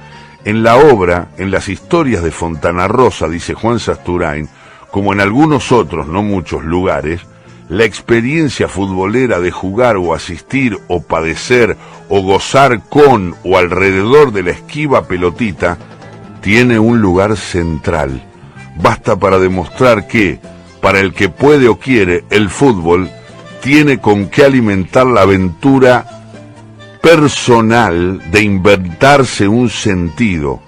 En 0.44 0.62
la 0.62 0.76
obra, 0.76 1.30
en 1.38 1.50
las 1.50 1.68
historias 1.68 2.22
de 2.22 2.30
Fontana 2.30 2.86
Rosa, 2.86 3.28
dice 3.28 3.54
Juan 3.54 3.80
Sasturain, 3.80 4.48
como 4.90 5.12
en 5.12 5.20
algunos 5.20 5.72
otros, 5.72 6.06
no 6.06 6.22
muchos 6.22 6.62
lugares, 6.62 7.22
la 7.68 7.84
experiencia 7.84 8.68
futbolera 8.68 9.40
de 9.40 9.50
jugar 9.50 9.96
o 9.96 10.14
asistir 10.14 10.78
o 10.88 11.02
padecer 11.02 11.76
o 12.08 12.22
gozar 12.22 12.82
con 12.88 13.34
o 13.42 13.58
alrededor 13.58 14.32
de 14.32 14.44
la 14.44 14.50
esquiva 14.52 15.08
pelotita 15.08 15.78
tiene 16.42 16.78
un 16.78 17.00
lugar 17.00 17.36
central. 17.36 18.22
Basta 18.76 19.16
para 19.16 19.38
demostrar 19.38 20.06
que, 20.06 20.38
para 20.80 21.00
el 21.00 21.12
que 21.12 21.28
puede 21.28 21.68
o 21.68 21.76
quiere, 21.76 22.24
el 22.30 22.50
fútbol 22.50 23.10
tiene 23.62 23.98
con 23.98 24.28
qué 24.28 24.44
alimentar 24.44 25.06
la 25.06 25.22
aventura 25.22 26.06
personal 27.02 28.30
de 28.30 28.42
inventarse 28.42 29.48
un 29.48 29.70
sentido, 29.70 30.60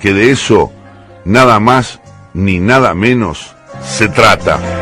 que 0.00 0.12
de 0.12 0.30
eso 0.30 0.72
nada 1.24 1.60
más 1.60 2.00
ni 2.34 2.58
nada 2.58 2.94
menos 2.94 3.54
se 3.82 4.08
trata. 4.08 4.81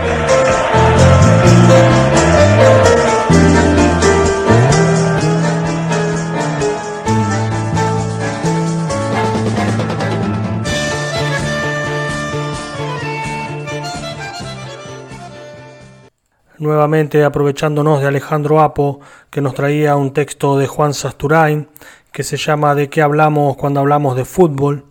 Nuevamente 16.60 17.24
aprovechándonos 17.24 18.00
de 18.00 18.06
Alejandro 18.06 18.60
Apo, 18.60 19.00
que 19.30 19.40
nos 19.40 19.54
traía 19.54 19.96
un 19.96 20.12
texto 20.12 20.58
de 20.58 20.66
Juan 20.66 20.94
Sasturain, 20.94 21.68
que 22.12 22.22
se 22.22 22.36
llama 22.36 22.74
¿De 22.74 22.88
qué 22.88 23.02
hablamos 23.02 23.56
cuando 23.56 23.80
hablamos 23.80 24.14
de 24.14 24.26
fútbol? 24.26 24.84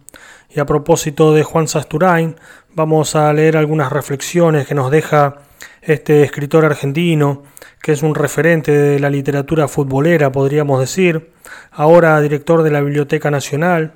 Y 0.50 0.60
a 0.60 0.66
propósito 0.66 1.34
de 1.34 1.44
Juan 1.44 1.68
Sasturain, 1.68 2.36
vamos 2.74 3.16
a 3.16 3.32
leer 3.34 3.56
algunas 3.56 3.92
reflexiones 3.92 4.68
que 4.68 4.74
nos 4.74 4.90
deja 4.90 5.38
este 5.82 6.24
escritor 6.24 6.66
argentino, 6.66 7.44
que 7.82 7.92
es 7.92 8.02
un 8.02 8.16
referente 8.16 8.72
de 8.72 9.00
la 9.00 9.12
literatura 9.12 9.68
futbolera, 9.68 10.32
podríamos 10.32 10.80
decir, 10.80 11.32
ahora 11.72 12.20
director 12.20 12.64
de 12.64 12.72
la 12.72 12.82
Biblioteca 12.82 13.30
Nacional, 13.30 13.94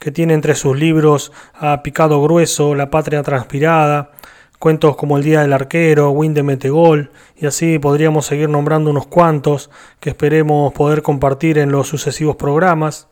que 0.00 0.10
tiene 0.10 0.34
entre 0.34 0.56
sus 0.56 0.76
libros 0.76 1.30
a 1.54 1.82
Picado 1.82 2.20
Grueso, 2.20 2.74
La 2.74 2.90
Patria 2.90 3.22
Transpirada, 3.22 4.11
cuentos 4.62 4.94
como 4.94 5.16
El 5.16 5.24
Día 5.24 5.40
del 5.40 5.54
Arquero, 5.54 6.12
Win 6.12 6.34
de 6.34 6.44
Metegol, 6.44 7.10
y 7.36 7.46
así 7.46 7.80
podríamos 7.80 8.26
seguir 8.26 8.48
nombrando 8.48 8.90
unos 8.90 9.08
cuantos 9.08 9.70
que 9.98 10.10
esperemos 10.10 10.72
poder 10.72 11.02
compartir 11.02 11.58
en 11.58 11.72
los 11.72 11.88
sucesivos 11.88 12.36
programas. 12.36 13.08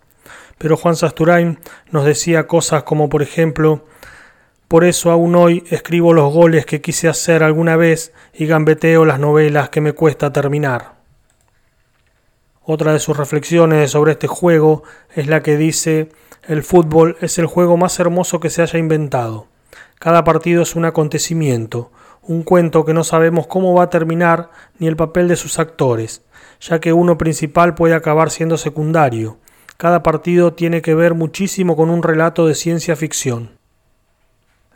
Pero 0.58 0.76
Juan 0.76 0.94
Sasturain 0.94 1.58
nos 1.90 2.04
decía 2.04 2.46
cosas 2.46 2.84
como 2.84 3.08
por 3.08 3.20
ejemplo 3.20 3.84
por 4.68 4.84
eso 4.84 5.10
aún 5.10 5.34
hoy 5.34 5.64
escribo 5.70 6.12
los 6.12 6.32
goles 6.32 6.66
que 6.66 6.80
quise 6.80 7.08
hacer 7.08 7.42
alguna 7.42 7.74
vez 7.74 8.12
y 8.32 8.46
gambeteo 8.46 9.04
las 9.04 9.18
novelas 9.18 9.70
que 9.70 9.80
me 9.80 9.92
cuesta 9.92 10.32
terminar. 10.32 11.00
Otra 12.62 12.92
de 12.92 13.00
sus 13.00 13.16
reflexiones 13.16 13.90
sobre 13.90 14.12
este 14.12 14.28
juego 14.28 14.84
es 15.16 15.26
la 15.26 15.42
que 15.42 15.56
dice 15.56 16.10
el 16.46 16.62
fútbol 16.62 17.16
es 17.20 17.40
el 17.40 17.46
juego 17.46 17.76
más 17.76 17.98
hermoso 17.98 18.38
que 18.38 18.50
se 18.50 18.62
haya 18.62 18.78
inventado. 18.78 19.48
Cada 20.00 20.24
partido 20.24 20.62
es 20.62 20.76
un 20.76 20.86
acontecimiento, 20.86 21.92
un 22.22 22.42
cuento 22.42 22.86
que 22.86 22.94
no 22.94 23.04
sabemos 23.04 23.46
cómo 23.46 23.74
va 23.74 23.82
a 23.82 23.90
terminar 23.90 24.48
ni 24.78 24.86
el 24.86 24.96
papel 24.96 25.28
de 25.28 25.36
sus 25.36 25.58
actores, 25.58 26.22
ya 26.58 26.80
que 26.80 26.94
uno 26.94 27.18
principal 27.18 27.74
puede 27.74 27.92
acabar 27.92 28.30
siendo 28.30 28.56
secundario. 28.56 29.36
Cada 29.76 30.02
partido 30.02 30.54
tiene 30.54 30.80
que 30.80 30.94
ver 30.94 31.12
muchísimo 31.12 31.76
con 31.76 31.90
un 31.90 32.02
relato 32.02 32.46
de 32.46 32.54
ciencia 32.54 32.96
ficción. 32.96 33.50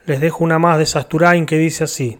Les 0.05 0.21
dejo 0.21 0.45
una 0.45 0.59
más 0.59 0.77
de 0.77 0.85
Sasturain 0.85 1.47
que 1.47 1.57
dice 1.57 1.85
así. 1.85 2.19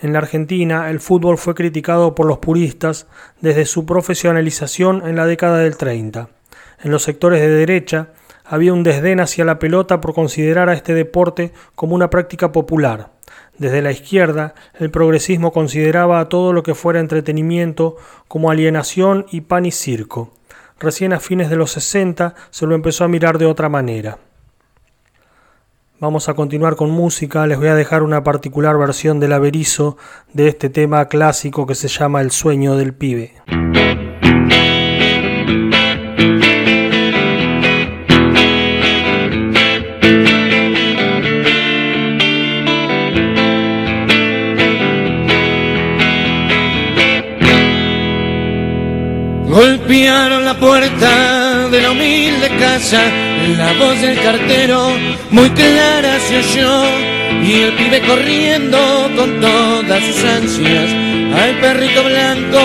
En 0.00 0.12
la 0.12 0.18
Argentina, 0.18 0.90
el 0.90 0.98
fútbol 0.98 1.38
fue 1.38 1.54
criticado 1.54 2.16
por 2.16 2.26
los 2.26 2.38
puristas 2.38 3.06
desde 3.40 3.66
su 3.66 3.86
profesionalización 3.86 5.06
en 5.06 5.14
la 5.14 5.26
década 5.26 5.58
del 5.58 5.76
30. 5.76 6.28
En 6.82 6.90
los 6.90 7.04
sectores 7.04 7.40
de 7.40 7.50
derecha, 7.50 8.08
había 8.52 8.74
un 8.74 8.82
desdén 8.82 9.18
hacia 9.18 9.46
la 9.46 9.58
pelota 9.58 10.02
por 10.02 10.12
considerar 10.12 10.68
a 10.68 10.74
este 10.74 10.92
deporte 10.92 11.54
como 11.74 11.94
una 11.94 12.10
práctica 12.10 12.52
popular. 12.52 13.08
Desde 13.56 13.80
la 13.80 13.92
izquierda, 13.92 14.54
el 14.78 14.90
progresismo 14.90 15.54
consideraba 15.54 16.20
a 16.20 16.28
todo 16.28 16.52
lo 16.52 16.62
que 16.62 16.74
fuera 16.74 17.00
entretenimiento 17.00 17.96
como 18.28 18.50
alienación 18.50 19.24
y 19.30 19.40
pan 19.40 19.64
y 19.64 19.70
circo. 19.70 20.34
Recién 20.78 21.14
a 21.14 21.20
fines 21.20 21.48
de 21.48 21.56
los 21.56 21.70
60 21.70 22.34
se 22.50 22.66
lo 22.66 22.74
empezó 22.74 23.04
a 23.04 23.08
mirar 23.08 23.38
de 23.38 23.46
otra 23.46 23.70
manera. 23.70 24.18
Vamos 25.98 26.28
a 26.28 26.34
continuar 26.34 26.76
con 26.76 26.90
música, 26.90 27.46
les 27.46 27.56
voy 27.56 27.68
a 27.68 27.74
dejar 27.74 28.02
una 28.02 28.22
particular 28.22 28.76
versión 28.76 29.18
del 29.18 29.32
averizo 29.32 29.96
de 30.34 30.48
este 30.48 30.68
tema 30.68 31.06
clásico 31.08 31.66
que 31.66 31.74
se 31.74 31.88
llama 31.88 32.20
El 32.20 32.30
sueño 32.30 32.76
del 32.76 32.92
pibe. 32.92 33.32
La 52.92 53.72
voz 53.78 53.98
del 54.02 54.20
cartero 54.20 54.90
muy 55.30 55.48
clara 55.50 56.18
se 56.28 56.38
oyó 56.38 56.84
y 57.42 57.52
el 57.62 57.72
pibe 57.72 58.02
corriendo 58.06 59.08
con 59.16 59.40
todas 59.40 60.04
sus 60.04 60.24
ansias 60.24 60.90
al 61.34 61.58
perrito 61.60 62.04
blanco 62.04 62.60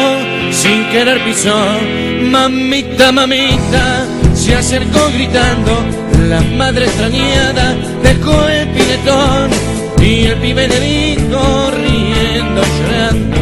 sin 0.51 0.83
querer 0.89 1.23
pisó. 1.23 1.55
Mamita, 2.23 3.13
mamita, 3.13 4.05
se 4.33 4.55
acercó 4.55 5.09
gritando, 5.13 5.85
la 6.27 6.41
madre 6.57 6.85
extrañada 6.85 7.73
dejó 8.03 8.49
el 8.49 8.67
piletón 8.69 9.49
y 10.01 10.25
el 10.25 10.35
pibe 10.39 10.67
le 10.67 10.79
dijo 10.81 11.71
riendo, 11.71 12.61
llorando, 12.79 13.37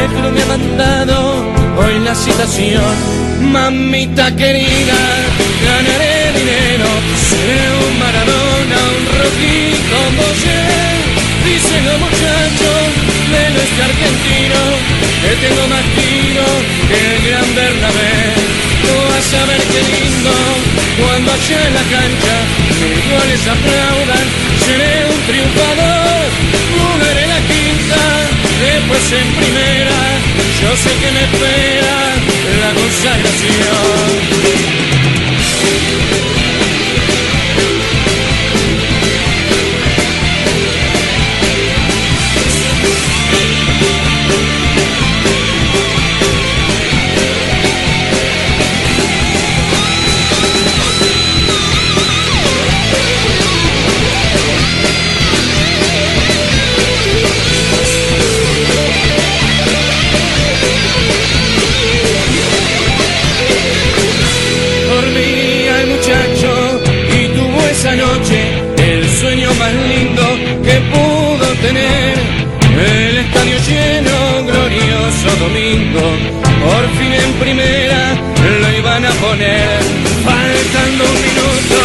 el 0.00 0.08
club 0.08 0.32
me 0.34 0.42
ha 0.42 0.46
mandado 0.46 1.44
hoy 1.78 2.00
la 2.04 2.14
citación. 2.16 3.29
Mamita 3.40 4.30
querida, 4.36 5.00
ganaré 5.64 6.32
dinero, 6.38 6.88
seré 7.16 7.66
un 7.88 7.98
Maradona, 7.98 8.78
un 8.96 9.04
Rocky 9.16 9.74
como 9.90 10.22
yo. 10.42 10.60
Dicen 11.44 11.84
los 11.86 11.98
muchachos 11.98 12.80
de 13.32 13.42
nuestro 13.50 13.84
argentino, 13.84 14.60
que 15.22 15.32
tengo 15.40 15.66
más 15.68 15.84
tiro 15.96 16.46
que 16.88 16.98
el 17.00 17.18
gran 17.26 17.54
Bernabé. 17.54 18.12
Tú 18.84 18.92
vas 19.08 19.34
a 19.34 19.46
ver 19.46 19.62
qué 19.72 19.82
lindo, 19.88 20.34
cuando 21.00 21.32
allá 21.32 21.66
en 21.66 21.74
la 21.74 21.84
cancha 21.96 22.36
mis 22.76 23.02
goles 23.08 23.42
aplaudan, 23.48 24.26
seré 24.64 25.06
un 25.10 25.20
triunfador, 25.26 26.28
jugaré 26.76 27.26
la 27.26 27.40
quinta, 27.48 28.02
después 28.60 29.12
en 29.12 29.28
primera 29.34 30.39
yo 30.62 30.76
sé 30.76 30.90
que 30.90 31.10
me 31.12 31.22
espera 31.24 32.14
la 32.60 32.74
consagración. 32.74 34.50
domingo, 75.92 76.40
por 76.62 76.84
fin 76.98 77.12
en 77.12 77.32
primera 77.34 78.14
lo 78.60 78.78
iban 78.78 79.04
a 79.04 79.10
poner. 79.12 79.80
Faltando 80.24 81.04
un 81.04 81.18
minuto, 81.28 81.78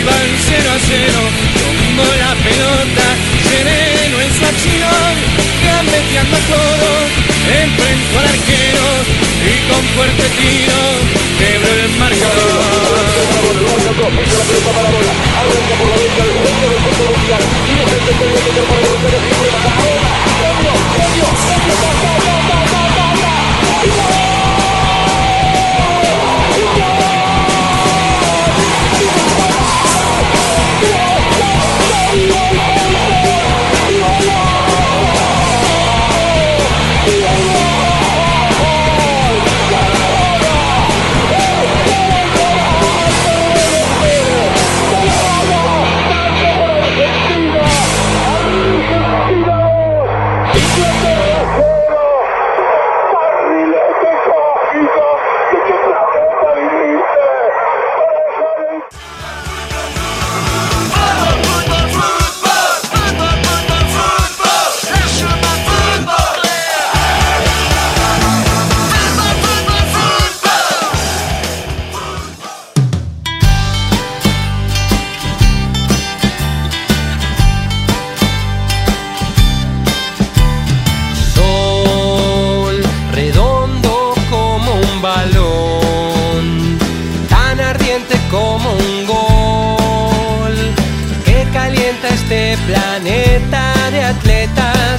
iban 0.00 0.26
0 0.48 0.70
a 0.70 0.78
0, 0.78 1.12
como 1.72 2.04
la 2.22 2.32
pelota, 2.44 3.06
sereno 3.48 4.16
en 4.20 4.30
su 4.36 4.44
acción, 4.44 5.12
gambeteando 5.64 6.36
a 6.36 6.42
coro, 6.50 6.94
enfrentó 7.62 8.18
al 8.18 8.26
arquero 8.26 8.86
y 9.42 9.54
con 9.68 9.82
fuerte 9.94 10.24
tiro 10.38 10.80
quebró 11.38 11.72
el 11.72 11.92
marcador. 11.98 12.92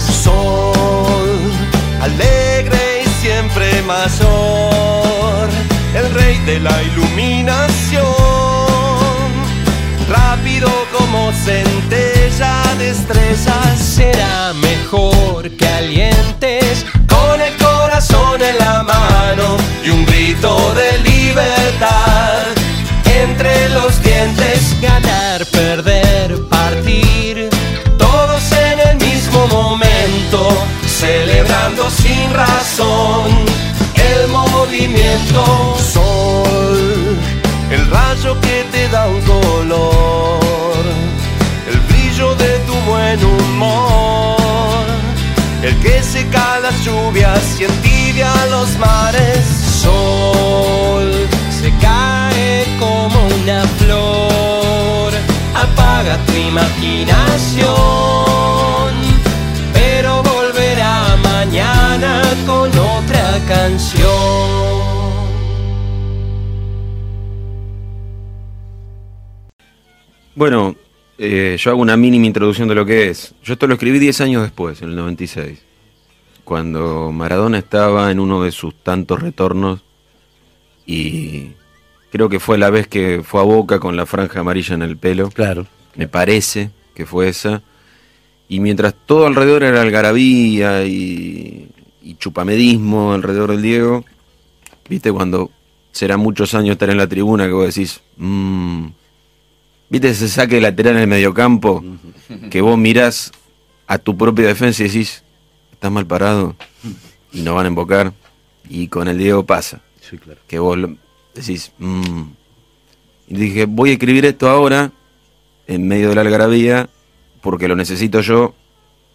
Sol, 0.04 1.40
alegre 2.02 3.04
y 3.06 3.10
siempre 3.22 3.82
mayor, 3.84 5.50
el 5.96 6.14
rey 6.14 6.38
de 6.46 6.60
la 6.60 6.84
iluminación, 6.84 8.04
rápido 10.10 10.70
como 10.98 11.32
centella 11.34 12.62
de 12.78 12.90
estrellas. 12.90 13.80
Será 13.80 14.54
mejor 14.54 15.50
que 15.52 15.68
alientes 15.68 16.86
con 17.08 17.40
el 17.42 17.56
corazón 17.58 18.42
en 18.42 18.58
la 18.58 18.84
mano 18.84 19.58
y 19.86 19.90
un 19.90 20.06
grito 20.06 20.74
de 20.74 21.00
libertad 21.00 22.44
entre 23.06 23.70
los 23.70 24.02
dientes. 24.02 24.76
Ganar, 24.82 25.46
perder, 25.48 25.93
razón 32.34 33.32
el 33.96 34.28
movimiento. 34.30 35.44
Sol, 35.94 37.18
el 37.72 37.90
rayo 37.90 38.40
que 38.42 38.66
te 38.72 38.90
da 38.90 39.08
un 39.08 39.22
color, 39.22 40.84
el 41.72 41.80
brillo 41.90 42.36
de 42.36 42.60
tu 42.68 42.74
buen 42.90 43.24
humor, 43.24 44.86
el 45.62 45.76
que 45.80 46.04
seca 46.04 46.60
las 46.60 46.84
lluvias 46.84 47.60
y 47.60 47.64
entibia 47.66 48.32
los 48.50 48.78
mares. 48.78 49.46
Sol 49.84 51.28
se 51.62 51.72
cae 51.82 52.66
como 52.80 53.28
una 53.38 53.62
flor, 53.80 55.14
apaga 55.56 56.18
tu 56.26 56.34
imaginación, 56.34 58.33
canción. 63.64 64.10
Bueno, 70.36 70.76
eh, 71.18 71.56
yo 71.58 71.72
hago 71.72 71.82
una 71.82 71.96
mínima 71.96 72.26
introducción 72.26 72.68
de 72.68 72.76
lo 72.76 72.86
que 72.86 73.10
es. 73.10 73.34
Yo 73.42 73.54
esto 73.54 73.68
lo 73.68 73.76
escribí 73.76 74.00
10 74.00 74.20
años 74.22 74.44
después, 74.44 74.82
en 74.82 74.90
el 74.90 74.96
96, 74.98 75.62
cuando 76.44 77.12
Maradona 77.14 77.60
estaba 77.60 78.12
en 78.12 78.20
uno 78.20 78.44
de 78.44 78.52
sus 78.52 78.76
tantos 78.84 79.22
retornos 79.22 79.82
y 80.86 81.52
creo 82.12 82.28
que 82.28 82.42
fue 82.42 82.58
la 82.58 82.70
vez 82.70 82.88
que 82.88 83.22
fue 83.24 83.40
a 83.40 83.44
Boca 83.44 83.80
con 83.80 83.96
la 83.96 84.06
franja 84.06 84.42
amarilla 84.42 84.76
en 84.76 84.82
el 84.82 84.98
pelo. 84.98 85.30
Claro. 85.30 85.68
Me 85.96 86.10
parece 86.10 86.72
que 86.96 87.06
fue 87.06 87.30
esa. 87.30 87.62
Y 88.50 88.60
mientras 88.60 88.94
todo 89.06 89.26
alrededor 89.26 89.64
era 89.64 89.82
algarabía 89.82 90.84
y, 90.84 91.70
y 92.04 92.16
chupamedismo 92.16 93.14
alrededor 93.14 93.52
del 93.52 93.62
Diego, 93.62 94.06
viste 94.90 95.12
cuando 95.12 95.50
será 95.92 96.18
muchos 96.18 96.54
años 96.54 96.74
estar 96.74 96.90
en 96.90 96.98
la 96.98 97.08
tribuna 97.08 97.46
que 97.48 97.54
vos 97.54 97.74
decís, 97.74 98.02
mmm, 98.18 98.88
¿Viste 99.94 100.10
ese 100.10 100.28
saque 100.28 100.60
lateral 100.60 100.96
en 100.96 101.02
el 101.04 101.08
mediocampo? 101.08 101.84
Que 102.50 102.62
vos 102.62 102.80
mirás 102.80 103.32
a 103.86 104.00
tu 104.00 104.18
propia 104.18 104.48
defensa 104.48 104.82
y 104.82 104.88
decís, 104.88 105.24
estás 105.72 105.92
mal 105.92 106.08
parado 106.08 106.56
y 107.32 107.42
no 107.42 107.54
van 107.54 107.66
a 107.66 107.68
embocar. 107.68 108.12
Y 108.68 108.88
con 108.88 109.08
el 109.08 109.20
Diego 109.20 109.46
pasa. 109.46 109.82
Sí, 110.02 110.18
claro. 110.18 110.40
Que 110.48 110.58
vos 110.58 110.80
decís, 111.36 111.74
"Mm". 111.78 112.24
Y 113.28 113.36
dije, 113.36 113.66
voy 113.66 113.92
a 113.92 113.94
escribir 113.94 114.26
esto 114.26 114.50
ahora, 114.50 114.92
en 115.68 115.88
medio 115.88 116.10
de 116.10 116.16
la 116.16 116.22
algarabía, 116.22 116.90
porque 117.42 117.68
lo 117.68 117.76
necesito 117.76 118.22
yo 118.22 118.56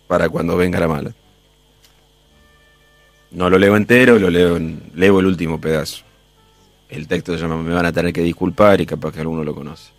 para 0.07 0.29
cuando 0.29 0.57
venga 0.57 0.79
la 0.79 0.87
mala. 0.87 1.13
No 3.31 3.51
lo 3.51 3.59
leo 3.59 3.77
entero, 3.77 4.19
lo 4.19 4.31
leo, 4.31 4.57
en- 4.57 4.83
leo 4.95 5.21
el 5.21 5.27
último 5.27 5.61
pedazo. 5.61 6.03
El 6.89 7.07
texto 7.07 7.35
se 7.35 7.41
llama 7.41 7.63
Me 7.63 7.75
van 7.75 7.87
a 7.87 7.93
tener 7.93 8.13
que 8.13 8.23
disculpar 8.23 8.81
y 8.81 8.87
capaz 8.87 9.13
que 9.13 9.21
alguno 9.21 9.45
lo 9.45 9.55
conoce. 9.55 9.91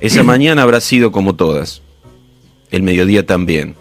Esa 0.00 0.22
mañana 0.24 0.62
habrá 0.62 0.80
sido 0.80 1.12
como 1.12 1.34
todas, 1.34 1.82
el 2.70 2.82
mediodía 2.82 3.26
también, 3.26 3.76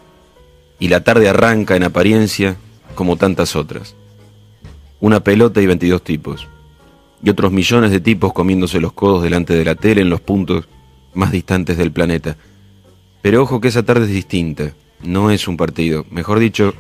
y 0.80 0.90
la 0.90 1.04
tarde 1.04 1.30
arranca 1.30 1.76
en 1.76 1.84
apariencia 1.84 2.58
como 2.96 3.16
tantas 3.16 3.56
otras. 3.56 3.96
Una 5.00 5.22
pelota 5.22 5.62
y 5.62 5.66
22 5.66 6.04
tipos, 6.04 6.48
y 7.24 7.30
otros 7.30 7.52
millones 7.52 7.92
de 7.92 8.00
tipos 8.02 8.34
comiéndose 8.34 8.80
los 8.82 8.94
codos 8.94 9.24
delante 9.24 9.54
de 9.54 9.66
la 9.66 9.76
tele 9.76 10.02
en 10.02 10.10
los 10.10 10.22
puntos 10.22 10.68
más 11.14 11.32
distantes 11.32 11.78
del 11.78 11.92
planeta. 11.92 12.36
Pero 13.22 13.44
ojo 13.44 13.62
que 13.62 13.70
esa 13.70 13.84
tarde 13.84 14.06
es 14.06 14.12
distinta, 14.12 14.74
no 15.04 15.32
es 15.32 15.48
un 15.48 15.58
partido, 15.58 16.06
mejor 16.10 16.40
dicho, 16.40 16.74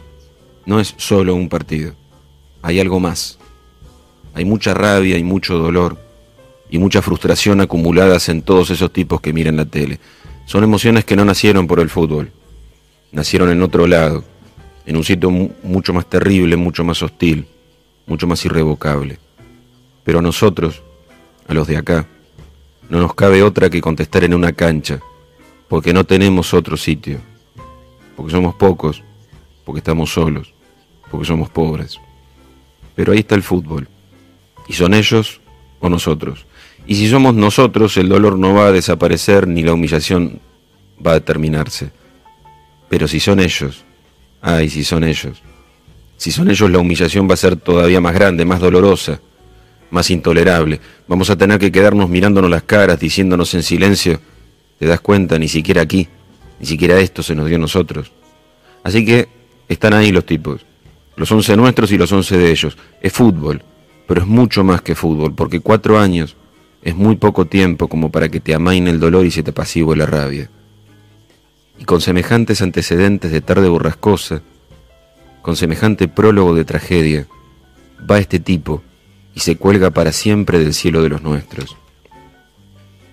no 0.65 0.79
es 0.79 0.93
solo 0.97 1.35
un 1.35 1.49
partido, 1.49 1.93
hay 2.61 2.79
algo 2.79 2.99
más. 2.99 3.37
Hay 4.35 4.45
mucha 4.45 4.73
rabia 4.73 5.17
y 5.17 5.23
mucho 5.23 5.57
dolor 5.59 5.97
y 6.69 6.79
mucha 6.79 7.03
frustración 7.03 7.61
acumuladas 7.61 8.29
en 8.29 8.41
todos 8.41 8.71
esos 8.71 8.91
tipos 8.91 9.21
que 9.21 9.31
miran 9.31 9.57
la 9.57 9.65
tele. 9.65 9.99
Son 10.45 10.63
emociones 10.63 11.05
que 11.05 11.15
no 11.15 11.23
nacieron 11.23 11.67
por 11.67 11.79
el 11.79 11.89
fútbol, 11.89 12.31
nacieron 13.11 13.51
en 13.51 13.61
otro 13.61 13.85
lado, 13.85 14.23
en 14.85 14.97
un 14.97 15.03
sitio 15.03 15.29
mu- 15.29 15.51
mucho 15.61 15.93
más 15.93 16.09
terrible, 16.09 16.55
mucho 16.55 16.83
más 16.83 17.03
hostil, 17.03 17.45
mucho 18.07 18.25
más 18.25 18.43
irrevocable. 18.43 19.19
Pero 20.03 20.19
a 20.19 20.21
nosotros, 20.23 20.81
a 21.47 21.53
los 21.53 21.67
de 21.67 21.77
acá, 21.77 22.07
no 22.89 22.99
nos 22.99 23.13
cabe 23.13 23.43
otra 23.43 23.69
que 23.69 23.81
contestar 23.81 24.23
en 24.23 24.33
una 24.33 24.51
cancha, 24.51 24.99
porque 25.67 25.93
no 25.93 26.05
tenemos 26.05 26.53
otro 26.55 26.75
sitio, 26.75 27.19
porque 28.15 28.31
somos 28.31 28.55
pocos, 28.55 29.03
porque 29.65 29.79
estamos 29.79 30.11
solos, 30.11 30.53
porque 31.09 31.25
somos 31.25 31.49
pobres. 31.49 31.99
Pero 32.95 33.13
ahí 33.13 33.19
está 33.19 33.35
el 33.35 33.43
fútbol, 33.43 33.87
y 34.67 34.73
son 34.73 34.93
ellos 34.93 35.41
o 35.79 35.89
nosotros. 35.89 36.45
Y 36.85 36.95
si 36.95 37.09
somos 37.09 37.33
nosotros, 37.33 37.95
el 37.97 38.09
dolor 38.09 38.37
no 38.37 38.53
va 38.53 38.67
a 38.67 38.71
desaparecer 38.71 39.47
ni 39.47 39.63
la 39.63 39.73
humillación 39.73 40.39
va 41.05 41.13
a 41.13 41.19
terminarse. 41.19 41.91
Pero 42.89 43.07
si 43.07 43.19
son 43.19 43.39
ellos, 43.39 43.83
ay, 44.41 44.69
si 44.69 44.83
son 44.83 45.03
ellos, 45.03 45.41
si 46.17 46.31
son 46.31 46.49
ellos 46.49 46.69
la 46.69 46.79
humillación 46.79 47.29
va 47.29 47.33
a 47.33 47.37
ser 47.37 47.55
todavía 47.55 47.99
más 47.99 48.13
grande, 48.13 48.45
más 48.45 48.59
dolorosa, 48.59 49.19
más 49.89 50.09
intolerable. 50.09 50.79
Vamos 51.07 51.29
a 51.29 51.37
tener 51.37 51.59
que 51.59 51.71
quedarnos 51.71 52.09
mirándonos 52.09 52.49
las 52.49 52.63
caras, 52.63 52.99
diciéndonos 52.99 53.53
en 53.53 53.63
silencio, 53.63 54.19
¿te 54.79 54.85
das 54.85 55.01
cuenta? 55.01 55.37
Ni 55.37 55.47
siquiera 55.47 55.81
aquí, 55.81 56.07
Ni 56.63 56.67
siquiera 56.67 56.97
esto 56.97 57.21
se 57.21 57.35
nos 57.35 57.47
dio 57.47 57.57
a 57.57 57.59
nosotros. 57.59 58.09
Así 58.85 59.03
que 59.03 59.27
están 59.67 59.93
ahí 59.93 60.13
los 60.13 60.25
tipos. 60.25 60.65
Los 61.17 61.29
once 61.29 61.57
nuestros 61.57 61.91
y 61.91 61.97
los 61.97 62.09
once 62.13 62.37
de 62.37 62.51
ellos. 62.51 62.77
Es 63.01 63.11
fútbol, 63.11 63.61
pero 64.07 64.21
es 64.21 64.27
mucho 64.27 64.63
más 64.63 64.81
que 64.81 64.95
fútbol, 64.95 65.35
porque 65.35 65.59
cuatro 65.59 65.99
años 65.99 66.37
es 66.81 66.95
muy 66.95 67.17
poco 67.17 67.47
tiempo 67.47 67.89
como 67.89 68.13
para 68.13 68.29
que 68.29 68.39
te 68.39 68.53
amaine 68.53 68.91
el 68.91 69.01
dolor 69.01 69.25
y 69.25 69.31
se 69.31 69.43
te 69.43 69.49
apacigüe 69.49 69.97
la 69.97 70.05
rabia. 70.05 70.49
Y 71.79 71.83
con 71.83 71.99
semejantes 71.99 72.61
antecedentes 72.61 73.33
de 73.33 73.41
tarde 73.41 73.67
borrascosa, 73.67 74.41
con 75.41 75.57
semejante 75.57 76.07
prólogo 76.07 76.55
de 76.55 76.63
tragedia, 76.63 77.27
va 78.09 78.19
este 78.19 78.39
tipo 78.39 78.81
y 79.35 79.41
se 79.41 79.57
cuelga 79.57 79.91
para 79.91 80.13
siempre 80.13 80.59
del 80.59 80.73
cielo 80.73 81.03
de 81.03 81.09
los 81.09 81.23
nuestros. 81.23 81.75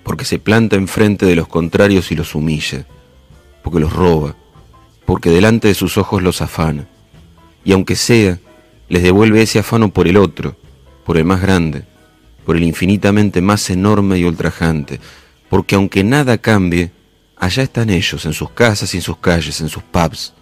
Porque 0.05 0.25
se 0.25 0.39
planta 0.39 0.77
enfrente 0.77 1.27
de 1.27 1.35
los 1.35 1.49
contrarios 1.49 2.13
y 2.13 2.15
los 2.15 2.37
humilla, 2.37 2.87
porque 3.63 3.81
los 3.81 3.93
roba, 3.93 4.37
porque 5.05 5.31
delante 5.31 5.69
de 5.69 5.75
sus 5.75 5.99
ojos 5.99 6.23
los 6.23 6.43
afana, 6.43 6.87
y 7.65 7.73
aunque 7.73 7.97
sea, 7.97 8.39
les 8.89 9.03
devuelve 9.03 9.43
ese 9.43 9.59
afano 9.59 9.93
por 9.93 10.09
el 10.09 10.17
otro, 10.17 10.57
por 11.05 11.17
el 11.17 11.25
más 11.25 11.41
grande, 11.41 11.85
por 12.45 12.57
el 12.57 12.63
infinitamente 12.63 13.41
más 13.41 13.71
enorme 13.71 14.19
y 14.19 14.25
ultrajante, 14.25 15.01
porque 15.49 15.75
aunque 15.75 16.05
nada 16.05 16.39
cambie, 16.39 16.91
allá 17.37 17.63
están 17.63 17.91
ellos, 17.91 18.25
en 18.27 18.33
sus 18.33 18.51
casas 18.51 18.95
y 18.95 18.99
en 18.99 19.03
sus 19.03 19.17
calles, 19.19 19.61
en 19.61 19.69
sus 19.69 19.83
pubs, 19.83 20.35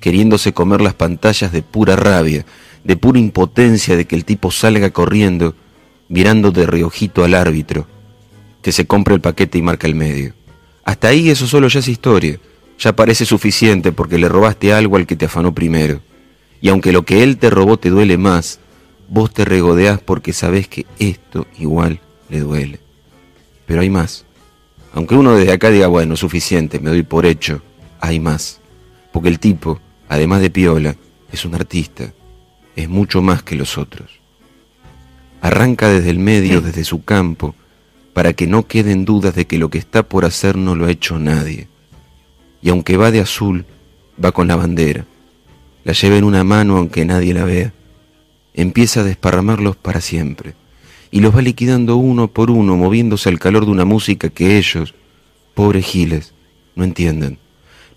queriéndose 0.00 0.52
comer 0.52 0.80
las 0.80 0.94
pantallas 0.94 1.52
de 1.52 1.62
pura 1.62 1.96
rabia, 1.96 2.44
de 2.84 2.96
pura 2.96 3.18
impotencia 3.18 3.96
de 3.96 4.06
que 4.06 4.16
el 4.16 4.24
tipo 4.24 4.50
salga 4.50 4.90
corriendo, 4.90 5.54
mirando 6.08 6.50
de 6.50 6.66
reojito 6.66 7.24
al 7.24 7.34
árbitro, 7.34 7.86
que 8.62 8.72
se 8.72 8.86
compre 8.86 9.14
el 9.14 9.20
paquete 9.20 9.58
y 9.58 9.62
marca 9.62 9.86
el 9.86 9.94
medio. 9.94 10.34
Hasta 10.84 11.08
ahí 11.08 11.28
eso 11.28 11.46
solo 11.46 11.68
ya 11.68 11.80
es 11.80 11.88
historia, 11.88 12.38
ya 12.78 12.94
parece 12.94 13.24
suficiente 13.24 13.92
porque 13.92 14.18
le 14.18 14.28
robaste 14.28 14.72
algo 14.72 14.96
al 14.96 15.06
que 15.06 15.16
te 15.16 15.26
afanó 15.26 15.52
primero. 15.54 16.00
Y 16.60 16.68
aunque 16.68 16.92
lo 16.92 17.04
que 17.04 17.22
él 17.22 17.38
te 17.38 17.50
robó 17.50 17.76
te 17.76 17.90
duele 17.90 18.18
más, 18.18 18.60
vos 19.08 19.32
te 19.32 19.44
regodeás 19.44 20.00
porque 20.00 20.32
sabés 20.32 20.68
que 20.68 20.86
esto 20.98 21.46
igual 21.58 22.00
le 22.28 22.40
duele. 22.40 22.80
Pero 23.66 23.80
hay 23.80 23.90
más. 23.90 24.24
Aunque 24.92 25.14
uno 25.14 25.34
desde 25.34 25.52
acá 25.52 25.70
diga, 25.70 25.86
bueno, 25.88 26.16
suficiente, 26.16 26.80
me 26.80 26.90
doy 26.90 27.02
por 27.02 27.26
hecho, 27.26 27.62
hay 28.00 28.20
más. 28.20 28.60
Porque 29.12 29.28
el 29.28 29.38
tipo, 29.38 29.80
además 30.08 30.40
de 30.40 30.50
piola, 30.50 30.96
es 31.32 31.44
un 31.44 31.54
artista, 31.54 32.12
es 32.74 32.88
mucho 32.88 33.22
más 33.22 33.42
que 33.42 33.56
los 33.56 33.76
otros. 33.76 34.10
Arranca 35.40 35.88
desde 35.88 36.10
el 36.10 36.18
medio, 36.18 36.60
desde 36.60 36.84
su 36.84 37.04
campo, 37.04 37.54
para 38.12 38.32
que 38.32 38.46
no 38.46 38.66
queden 38.66 39.04
dudas 39.04 39.34
de 39.34 39.46
que 39.46 39.58
lo 39.58 39.68
que 39.68 39.78
está 39.78 40.02
por 40.02 40.24
hacer 40.24 40.56
no 40.56 40.74
lo 40.74 40.86
ha 40.86 40.90
hecho 40.90 41.18
nadie. 41.18 41.68
Y 42.62 42.70
aunque 42.70 42.96
va 42.96 43.10
de 43.10 43.20
azul, 43.20 43.64
va 44.22 44.32
con 44.32 44.48
la 44.48 44.56
bandera. 44.56 45.04
La 45.84 45.92
lleva 45.92 46.16
en 46.16 46.24
una 46.24 46.44
mano 46.44 46.76
aunque 46.76 47.04
nadie 47.04 47.34
la 47.34 47.44
vea. 47.44 47.72
Empieza 48.54 49.00
a 49.00 49.04
desparramarlos 49.04 49.76
para 49.76 50.00
siempre. 50.00 50.54
Y 51.10 51.20
los 51.20 51.34
va 51.34 51.42
liquidando 51.42 51.96
uno 51.96 52.28
por 52.28 52.50
uno, 52.50 52.76
moviéndose 52.76 53.28
al 53.28 53.38
calor 53.38 53.64
de 53.64 53.72
una 53.72 53.84
música 53.84 54.28
que 54.28 54.58
ellos, 54.58 54.94
pobres 55.54 55.86
giles, 55.86 56.34
no 56.74 56.84
entienden 56.84 57.38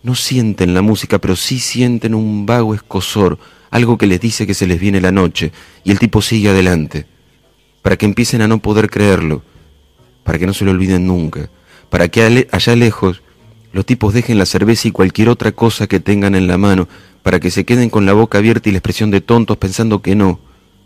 no 0.04 0.16
sienten 0.16 0.74
la 0.74 0.82
música, 0.82 1.20
pero 1.20 1.36
sí 1.36 1.60
sienten 1.60 2.16
un 2.16 2.46
vago 2.46 2.74
escosor, 2.74 3.38
algo 3.70 3.98
que 3.98 4.08
les 4.08 4.20
dice 4.20 4.48
que 4.48 4.54
se 4.54 4.68
les 4.68 4.80
viene 4.80 5.02
la 5.02 5.12
noche, 5.12 5.52
y 5.84 5.92
el 5.92 6.00
tipo 6.00 6.22
sigue 6.22 6.50
adelante, 6.50 7.06
para 7.82 7.98
que 7.98 8.06
empiecen 8.06 8.42
a 8.42 8.48
no 8.48 8.60
poder 8.60 8.90
creerlo, 8.90 9.44
para 10.24 10.40
que 10.40 10.48
no 10.48 10.54
se 10.54 10.66
lo 10.66 10.72
olviden 10.72 11.08
nunca, 11.08 11.50
para 11.90 12.08
que 12.08 12.48
allá 12.52 12.76
lejos 12.76 13.22
los 13.74 13.86
tipos 13.86 14.14
dejen 14.14 14.38
la 14.38 14.46
cerveza 14.46 14.88
y 14.88 14.92
cualquier 14.92 15.30
otra 15.30 15.52
cosa 15.52 15.88
que 15.88 16.00
tengan 16.00 16.36
en 16.36 16.48
la 16.48 16.58
mano, 16.58 16.88
para 17.24 17.40
que 17.40 17.52
se 17.52 17.66
queden 17.66 17.90
con 17.90 18.06
la 18.06 18.14
boca 18.14 18.40
abierta 18.40 18.70
y 18.70 18.72
la 18.72 18.80
expresión 18.80 19.12
de 19.12 19.22
tontos 19.22 19.58
pensando 19.58 20.02
que 20.02 20.16
no, 20.16 20.40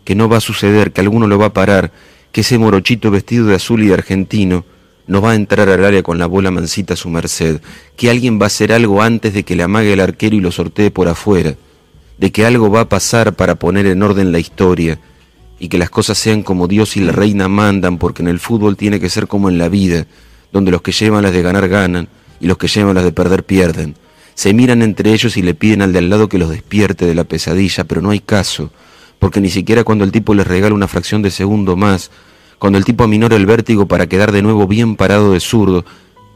que 0.04 0.14
no 0.14 0.28
va 0.28 0.36
a 0.36 0.40
suceder, 0.40 0.92
que 0.92 1.00
alguno 1.00 1.26
lo 1.26 1.38
va 1.38 1.46
a 1.46 1.52
parar, 1.52 1.92
que 2.30 2.42
ese 2.42 2.58
morochito 2.58 3.10
vestido 3.10 3.46
de 3.46 3.56
azul 3.56 3.82
y 3.82 3.88
de 3.88 3.94
argentino, 3.94 4.64
no 5.06 5.20
va 5.20 5.32
a 5.32 5.34
entrar 5.34 5.68
al 5.68 5.84
área 5.84 6.02
con 6.02 6.18
la 6.18 6.26
bola 6.26 6.50
mansita 6.50 6.94
a 6.94 6.96
su 6.96 7.08
merced, 7.08 7.60
que 7.96 8.10
alguien 8.10 8.40
va 8.40 8.44
a 8.44 8.46
hacer 8.48 8.72
algo 8.72 9.02
antes 9.02 9.34
de 9.34 9.44
que 9.44 9.56
le 9.56 9.62
amague 9.62 9.92
el 9.92 10.00
arquero 10.00 10.36
y 10.36 10.40
lo 10.40 10.52
sortee 10.52 10.90
por 10.90 11.08
afuera, 11.08 11.54
de 12.18 12.32
que 12.32 12.44
algo 12.44 12.70
va 12.70 12.82
a 12.82 12.88
pasar 12.88 13.34
para 13.34 13.56
poner 13.56 13.86
en 13.86 14.02
orden 14.02 14.32
la 14.32 14.38
historia 14.38 14.98
y 15.58 15.68
que 15.68 15.78
las 15.78 15.90
cosas 15.90 16.18
sean 16.18 16.42
como 16.42 16.68
Dios 16.68 16.96
y 16.96 17.00
la 17.00 17.12
reina 17.12 17.48
mandan, 17.48 17.98
porque 17.98 18.22
en 18.22 18.28
el 18.28 18.40
fútbol 18.40 18.76
tiene 18.76 19.00
que 19.00 19.08
ser 19.08 19.26
como 19.26 19.48
en 19.48 19.58
la 19.58 19.68
vida, 19.68 20.06
donde 20.52 20.70
los 20.70 20.82
que 20.82 20.92
llevan 20.92 21.22
las 21.22 21.32
de 21.32 21.42
ganar 21.42 21.68
ganan 21.68 22.08
y 22.40 22.46
los 22.46 22.58
que 22.58 22.68
llevan 22.68 22.94
las 22.94 23.04
de 23.04 23.12
perder 23.12 23.44
pierden. 23.44 23.96
Se 24.34 24.52
miran 24.52 24.82
entre 24.82 25.12
ellos 25.12 25.36
y 25.36 25.42
le 25.42 25.54
piden 25.54 25.82
al 25.82 25.92
de 25.92 26.00
al 26.00 26.10
lado 26.10 26.28
que 26.28 26.38
los 26.38 26.50
despierte 26.50 27.06
de 27.06 27.14
la 27.14 27.24
pesadilla, 27.24 27.84
pero 27.84 28.02
no 28.02 28.10
hay 28.10 28.20
caso, 28.20 28.70
porque 29.18 29.40
ni 29.40 29.50
siquiera 29.50 29.84
cuando 29.84 30.04
el 30.04 30.12
tipo 30.12 30.34
les 30.34 30.46
regala 30.46 30.74
una 30.74 30.88
fracción 30.88 31.22
de 31.22 31.30
segundo 31.30 31.76
más, 31.76 32.10
cuando 32.58 32.78
el 32.78 32.84
tipo 32.84 33.04
aminora 33.04 33.36
el 33.36 33.46
vértigo 33.46 33.86
para 33.86 34.08
quedar 34.08 34.32
de 34.32 34.42
nuevo 34.42 34.66
bien 34.66 34.96
parado 34.96 35.32
de 35.32 35.40
zurdo, 35.40 35.84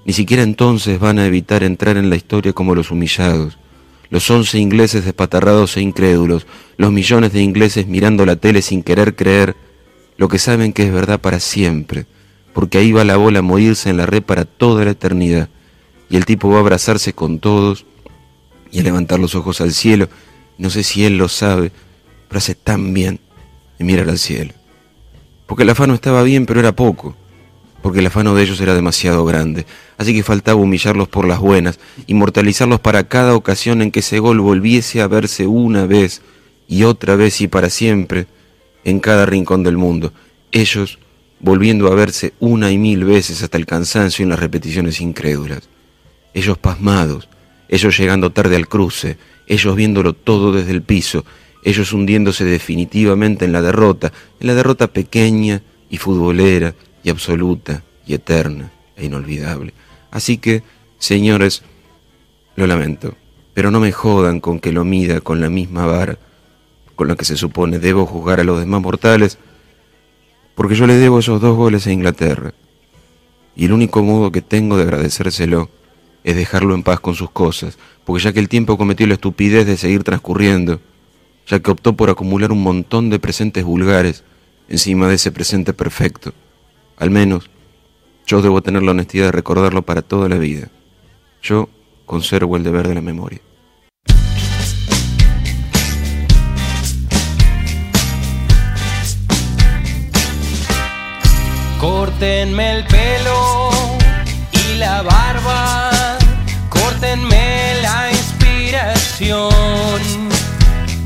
ni 0.04 0.12
siquiera 0.12 0.42
entonces 0.42 0.98
van 0.98 1.18
a 1.18 1.26
evitar 1.26 1.62
entrar 1.62 1.96
en 1.96 2.10
la 2.10 2.16
historia 2.16 2.52
como 2.52 2.74
los 2.74 2.90
humillados. 2.90 3.58
Los 4.08 4.28
once 4.30 4.58
ingleses 4.58 5.04
despatarrados 5.04 5.76
e 5.76 5.82
incrédulos, 5.82 6.46
los 6.76 6.90
millones 6.90 7.32
de 7.32 7.42
ingleses 7.42 7.86
mirando 7.86 8.26
la 8.26 8.36
tele 8.36 8.60
sin 8.60 8.82
querer 8.82 9.14
creer 9.14 9.54
lo 10.16 10.28
que 10.28 10.38
saben 10.38 10.72
que 10.72 10.82
es 10.82 10.92
verdad 10.92 11.20
para 11.20 11.38
siempre, 11.38 12.06
porque 12.52 12.78
ahí 12.78 12.92
va 12.92 13.04
la 13.04 13.16
bola 13.16 13.38
a 13.38 13.42
morirse 13.42 13.88
en 13.88 13.96
la 13.96 14.06
red 14.06 14.22
para 14.22 14.44
toda 14.44 14.84
la 14.84 14.90
eternidad, 14.90 15.48
y 16.10 16.16
el 16.16 16.26
tipo 16.26 16.50
va 16.50 16.56
a 16.56 16.60
abrazarse 16.60 17.12
con 17.12 17.38
todos 17.38 17.86
y 18.70 18.80
a 18.80 18.82
levantar 18.82 19.18
los 19.20 19.34
ojos 19.34 19.60
al 19.60 19.72
cielo. 19.72 20.08
No 20.58 20.68
sé 20.68 20.82
si 20.82 21.04
él 21.04 21.16
lo 21.16 21.28
sabe, 21.28 21.72
pero 22.28 22.38
hace 22.38 22.54
tan 22.54 22.92
bien 22.92 23.20
de 23.78 23.84
mirar 23.84 24.10
al 24.10 24.18
cielo. 24.18 24.52
Porque 25.46 25.62
el 25.62 25.70
afano 25.70 25.94
estaba 25.94 26.22
bien, 26.22 26.46
pero 26.46 26.60
era 26.60 26.76
poco, 26.76 27.16
porque 27.82 28.00
el 28.00 28.06
afano 28.06 28.34
de 28.34 28.42
ellos 28.42 28.60
era 28.60 28.74
demasiado 28.74 29.24
grande, 29.24 29.66
así 29.98 30.14
que 30.14 30.22
faltaba 30.22 30.60
humillarlos 30.60 31.08
por 31.08 31.26
las 31.26 31.40
buenas, 31.40 31.80
inmortalizarlos 32.06 32.80
para 32.80 33.08
cada 33.08 33.34
ocasión 33.34 33.80
en 33.82 33.90
que 33.90 34.00
ese 34.00 34.18
gol 34.18 34.40
volviese 34.40 35.00
a 35.00 35.08
verse 35.08 35.46
una 35.46 35.86
vez 35.86 36.22
y 36.68 36.84
otra 36.84 37.16
vez 37.16 37.40
y 37.40 37.48
para 37.48 37.70
siempre 37.70 38.26
en 38.84 39.00
cada 39.00 39.26
rincón 39.26 39.62
del 39.62 39.76
mundo, 39.76 40.12
ellos 40.52 40.98
volviendo 41.40 41.90
a 41.90 41.94
verse 41.94 42.34
una 42.38 42.70
y 42.70 42.78
mil 42.78 43.04
veces 43.04 43.42
hasta 43.42 43.56
el 43.56 43.66
cansancio 43.66 44.22
en 44.22 44.28
las 44.28 44.40
repeticiones 44.40 45.00
incrédulas, 45.00 45.68
ellos 46.34 46.58
pasmados, 46.58 47.28
ellos 47.68 47.98
llegando 47.98 48.30
tarde 48.30 48.56
al 48.56 48.68
cruce, 48.68 49.16
ellos 49.46 49.74
viéndolo 49.76 50.12
todo 50.12 50.52
desde 50.52 50.72
el 50.72 50.82
piso, 50.82 51.24
ellos 51.64 51.92
hundiéndose 51.92 52.44
definitivamente 52.44 53.44
en 53.44 53.52
la 53.52 53.62
derrota, 53.62 54.12
en 54.40 54.46
la 54.46 54.54
derrota 54.54 54.86
pequeña 54.86 55.62
y 55.88 55.98
futbolera 55.98 56.74
y 57.02 57.10
absoluta 57.10 57.82
y 58.06 58.14
eterna 58.14 58.70
e 58.96 59.06
inolvidable. 59.06 59.74
Así 60.10 60.38
que, 60.38 60.62
señores, 60.98 61.62
lo 62.56 62.66
lamento, 62.66 63.16
pero 63.54 63.70
no 63.70 63.80
me 63.80 63.92
jodan 63.92 64.40
con 64.40 64.60
que 64.60 64.72
lo 64.72 64.84
mida 64.84 65.20
con 65.20 65.40
la 65.40 65.50
misma 65.50 65.86
vara 65.86 66.18
con 67.00 67.08
la 67.08 67.16
que 67.16 67.24
se 67.24 67.38
supone 67.38 67.78
debo 67.78 68.04
juzgar 68.04 68.40
a 68.40 68.44
los 68.44 68.60
demás 68.60 68.82
mortales, 68.82 69.38
porque 70.54 70.74
yo 70.74 70.86
le 70.86 70.96
debo 70.96 71.20
esos 71.20 71.40
dos 71.40 71.56
goles 71.56 71.86
a 71.86 71.92
Inglaterra, 71.92 72.52
y 73.56 73.64
el 73.64 73.72
único 73.72 74.02
modo 74.02 74.30
que 74.30 74.42
tengo 74.42 74.76
de 74.76 74.82
agradecérselo 74.82 75.70
es 76.24 76.36
dejarlo 76.36 76.74
en 76.74 76.82
paz 76.82 77.00
con 77.00 77.14
sus 77.14 77.30
cosas, 77.30 77.78
porque 78.04 78.22
ya 78.22 78.32
que 78.32 78.40
el 78.40 78.48
tiempo 78.48 78.76
cometió 78.76 79.06
la 79.06 79.14
estupidez 79.14 79.66
de 79.66 79.76
seguir 79.76 80.04
transcurriendo, 80.04 80.80
ya 81.46 81.60
que 81.60 81.70
optó 81.70 81.94
por 81.94 82.10
acumular 82.10 82.52
un 82.52 82.62
montón 82.62 83.10
de 83.10 83.18
presentes 83.18 83.64
vulgares 83.64 84.24
encima 84.68 85.08
de 85.08 85.16
ese 85.16 85.32
presente 85.32 85.72
perfecto. 85.72 86.32
Al 86.96 87.10
menos, 87.10 87.50
yo 88.26 88.42
debo 88.42 88.62
tener 88.62 88.82
la 88.82 88.92
honestidad 88.92 89.26
de 89.26 89.32
recordarlo 89.32 89.82
para 89.82 90.02
toda 90.02 90.28
la 90.28 90.36
vida. 90.36 90.68
Yo 91.42 91.68
conservo 92.06 92.56
el 92.56 92.62
deber 92.62 92.86
de 92.86 92.94
la 92.94 93.00
memoria. 93.00 93.40
Córtenme 101.80 102.76
el 102.76 102.84
pelo 102.86 103.70
y 104.52 104.76
la 104.76 105.00
barba, 105.00 105.79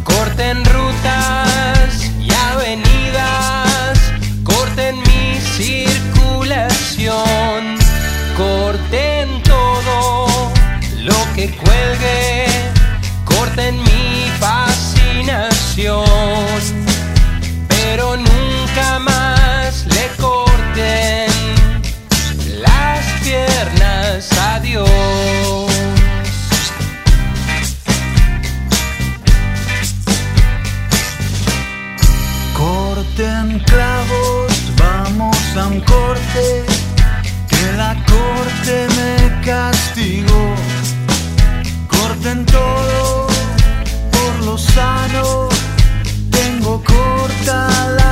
corten 0.05 0.65
rutas 0.67 2.13
y 2.21 2.33
avenidas, 2.33 3.99
corten 4.45 5.01
mi 5.01 5.41
circulación, 5.57 7.11
corten 8.37 9.43
todo 9.43 10.29
lo 11.03 11.17
que 11.35 11.51
cuelgue, 11.57 12.47
corten 13.25 13.83
mi 13.83 14.31
fascinación, 14.39 16.05
pero 17.67 18.17
nunca 18.17 19.01
más 19.01 19.87
le 19.87 20.07
corten 20.23 21.33
las 22.63 23.05
piernas 23.25 24.31
a 24.39 24.61
Dios. 24.61 25.44
en 42.27 42.47
todo 42.47 43.27
por 44.13 44.47
lo 44.47 44.59
sano. 44.59 45.49
Tengo 46.31 46.83
corta 46.83 47.69
la 47.97 48.04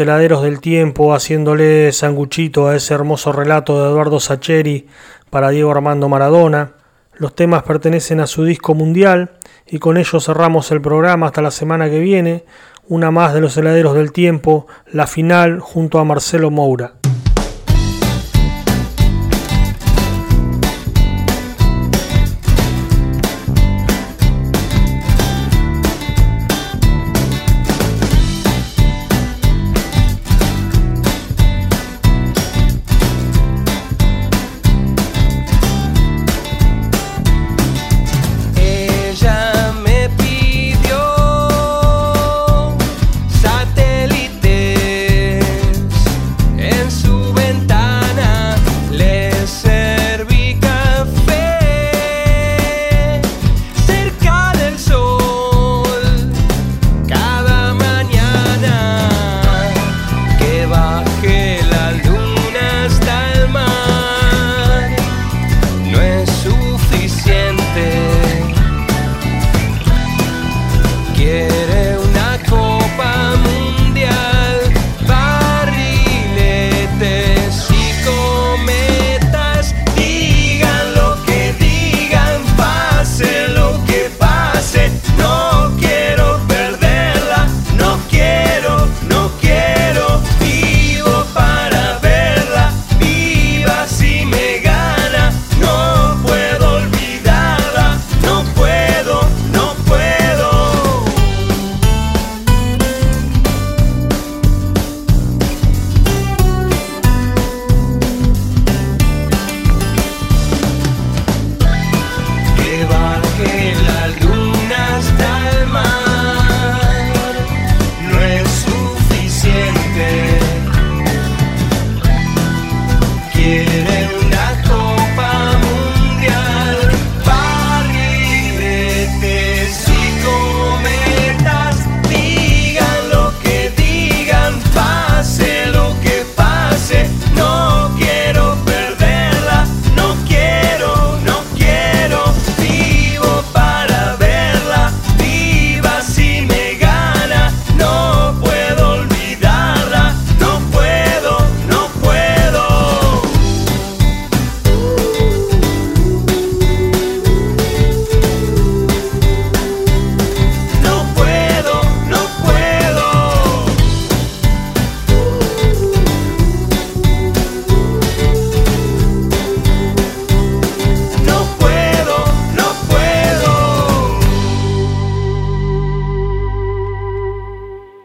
Heladeros 0.00 0.42
del 0.42 0.60
tiempo 0.60 1.14
haciéndole 1.14 1.92
sanguchito 1.92 2.68
a 2.68 2.76
ese 2.76 2.94
hermoso 2.94 3.32
relato 3.32 3.82
de 3.82 3.90
Eduardo 3.90 4.20
Sacheri 4.20 4.86
para 5.30 5.50
Diego 5.50 5.70
Armando 5.70 6.08
Maradona. 6.08 6.72
Los 7.14 7.34
temas 7.34 7.62
pertenecen 7.64 8.20
a 8.20 8.26
su 8.26 8.44
disco 8.44 8.74
mundial 8.74 9.32
y 9.66 9.78
con 9.78 9.96
ello 9.96 10.20
cerramos 10.20 10.70
el 10.70 10.80
programa 10.80 11.26
hasta 11.26 11.42
la 11.42 11.50
semana 11.50 11.90
que 11.90 11.98
viene. 11.98 12.44
Una 12.88 13.10
más 13.10 13.34
de 13.34 13.40
los 13.40 13.56
heladeros 13.56 13.94
del 13.94 14.12
tiempo, 14.12 14.66
la 14.86 15.06
final 15.06 15.60
junto 15.60 15.98
a 15.98 16.04
Marcelo 16.04 16.50
Moura. 16.50 16.94